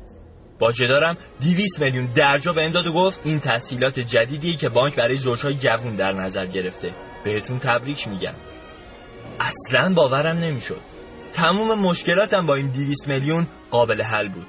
باجهدارم 0.58 1.16
200 1.40 1.80
میلیون 1.80 2.06
درجا 2.06 2.52
بهم 2.52 2.70
داد 2.72 2.86
و 2.86 2.92
گفت 2.92 3.20
این 3.24 3.40
تسهیلات 3.40 4.00
جدیدیه 4.00 4.56
که 4.56 4.68
بانک 4.68 4.96
برای 4.96 5.16
زوجهای 5.16 5.54
جوون 5.54 5.96
در 5.96 6.12
نظر 6.12 6.46
گرفته. 6.46 6.90
بهتون 7.24 7.58
تبریک 7.58 8.08
میگم. 8.08 8.34
اصلا 9.40 9.94
باورم 9.94 10.38
نمی‌شد. 10.38 10.80
تموم 11.32 11.80
مشکلاتم 11.80 12.46
با 12.46 12.54
این 12.54 12.70
200 12.70 13.08
میلیون 13.08 13.48
قابل 13.70 14.02
حل 14.02 14.28
بود. 14.28 14.46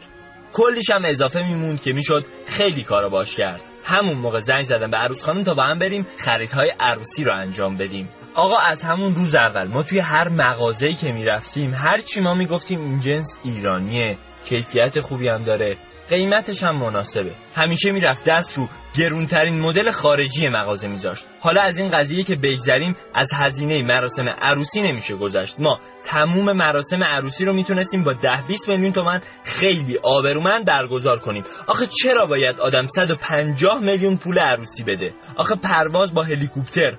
کلیش 0.53 0.89
هم 0.89 1.05
اضافه 1.05 1.43
میموند 1.43 1.81
که 1.81 1.93
می‌شد 1.93 2.25
خیلی 2.45 2.83
کارا 2.83 3.09
باش 3.09 3.35
کرد. 3.35 3.63
همون 3.83 4.17
موقع 4.17 4.39
زنگ 4.39 4.61
زدم 4.61 4.91
به 4.91 4.97
عروس 4.97 5.23
خانم 5.23 5.43
تا 5.43 5.53
با 5.53 5.63
هم 5.63 5.79
بریم 5.79 6.07
خریدهای 6.17 6.73
عروسی 6.79 7.23
رو 7.23 7.33
انجام 7.33 7.77
بدیم. 7.77 8.09
آقا 8.35 8.57
از 8.57 8.83
همون 8.83 9.15
روز 9.15 9.35
اول 9.35 9.67
ما 9.67 9.83
توی 9.83 9.99
هر 9.99 10.29
مغازه‌ای 10.29 10.93
که 10.93 11.11
می‌رفتیم 11.11 11.73
هر 11.73 11.99
چی 11.99 12.21
ما 12.21 12.33
می‌گفتیم 12.33 12.79
این 12.79 12.99
جنس 12.99 13.39
ایرانیه. 13.43 14.17
کیفیت 14.45 14.99
خوبی 14.99 15.27
هم 15.27 15.43
داره. 15.43 15.77
قیمتش 16.09 16.63
هم 16.63 16.77
مناسبه. 16.79 17.31
همیشه 17.55 17.91
می‌رفت 17.91 18.23
دست 18.23 18.57
رو 18.57 18.69
گرونترین 18.97 19.59
مدل 19.59 19.91
خارجی 19.91 20.47
مغازه 20.47 20.87
میذاشت. 20.87 21.27
حالا 21.39 21.61
از 21.61 21.77
این 21.77 21.91
قضیه 21.91 22.23
که 22.23 22.35
بگذریم 22.35 22.95
از 23.13 23.29
هزینه 23.33 23.83
مراسم 23.83 24.29
عروسی 24.41 24.81
نمیشه 24.81 25.15
گذشت. 25.15 25.59
ما 25.59 25.77
تموم 26.03 26.51
مراسم 26.51 27.03
عروسی 27.03 27.45
رو 27.45 27.53
می‌تونستیم 27.53 28.03
با 28.03 28.13
ده 28.13 28.43
20 28.47 28.69
میلیون 28.69 28.93
تومن 28.93 29.21
خیلی 29.43 29.97
آبرومند 30.03 30.65
برگزار 30.65 31.19
کنیم. 31.19 31.43
آخه 31.67 31.85
چرا 31.85 32.25
باید 32.25 32.59
آدم 32.59 32.87
150 32.87 33.79
میلیون 33.79 34.17
پول 34.17 34.39
عروسی 34.39 34.83
بده؟ 34.83 35.13
آخه 35.35 35.55
پرواز 35.55 36.13
با 36.13 36.23
هلیکوپتر. 36.23 36.97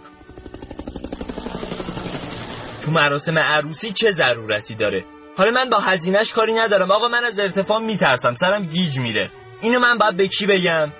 تو 2.85 2.91
مراسم 2.91 3.39
عروسی 3.39 3.93
چه 3.93 4.11
ضرورتی 4.11 4.75
داره؟ 4.75 5.05
حالا 5.39 5.51
من 5.51 5.71
با 5.71 5.79
هزینهش 5.79 6.33
کاری 6.33 6.55
ندارم. 6.55 6.91
آقا 6.91 7.09
من 7.09 7.25
از 7.25 7.39
ارتفاع 7.39 7.81
میترسم. 7.81 8.35
سرم 8.35 8.65
گیج 8.65 8.99
میره 8.99 9.31
اینو 9.61 9.79
من 9.79 9.99
باید 9.99 10.17
به 10.17 10.29
کی 10.29 10.47
بگم؟ 10.47 10.93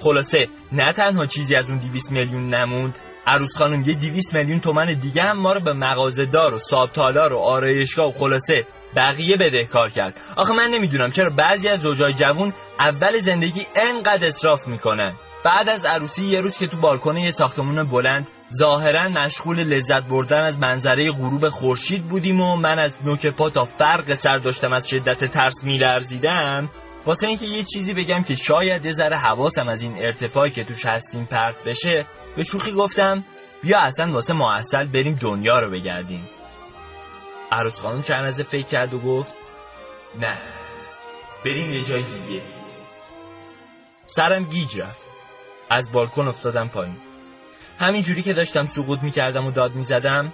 خلاصه 0.00 0.48
نه 0.72 0.92
تنها 0.92 1.26
چیزی 1.26 1.56
از 1.56 1.70
اون 1.70 1.78
200 1.78 2.10
میلیون 2.10 2.54
نموند. 2.54 2.98
عروس 3.26 3.56
خانم 3.58 3.82
یه 3.82 3.94
200 3.94 4.34
میلیون 4.34 4.60
تومن 4.60 4.94
دیگه 4.94 5.22
هم 5.22 5.38
ما 5.38 5.52
رو 5.52 5.60
به 5.60 5.72
مغازه‌دار 5.72 6.54
و 6.54 6.58
صابتالار 6.58 7.32
و 7.32 7.38
آرایشگاه 7.38 8.08
و 8.08 8.12
خلاصه 8.12 8.66
بقیه 8.96 9.36
بدهکار 9.36 9.90
کرد. 9.90 10.20
آخه 10.36 10.52
من 10.52 10.70
نمی‌دونم 10.70 11.10
چرا 11.10 11.30
بعضی 11.30 11.68
از 11.68 11.80
زوجای 11.80 12.12
جوون 12.12 12.52
اول 12.78 13.18
زندگی 13.18 13.66
انقدر 13.76 14.26
اصراف 14.26 14.68
می‌کنن. 14.68 15.12
بعد 15.44 15.68
از 15.68 15.84
عروسی 15.84 16.24
یه 16.24 16.40
روز 16.40 16.58
که 16.58 16.66
تو 16.66 16.76
بالکن 16.76 17.16
یه 17.16 17.30
ساختمون 17.30 17.82
بلند 17.82 18.30
ظاهرا 18.58 19.08
مشغول 19.08 19.60
لذت 19.60 20.02
بردن 20.02 20.44
از 20.44 20.58
منظره 20.58 21.10
غروب 21.10 21.48
خورشید 21.48 22.08
بودیم 22.08 22.40
و 22.40 22.56
من 22.56 22.78
از 22.78 22.96
نوک 23.04 23.26
پا 23.26 23.50
تا 23.50 23.62
فرق 23.62 24.14
سر 24.14 24.36
داشتم 24.36 24.72
از 24.72 24.88
شدت 24.88 25.24
ترس 25.24 25.64
میلرزیدم. 25.64 26.70
واسه 27.06 27.26
اینکه 27.26 27.46
یه 27.46 27.62
چیزی 27.62 27.94
بگم 27.94 28.22
که 28.22 28.34
شاید 28.34 28.84
یه 28.84 28.92
ذره 28.92 29.16
حواسم 29.16 29.68
از 29.68 29.82
این 29.82 29.96
ارتفاعی 29.98 30.50
که 30.50 30.64
توش 30.64 30.86
هستیم 30.86 31.24
پرت 31.24 31.64
بشه 31.64 32.06
به 32.36 32.42
شوخی 32.42 32.72
گفتم 32.72 33.24
بیا 33.62 33.80
اصلا 33.80 34.12
واسه 34.12 34.34
معسل 34.34 34.86
بریم 34.86 35.14
دنیا 35.14 35.58
رو 35.58 35.70
بگردیم. 35.70 36.28
عروس 37.52 37.80
خانم 37.80 38.02
چند 38.02 38.24
لحظه 38.24 38.42
فکر 38.42 38.66
کرد 38.66 38.94
و 38.94 38.98
گفت 38.98 39.34
نه 40.20 40.38
بریم 41.44 41.72
یه 41.72 41.82
جای 41.82 42.02
دیگه. 42.02 42.42
سرم 44.06 44.44
گیج 44.44 44.80
رفت. 44.80 45.06
از 45.70 45.92
بالکن 45.92 46.28
افتادم 46.28 46.68
پایین. 46.68 46.96
همین 47.82 48.02
جوری 48.02 48.22
که 48.22 48.32
داشتم 48.32 48.66
سقوط 48.66 49.02
می‌کردم 49.02 49.46
و 49.46 49.50
داد 49.50 49.74
می‌زدم 49.74 50.32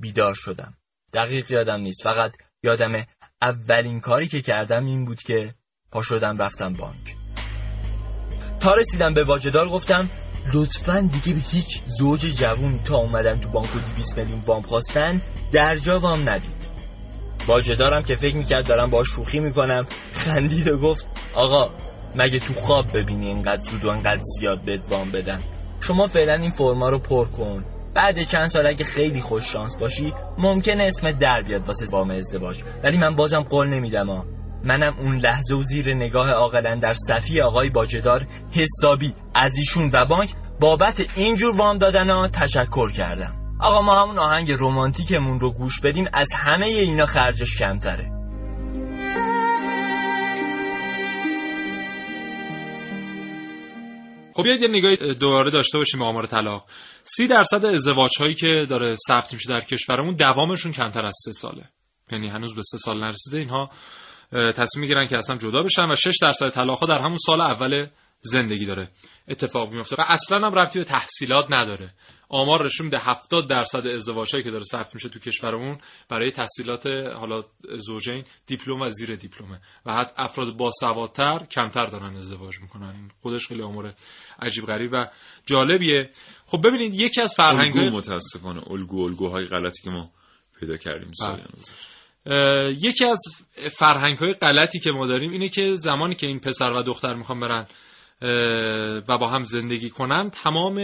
بیدار 0.00 0.34
شدم. 0.34 0.74
دقیق 1.14 1.50
یادم 1.50 1.80
نیست 1.80 2.02
فقط 2.02 2.32
یادم 2.62 3.06
اولین 3.42 4.00
کاری 4.00 4.26
که 4.28 4.42
کردم 4.42 4.86
این 4.86 5.04
بود 5.04 5.22
که 5.22 5.54
پا 5.92 6.02
شدم 6.02 6.38
رفتم 6.38 6.72
بانک. 6.72 7.14
تا 8.60 8.74
رسیدم 8.74 9.14
به 9.14 9.24
واجدار 9.24 9.68
گفتم 9.68 10.10
لطفا 10.54 11.08
دیگه 11.12 11.34
به 11.34 11.40
هیچ 11.50 11.82
زوج 11.86 12.20
جوون 12.20 12.78
تا 12.78 12.96
اومدن 12.96 13.40
تو 13.40 13.48
بانک 13.48 13.76
و 13.76 13.78
200 13.78 14.18
میلیون 14.18 14.40
وام 14.46 14.62
خواستن 14.62 15.22
در 15.52 15.76
جا 15.76 16.00
وام 16.00 16.30
ندید. 16.30 16.68
واجدارم 17.48 18.02
که 18.02 18.16
فکر 18.16 18.36
می‌کرد 18.36 18.66
دارم 18.68 18.90
با 18.90 19.04
شوخی 19.04 19.40
می‌کنم 19.40 19.86
خندید 20.12 20.68
و 20.68 20.78
گفت 20.78 21.06
آقا 21.34 21.74
مگه 22.14 22.38
تو 22.38 22.54
خواب 22.54 22.86
ببینی 22.98 23.26
اینقدر 23.26 23.62
زود 23.62 23.84
و 23.84 23.90
اینقدر 23.90 24.22
زیاد 24.38 24.60
بهت 24.60 24.84
وام 24.90 25.10
بدن؟ 25.10 25.57
شما 25.80 26.06
فعلا 26.06 26.34
این 26.34 26.50
فرما 26.50 26.88
رو 26.88 26.98
پر 26.98 27.28
کن. 27.28 27.64
بعد 27.94 28.22
چند 28.22 28.46
سال 28.46 28.66
اگه 28.66 28.84
خیلی 28.84 29.20
خوش 29.20 29.52
شانس 29.52 29.76
باشی 29.76 30.14
ممکنه 30.38 30.82
اسمت 30.82 31.18
در 31.18 31.42
بیاد 31.42 31.68
واسه 31.68 31.86
وام 31.92 32.10
ازدواج. 32.10 32.62
ولی 32.84 32.98
من 32.98 33.14
بازم 33.14 33.40
قول 33.40 33.68
نمیدم 33.68 34.10
ها 34.10 34.24
منم 34.64 34.94
اون 34.98 35.16
لحظه 35.16 35.54
و 35.54 35.62
زیر 35.62 35.94
نگاه 35.94 36.30
عاقلا 36.30 36.74
در 36.74 36.92
صفی 36.92 37.42
آقای 37.42 37.70
باجدار 37.70 38.26
حسابی 38.52 39.14
از 39.34 39.56
ایشون 39.58 39.90
و 39.92 40.06
بانک 40.08 40.30
بابت 40.60 41.00
اینجور 41.16 41.56
وام 41.56 41.78
دادن 41.78 42.10
ها 42.10 42.28
تشکر 42.28 42.90
کردم. 42.90 43.34
آقا 43.60 43.82
ما 43.82 44.02
همون 44.02 44.18
آهنگ 44.18 44.52
رومانتیکمون 44.52 45.40
رو 45.40 45.52
گوش 45.52 45.80
بدیم 45.80 46.04
از 46.14 46.32
همه 46.32 46.66
اینا 46.66 47.06
خرجش 47.06 47.58
کمتره. 47.58 48.17
خب 54.38 54.44
بیاید 54.44 54.62
یه 54.62 54.68
نگاهی 54.68 55.14
دوباره 55.14 55.50
داشته 55.50 55.78
باشیم 55.78 56.00
به 56.00 56.06
آمار 56.06 56.26
طلاق. 56.26 56.66
سی 57.02 57.26
درصد 57.26 57.64
ازدواج 57.64 58.10
هایی 58.20 58.34
که 58.34 58.66
داره 58.68 58.94
ثبت 59.08 59.32
میشه 59.32 59.48
در 59.48 59.60
کشورمون 59.60 60.14
دوامشون 60.14 60.72
کمتر 60.72 61.06
از 61.06 61.16
سه 61.24 61.32
ساله. 61.32 61.64
یعنی 62.12 62.28
هنوز 62.28 62.56
به 62.56 62.62
سه 62.62 62.78
سال 62.78 63.00
نرسیده 63.00 63.38
اینها 63.38 63.70
تصمیم 64.32 64.80
می‌گیرن 64.80 65.06
که 65.06 65.16
اصلا 65.16 65.36
جدا 65.36 65.62
بشن 65.62 65.90
و 65.90 65.96
6 65.96 66.18
درصد 66.22 66.50
طلاق 66.50 66.78
ها 66.78 66.86
در 66.86 67.00
همون 67.02 67.16
سال 67.26 67.40
اول 67.40 67.86
زندگی 68.20 68.66
داره. 68.66 68.88
اتفاق 69.28 69.72
میفته 69.72 69.96
و 69.98 70.04
اصلا 70.08 70.38
هم 70.38 70.54
ربطی 70.54 70.78
به 70.78 70.84
تحصیلات 70.84 71.46
نداره. 71.50 71.90
آمار 72.28 72.64
نشون 72.64 72.84
میده 72.84 72.98
70 72.98 73.48
درصد 73.50 73.86
ازدواجهایی 73.86 74.44
که 74.44 74.50
داره 74.50 74.64
ثبت 74.64 74.94
میشه 74.94 75.08
تو 75.08 75.18
کشورمون 75.18 75.78
برای 76.08 76.30
تحصیلات 76.30 76.86
حالا 77.16 77.44
زوجین 77.76 78.24
دیپلم 78.46 78.80
و 78.80 78.88
زیر 78.88 79.14
دیپلمه. 79.14 79.60
و 79.86 79.92
حتی 79.92 80.12
افراد 80.16 80.56
باسوادتر 80.56 81.46
کمتر 81.50 81.86
دارن 81.86 82.16
ازدواج 82.16 82.60
می‌کنن. 82.60 83.10
خودش 83.22 83.46
خیلی 83.46 83.62
امور 83.62 83.94
عجیب 84.38 84.64
غریب 84.64 84.90
و 84.92 85.06
جالبیه. 85.46 86.10
خب 86.46 86.58
ببینید 86.64 86.94
یکی 86.94 87.20
از 87.20 87.34
فرهنگ 87.36 87.76
الگو 87.76 87.96
متاسفانه 87.96 88.62
الگو 88.70 89.02
الگوهای 89.02 89.46
غلطی 89.46 89.82
که 89.82 89.90
ما 89.90 90.10
پیدا 90.60 90.76
کردیم 90.76 91.12
سال 91.12 91.40
یکی 92.84 93.04
از 93.04 93.20
فرهنگ 93.72 94.18
های 94.18 94.32
غلطی 94.32 94.78
که 94.78 94.90
ما 94.90 95.06
داریم 95.06 95.30
اینه 95.30 95.48
که 95.48 95.74
زمانی 95.74 96.14
که 96.14 96.26
این 96.26 96.40
پسر 96.40 96.70
و 96.70 96.82
دختر 96.82 97.14
می‌خوان 97.14 97.40
برن 97.40 97.66
و 99.08 99.18
با 99.18 99.28
هم 99.28 99.42
زندگی 99.42 99.90
کنن 99.90 100.30
تمام 100.30 100.78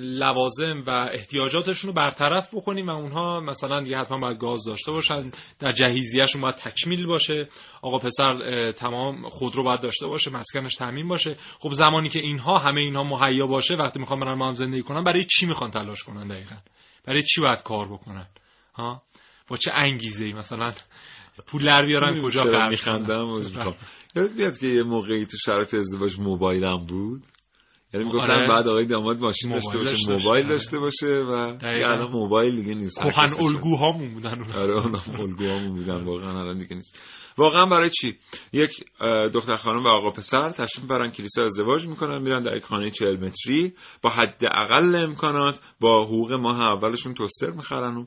لوازم 0.00 0.82
و 0.86 0.90
احتیاجاتشون 1.12 1.88
رو 1.88 1.94
برطرف 1.94 2.54
بکنیم 2.54 2.86
و 2.86 2.90
اونها 2.90 3.40
مثلا 3.40 3.80
دیگه 3.80 3.98
حتما 3.98 4.18
باید 4.18 4.38
گاز 4.38 4.64
داشته 4.64 4.92
باشن 4.92 5.30
در 5.58 5.72
جهیزیهشون 5.72 6.42
باید 6.42 6.54
تکمیل 6.54 7.06
باشه. 7.06 7.48
آقا 7.82 7.98
پسر 7.98 8.72
تمام 8.72 9.28
خودرو 9.28 9.62
باید 9.62 9.80
داشته 9.80 10.06
باشه 10.06 10.30
مسکنش 10.30 10.74
تامین 10.74 11.08
باشه. 11.08 11.36
خب 11.58 11.72
زمانی 11.72 12.08
که 12.08 12.18
اینها 12.18 12.58
همه 12.58 12.80
اینها 12.80 13.02
مهیا 13.02 13.46
باشه 13.46 13.74
وقتی 13.74 14.00
می‌خوان 14.00 14.20
برن 14.20 14.38
با 14.38 14.46
هم 14.46 14.52
زندگی 14.52 14.82
کنن 14.82 15.04
برای 15.04 15.24
چی 15.24 15.46
می‌خوان 15.46 15.70
تلاش 15.70 16.02
کنن 16.02 16.28
دقیقا؟ 16.28 16.56
برای 17.04 17.22
چی 17.22 17.40
باید 17.40 17.62
کار 17.62 17.88
بکنن؟ 17.88 18.26
ها؟ 18.74 19.02
با 19.48 19.56
چه 19.56 19.70
انگیزه 19.74 20.24
ای 20.24 20.32
مثلا؟ 20.32 20.72
پول 21.46 21.64
در 21.64 21.86
بیارن 21.86 22.22
کجا 22.22 22.42
خرج 22.42 22.70
میخندم؟ 22.70 23.26
یاد 24.16 24.32
بیاد 24.36 24.58
که 24.58 24.66
یه 24.66 24.82
موقعی 24.82 25.26
تو 25.26 25.36
شرایط 25.36 25.74
ازدواج 25.74 26.18
موبایلم 26.20 26.84
بود؟ 26.88 27.22
یعنی 27.94 28.06
می‌گفتن 28.06 28.32
آره. 28.32 28.48
بعد 28.48 28.68
آقای 28.68 28.86
داماد 28.86 29.18
ماشین 29.18 29.50
داشته 29.50 29.78
باشه 29.78 29.90
داشته 29.90 30.12
موبایل 30.12 30.46
باشه. 30.46 30.54
داشته 30.54 30.78
باشه 30.78 31.06
و 31.06 31.58
الان 31.62 32.10
موبایل 32.10 32.56
دیگه 32.56 32.74
نیست. 32.74 33.02
کهن. 33.02 33.28
الگوهامون 33.40 34.14
بودن. 34.14 34.42
آره 34.54 34.74
الگوهامون 35.20 35.74
بودن. 35.74 36.04
واقعا 36.04 36.40
الان 36.40 36.58
دیگه 36.58 36.74
نیست. 36.74 36.98
واقعا 37.38 37.66
برای 37.66 37.90
چی؟ 37.90 38.18
یک 38.52 38.84
دختر 39.34 39.56
خانم 39.56 39.82
و 39.82 39.88
آقا 39.88 40.10
پسر 40.10 40.48
تشریف 40.48 40.86
برن 40.86 41.10
کلیسا 41.10 41.42
ازدواج 41.42 41.86
می‌کنن 41.86 42.22
میرن 42.22 42.42
در 42.42 42.56
یک 42.56 42.64
خانه 42.64 42.90
40 42.90 43.16
متری 43.16 43.72
با 44.02 44.10
حد 44.10 44.42
اقل 44.44 44.94
امکانات 44.94 45.60
با 45.80 46.04
حقوق 46.04 46.32
ماه 46.32 46.60
اولشون 46.60 47.14
توستر 47.14 47.50
می‌خرن 47.50 47.96
و. 47.96 48.06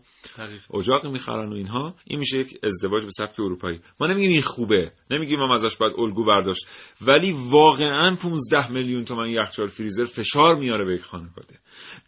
اجاق 0.73 1.07
می‌خرن 1.07 1.49
و 1.49 1.55
اینها. 1.55 1.95
این 2.05 2.19
میشه 2.19 2.37
یک 2.37 2.57
ازدواج 2.63 3.03
به 3.03 3.11
سبک 3.11 3.39
اروپایی. 3.39 3.79
ما 3.99 4.07
نمیگیم 4.07 4.31
این 4.31 4.41
خوبه 4.41 4.91
نمیگیم 5.11 5.39
ما 5.39 5.53
ازش 5.53 5.77
باید 5.77 5.93
الگو 5.99 6.25
برداشت 6.25 6.67
ولی 7.01 7.35
واقعا 7.49 8.15
15 8.15 8.71
میلیون 8.71 9.05
تومن 9.05 9.29
یخچال 9.29 9.67
فریزر 9.67 10.05
فشار 10.05 10.55
میاره 10.55 10.85
به 10.85 10.93
یک 10.93 11.01
خانواده. 11.01 11.59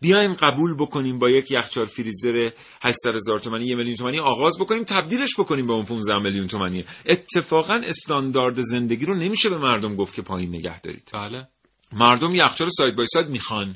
بیایم 0.02 0.34
قبول 0.34 0.76
بکنیم 0.80 1.20
با 1.20 1.30
یک 1.30 1.52
یخچال 1.52 1.86
فریزر 1.86 2.50
800 2.82 3.16
هزار 3.16 3.40
تومانی 3.40 3.66
یه 3.66 3.76
میلیون 3.76 3.96
تومانی 3.96 4.20
آغاز 4.20 4.58
بکنیم 4.60 4.84
تبدیلش 4.84 5.40
بکنیم 5.40 5.68
به 5.68 5.74
اون 5.74 5.86
15 5.86 6.20
میلیون 6.20 6.48
تومانی. 6.48 6.86
اتفاقا 7.06 7.82
استاندارد 7.86 8.62
زندگی 8.62 9.06
رو 9.06 9.16
نمیشه 9.16 9.50
به 9.50 9.58
مردم 9.58 9.96
گفت 9.96 10.16
که 10.16 10.22
پایین 10.22 10.56
نگه 10.56 10.80
دارید. 10.80 11.12
بله. 11.14 11.48
مردم 11.94 12.36
یخچال 12.36 12.70
side 12.78 12.96
by 12.96 13.06
side 13.08 13.30
می‌خوان. 13.30 13.76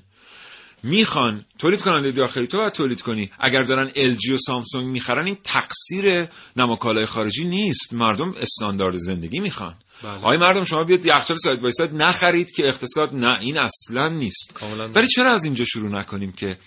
می‌خوان 0.84 1.46
تولید 1.60 1.82
کننده 1.82 2.12
داخلی 2.12 2.48
تو 2.48 2.58
باید 2.58 2.74
تولید 2.74 3.02
کنی. 3.02 3.32
اگر 3.40 3.62
دارن 3.62 3.90
LG 3.90 4.32
و 4.34 4.38
سامسونگ 4.38 4.88
می‌خرن 4.88 5.26
این 5.26 5.38
تقصیر 5.44 6.28
نماکالای 6.56 7.06
خارجی 7.06 7.48
نیست. 7.48 7.94
مردم 7.94 8.34
استاندارد 8.38 8.98
زندگی 8.98 9.40
می‌خوان. 9.40 9.76
بله. 10.04 10.12
آقای 10.12 10.38
مردم 10.38 10.64
شما 10.64 10.84
بیاد 10.84 11.06
یخچال 11.06 11.38
side 11.38 11.62
by 11.62 11.72
side 11.72 11.96
نخرید 11.96 12.52
که 12.52 12.68
اقتصاد 12.68 13.14
نه 13.14 13.40
این 13.42 13.58
اصلا 13.60 14.10
نیست. 14.10 14.64
ولی 14.96 15.08
چرا 15.08 15.34
از 15.34 15.46
اینجا 15.46 15.66
شروع 15.66 15.92
نکنیم 15.92 16.32
که 16.32 16.58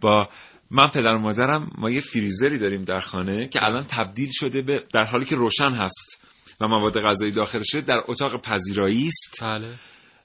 با 0.00 0.28
من 0.70 0.88
پدر 0.88 1.14
و 1.14 1.18
مادرم 1.18 1.70
ما 1.78 1.90
یه 1.90 2.00
فریزری 2.00 2.58
داریم 2.58 2.84
در 2.84 3.00
خانه 3.00 3.48
که 3.48 3.58
الان 3.62 3.84
تبدیل 3.84 4.30
شده 4.32 4.62
به 4.62 4.84
در 4.92 5.04
حالی 5.04 5.24
که 5.24 5.36
روشن 5.36 5.70
هست 5.70 6.26
و 6.60 6.68
مواد 6.68 7.00
غذایی 7.00 7.32
داخلشه 7.32 7.80
در 7.80 8.00
اتاق 8.08 8.42
پذیرایی 8.42 9.06
است. 9.06 9.42
بله. 9.42 9.74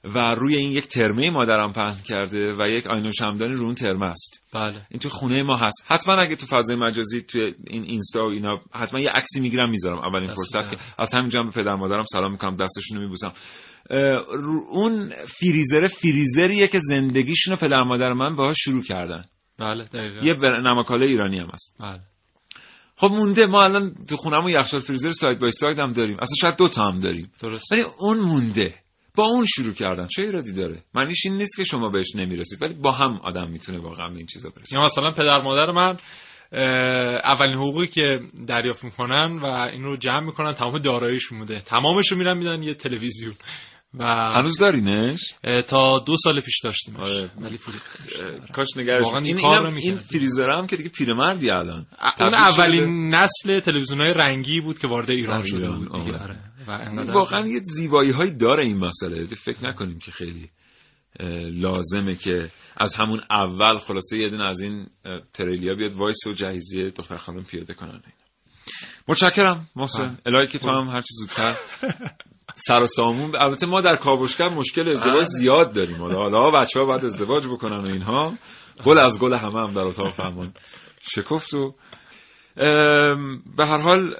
و 0.04 0.18
روی 0.18 0.56
این 0.56 0.72
یک 0.72 0.88
ترمه 0.88 1.30
مادرم 1.30 1.72
پهن 1.72 2.02
کرده 2.08 2.52
و 2.52 2.68
یک 2.68 2.86
آینه 2.86 3.10
شمدانی 3.10 3.54
رو 3.54 3.64
اون 3.64 3.74
ترمه 3.74 4.06
است. 4.06 4.44
بله. 4.54 4.86
این 4.90 5.00
تو 5.00 5.08
خونه 5.08 5.42
ما 5.42 5.56
هست. 5.56 5.84
حتما 5.86 6.14
اگه 6.14 6.36
تو 6.36 6.46
فضای 6.46 6.76
مجازی 6.76 7.20
توی 7.20 7.42
این 7.66 7.82
اینستا 7.82 8.20
و 8.20 8.30
اینا 8.30 8.60
حتما 8.74 9.00
یه 9.00 9.10
عکسی 9.14 9.40
می‌گیرم 9.40 9.70
می‌ذارم. 9.70 9.98
اولین 9.98 10.34
فرصت. 10.34 10.70
که 10.70 10.76
از 10.98 11.14
همینجا 11.14 11.42
به 11.42 11.50
پدر 11.50 11.74
مادرم 11.74 12.04
سلام 12.12 12.32
می‌کنم 12.32 12.56
دستشون 12.56 12.96
رو 12.96 13.02
میبوسم. 13.02 13.32
اون 14.70 15.10
فریزر 15.26 15.86
فریزریه 15.86 16.68
که 16.68 16.78
زندگیشون 16.78 17.56
پدر 17.56 17.82
مادر 17.82 18.12
من 18.12 18.36
باهاش 18.36 18.56
شروع 18.58 18.82
کردن. 18.82 19.24
بله 19.58 19.84
دقیقا. 19.84 20.26
یه 20.26 20.34
بر- 20.34 20.60
نمکاله 20.60 21.06
ایرانی 21.06 21.38
هم 21.38 21.48
هست. 21.52 21.76
بله. 21.80 22.00
خب 22.96 23.10
مونده. 23.10 23.46
ما 23.46 23.64
الان 23.64 23.94
تو 24.08 24.16
خونمون 24.16 24.50
یخچال 24.52 24.80
فریزر 24.80 25.12
ساید 25.12 25.40
بای 25.40 25.50
ساید 25.50 25.78
هم 25.78 25.92
داریم. 25.92 26.16
اصلا 26.20 26.34
شاید 26.40 26.56
دو 26.56 26.68
تا 26.68 26.84
هم 26.84 26.98
داریم. 26.98 27.32
درست. 27.40 27.72
ولی 27.72 27.82
اون 27.98 28.18
مونده. 28.18 28.81
با 29.16 29.24
اون 29.24 29.44
شروع 29.44 29.74
کردن. 29.74 30.06
چه 30.06 30.22
ایرادی 30.22 30.52
داره؟ 30.52 30.78
معنیش 30.94 31.26
این 31.26 31.34
نیست 31.34 31.56
که 31.56 31.64
شما 31.64 31.88
بهش 31.88 32.16
نمی‌رسید 32.16 32.62
ولی 32.62 32.74
با 32.74 32.92
هم 32.92 33.20
آدم 33.22 33.50
می‌تونه 33.50 33.78
واقعا 33.78 34.08
به 34.08 34.16
این 34.16 34.26
چیزا 34.26 34.50
برسه. 34.56 34.76
یا 34.76 34.82
مثلا 34.82 35.10
پدر 35.10 35.42
مادر 35.42 35.70
من 35.70 35.96
اولین 37.24 37.54
حقوقی 37.54 37.86
که 37.86 38.20
دریافت 38.46 38.84
می‌کنن 38.84 39.38
و 39.42 39.46
این 39.46 39.82
رو 39.82 39.96
جمع 39.96 40.20
می‌کنن 40.26 40.52
تمام 40.52 40.78
داراییشون 40.78 41.38
بوده. 41.38 41.60
تمامش 41.60 42.12
رو 42.12 42.18
میرن 42.18 42.36
میدن 42.38 42.62
یه 42.62 42.74
تلویزیون. 42.74 43.32
و 43.98 44.04
هنوز 44.04 44.58
دارینش 44.58 45.20
تا 45.68 45.98
دو 45.98 46.16
سال 46.16 46.40
پیش 46.40 46.60
داشتیم. 46.64 46.96
آره. 46.96 47.30
ولی 47.40 47.58
کاش 48.52 48.66
نگرش 48.76 49.06
این 49.06 49.24
این 49.24 49.38
اینم- 49.38 49.76
این. 49.76 49.96
فریزر 49.96 50.50
هم 50.50 50.66
که 50.66 50.76
دیگه 50.76 50.88
پیرمردی 50.88 51.50
الان. 51.50 51.86
اون 52.20 52.34
اولین 52.34 53.14
نسل 53.14 53.60
تلویزیون 53.60 54.00
های 54.00 54.12
رنگی 54.12 54.60
بود 54.60 54.78
که 54.78 54.88
وارد 54.88 55.10
ایران 55.10 55.42
شده 55.42 55.70
بود. 55.70 55.92
دیگه. 55.94 56.18
واقعا 57.12 57.48
یه 57.48 57.60
زیبایی 57.64 58.10
هایی 58.10 58.34
داره 58.34 58.64
این 58.64 58.78
مسئله. 58.78 59.26
فکر 59.26 59.68
نکنیم 59.68 59.98
که 59.98 60.10
خیلی 60.10 60.50
لازمه 61.50 62.14
که 62.14 62.50
از 62.76 62.94
همون 62.94 63.20
اول 63.30 63.76
خلاصه 63.76 64.18
یه 64.18 64.28
دونه 64.28 64.46
از 64.46 64.60
این 64.60 64.86
تریلیا 65.34 65.74
بیاد 65.74 65.92
وایسه 65.92 66.26
و 66.26 66.32
جهیزیه 66.32 66.90
دختر 66.90 67.16
خانم 67.16 67.44
پیاده 67.44 67.74
کنن. 67.74 68.02
متشکرم 69.08 69.68
محسن. 69.76 70.18
الهی 70.26 70.46
که 70.46 70.58
تو 70.58 70.70
هم 70.70 70.88
هرچی 70.88 71.14
زودتر. 71.14 71.56
سر 72.54 72.78
و 72.78 72.86
سامون. 72.86 73.36
البته 73.36 73.66
ما 73.66 73.80
در 73.80 73.96
کاوشگر 73.96 74.48
مشکل 74.48 74.88
ازدواج 74.88 75.24
زیاد 75.24 75.72
داریم. 75.72 75.96
حالا 75.96 76.18
حالا 76.18 76.60
بچه 76.60 76.80
ها 76.80 76.86
باید 76.86 77.04
ازدواج 77.04 77.46
بکنن 77.46 77.80
و 77.80 77.86
اینها. 77.86 78.34
گل 78.84 78.98
از 78.98 79.20
گل 79.20 79.34
همه 79.34 79.60
هم 79.60 79.74
در 79.74 79.82
اتاق 79.82 80.14
فرمان 80.14 80.54
شکفت 81.00 81.54
و 81.54 81.74
به 83.56 83.66
هر 83.66 83.78
حال 83.78 84.14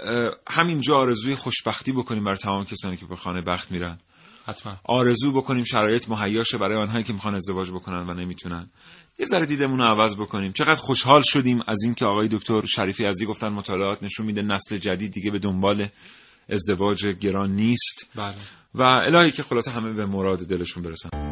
همینجا 0.48 0.94
آرزوی 0.94 1.34
خوشبختی 1.34 1.92
بکنیم 1.92 2.24
برای 2.24 2.36
تمام 2.36 2.64
کسانی 2.64 2.96
که 2.96 3.06
به 3.06 3.16
خانه 3.16 3.40
بخت 3.40 3.72
میرن. 3.72 3.98
حتما. 4.46 4.76
آرزو 4.84 5.32
بکنیم 5.32 5.64
شرایط 5.64 6.08
مهیا 6.08 6.42
شه 6.42 6.58
برای 6.58 6.82
آنهایی 6.82 7.04
که 7.04 7.12
می‌خوان 7.12 7.34
ازدواج 7.34 7.70
بکنن 7.70 8.10
و 8.10 8.14
نمی‌تونن. 8.14 8.70
یه 9.18 9.26
ذره 9.26 9.46
دیدمون 9.46 9.78
رو 9.78 9.84
عوض 9.84 10.16
بکنیم. 10.20 10.52
چقدر 10.52 10.80
خوشحال 10.80 11.20
شدیم 11.24 11.60
از 11.66 11.82
اینکه 11.84 12.04
آقای 12.04 12.28
دکتر 12.28 12.60
شریفی 12.66 13.04
عزیزی 13.04 13.26
گفتن 13.26 13.48
مطالعات 13.48 14.02
نشون 14.02 14.26
میده 14.26 14.42
نسل 14.42 14.76
جدید 14.76 15.12
دیگه 15.12 15.30
به 15.30 15.38
دنبال 15.38 15.88
ازدواج 16.48 17.08
گران 17.08 17.50
نیست. 17.50 18.10
بله. 18.16 18.34
و 18.74 18.82
الهی 18.82 19.30
که 19.30 19.42
خلاصه 19.42 19.70
همه 19.70 19.92
به 19.92 20.06
مراد 20.06 20.38
دلشون 20.38 20.82
برسن. 20.82 21.31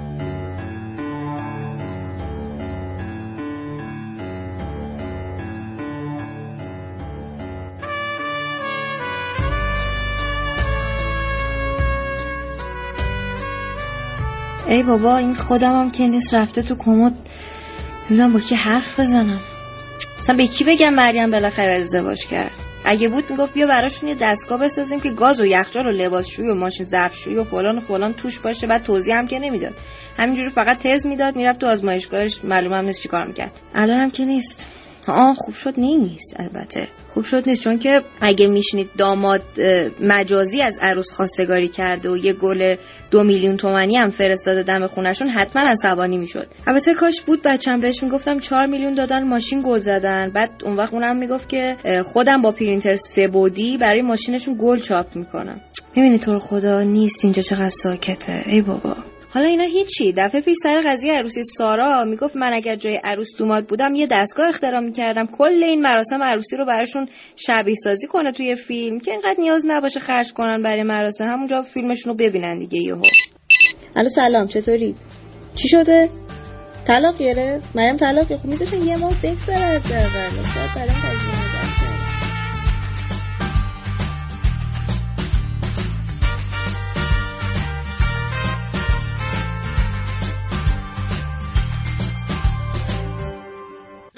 ای 14.71 14.83
بابا 14.83 15.17
این 15.17 15.35
خودم 15.35 15.81
هم 15.81 15.91
که 15.91 16.07
نیست 16.07 16.35
رفته 16.35 16.63
تو 16.63 16.75
کمد. 16.79 17.13
نمی‌دونم 18.11 18.33
با 18.33 18.41
کی 18.41 18.55
حرف 18.55 19.01
بزنم. 19.01 19.41
اصلا 20.19 20.37
به 20.37 20.47
کی 20.47 20.65
بگم 20.65 20.95
مریم 20.95 21.31
بالاخره 21.31 21.75
ازدواج 21.75 22.27
کرد؟ 22.27 22.53
اگه 22.85 23.09
بود 23.09 23.31
می‌گفت 23.31 23.55
بیا 23.55 23.67
براشون 23.67 24.09
یه 24.09 24.17
دستگاه 24.21 24.61
بسازیم 24.61 25.01
که 25.01 25.11
گاز 25.11 25.41
و 25.41 25.47
یخچال 25.47 25.87
و 25.87 25.91
لباسشویی 25.91 26.49
و 26.49 26.55
ماشین 26.55 26.87
ظرفشویی 26.87 27.37
و 27.37 27.43
فلان 27.43 27.77
و 27.77 27.81
فلان 27.81 28.13
توش 28.13 28.41
باشه. 28.41 28.67
بعد 28.67 28.83
توضیح 28.83 29.17
هم 29.17 29.27
که 29.27 29.39
نمی‌داد. 29.39 29.75
همینجوری 30.19 30.51
فقط 30.51 30.79
تز 30.83 31.07
می‌داد 31.07 31.37
می‌رفت 31.37 31.61
تو 31.61 31.67
آزمایشگاهش 31.67 32.45
معلوم 32.45 32.73
هم 32.73 32.85
نیست 32.85 33.03
چیکار 33.03 33.27
می‌کرد. 33.27 33.53
الان 33.75 34.01
هم 34.01 34.11
که 34.11 34.25
نیست. 34.25 34.67
آه 35.09 35.35
خوب 35.35 35.55
شد 35.55 35.75
نیست 35.81 36.37
البته. 36.41 36.89
خوب 37.15 37.25
شد 37.25 37.49
نیست 37.49 37.63
چون 37.63 37.79
که 37.79 38.03
اگه 38.21 38.47
میشنید 38.47 38.91
داماد 38.97 39.43
مجازی 40.01 40.63
از 40.63 40.79
عروس 40.83 41.11
خواستگاری 41.11 41.69
کرده 41.69 42.11
و 42.11 42.17
یه 42.17 42.33
گل 42.33 42.77
دو 43.11 43.25
میلیون 43.25 43.57
تومنی 43.57 43.97
هم 43.97 44.11
فرستاده 44.11 44.63
دم 44.63 44.87
خونشون 44.87 45.29
حتما 45.29 45.63
عصبانی 45.63 46.19
می‌شد. 46.19 46.47
البته 46.67 46.95
کاش 46.95 47.21
بود 47.21 47.43
بچم 47.43 47.81
بهش 47.81 48.03
می‌گفتم 48.03 48.39
چهار 48.39 48.67
میلیون 48.67 48.95
دادن 48.95 49.23
ماشین 49.23 49.63
گل 49.65 49.79
زدن. 49.79 50.31
بعد 50.31 50.51
اون 50.65 50.77
وقت 50.77 50.95
اونم 50.95 51.17
می‌گفت 51.17 51.49
که 51.49 51.77
خودم 52.05 52.41
با 52.41 52.53
پرینتر 52.53 52.95
سه 52.95 53.29
بودی 53.29 53.79
برای 53.79 54.03
ماشینشون 54.03 54.57
گل 54.61 54.79
چاپ 54.79 55.17
می‌کنم. 55.17 55.61
می‌بینی 55.97 56.19
تو 56.19 56.39
خدا 56.39 56.81
نیست 56.81 57.25
اینجا 57.25 57.43
چقدر 57.43 57.69
ساکته. 57.69 58.43
ای 58.47 58.61
بابا. 58.61 58.97
حالا 59.35 59.49
اینا 59.49 59.65
هیچی. 59.65 60.13
دفعه 60.13 60.41
پیش 60.41 60.57
سر 60.63 60.81
قضیه 60.87 61.13
عروسی 61.13 61.43
سارا 61.43 62.05
می‌گفت 62.05 62.37
من 62.37 62.53
اگر 62.53 62.77
جای 62.77 63.01
عروس 63.05 63.29
دوماد 63.39 63.67
بودم 63.67 63.95
یه 63.95 64.07
دستگاه 64.11 64.49
اختراع 64.49 64.81
می‌کردم. 64.81 65.27
کل 65.27 65.63
این 65.65 65.83
مراسم 65.83 66.23
عروسی 66.23 66.57
رو 66.57 66.67
براشون 66.67 67.09
شبیه 67.37 67.75
سازی 67.75 68.07
کنه 68.07 68.33
توی 68.33 68.57
فیلم 68.57 69.01
که 69.01 69.11
اینقدر 69.11 69.37
نیاز 69.39 69.65
نباشه 69.69 70.01
خرج 70.01 70.33
کنن 70.33 70.63
برای 70.63 70.83
مراسم. 70.83 71.25
همونجا 71.25 71.63
فیلمشون 71.63 72.13
رو 72.13 72.17
ببینن 72.17 72.59
دیگه 72.59 72.79
یهو. 72.79 73.03
الو 73.97 74.09
سلام 74.09 74.47
چطوری؟ 74.47 74.95
چی 75.57 75.69
شده؟ 75.69 76.09
طلاق 76.87 77.19
گرفت؟ 77.19 77.77
مریم 77.77 77.97
طلاق 77.97 78.29
گرفت. 78.29 78.45
میذاشن 78.45 78.83
یه 78.83 78.97
ماه 78.97 79.15
بگذره 79.23 79.81
حداقل 79.81 81.60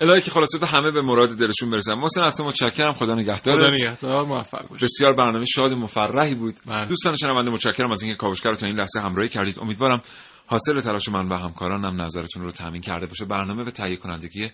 الهی 0.02 0.20
که 0.20 0.30
خلاصه 0.30 0.66
همه 0.66 0.92
به 0.92 1.02
مراد 1.02 1.28
دلشون 1.28 1.70
برسن. 1.70 1.94
محسن 1.94 2.30
تو 2.30 2.44
متشکرم 2.44 2.92
خدا 2.92 3.14
نگهدار 3.14 3.56
خدا 3.56 3.76
نگهدار 3.76 4.24
موفق 4.24 4.68
باشید. 4.68 4.84
بسیار 4.84 5.12
برنامه 5.12 5.44
شاد 5.46 5.72
و 5.72 5.76
مفرحی 5.76 6.34
بود. 6.34 6.54
بله. 6.66 6.88
دوستان 6.88 7.16
شنونده 7.16 7.50
متشکرم 7.50 7.90
از 7.90 8.02
اینکه 8.02 8.16
کاوشگر 8.16 8.50
رو 8.50 8.56
تا 8.56 8.66
این 8.66 8.76
لحظه 8.76 9.00
همراهی 9.00 9.28
کردید. 9.28 9.58
امیدوارم 9.60 10.02
حاصل 10.46 10.80
تلاش 10.80 11.08
من 11.08 11.28
و 11.28 11.36
همکارانم 11.36 12.02
نظرتون 12.02 12.42
رو 12.42 12.50
تامین 12.50 12.80
کرده 12.80 13.06
باشه. 13.06 13.24
برنامه 13.24 13.64
به 13.64 13.70
تهیه 13.70 13.96
کنندگی 13.96 14.50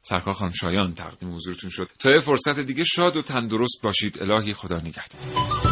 سرکار 0.00 0.34
خانم 0.34 0.52
شایان 0.60 0.94
تقدیم 0.94 1.34
حضورتون 1.34 1.70
شد. 1.70 1.88
تا 1.98 2.20
فرصت 2.20 2.60
دیگه 2.60 2.84
شاد 2.84 3.16
و 3.16 3.22
تندرست 3.22 3.80
باشید. 3.82 4.22
الهی 4.22 4.52
خدا 4.52 4.76
نگهدار. 4.76 5.71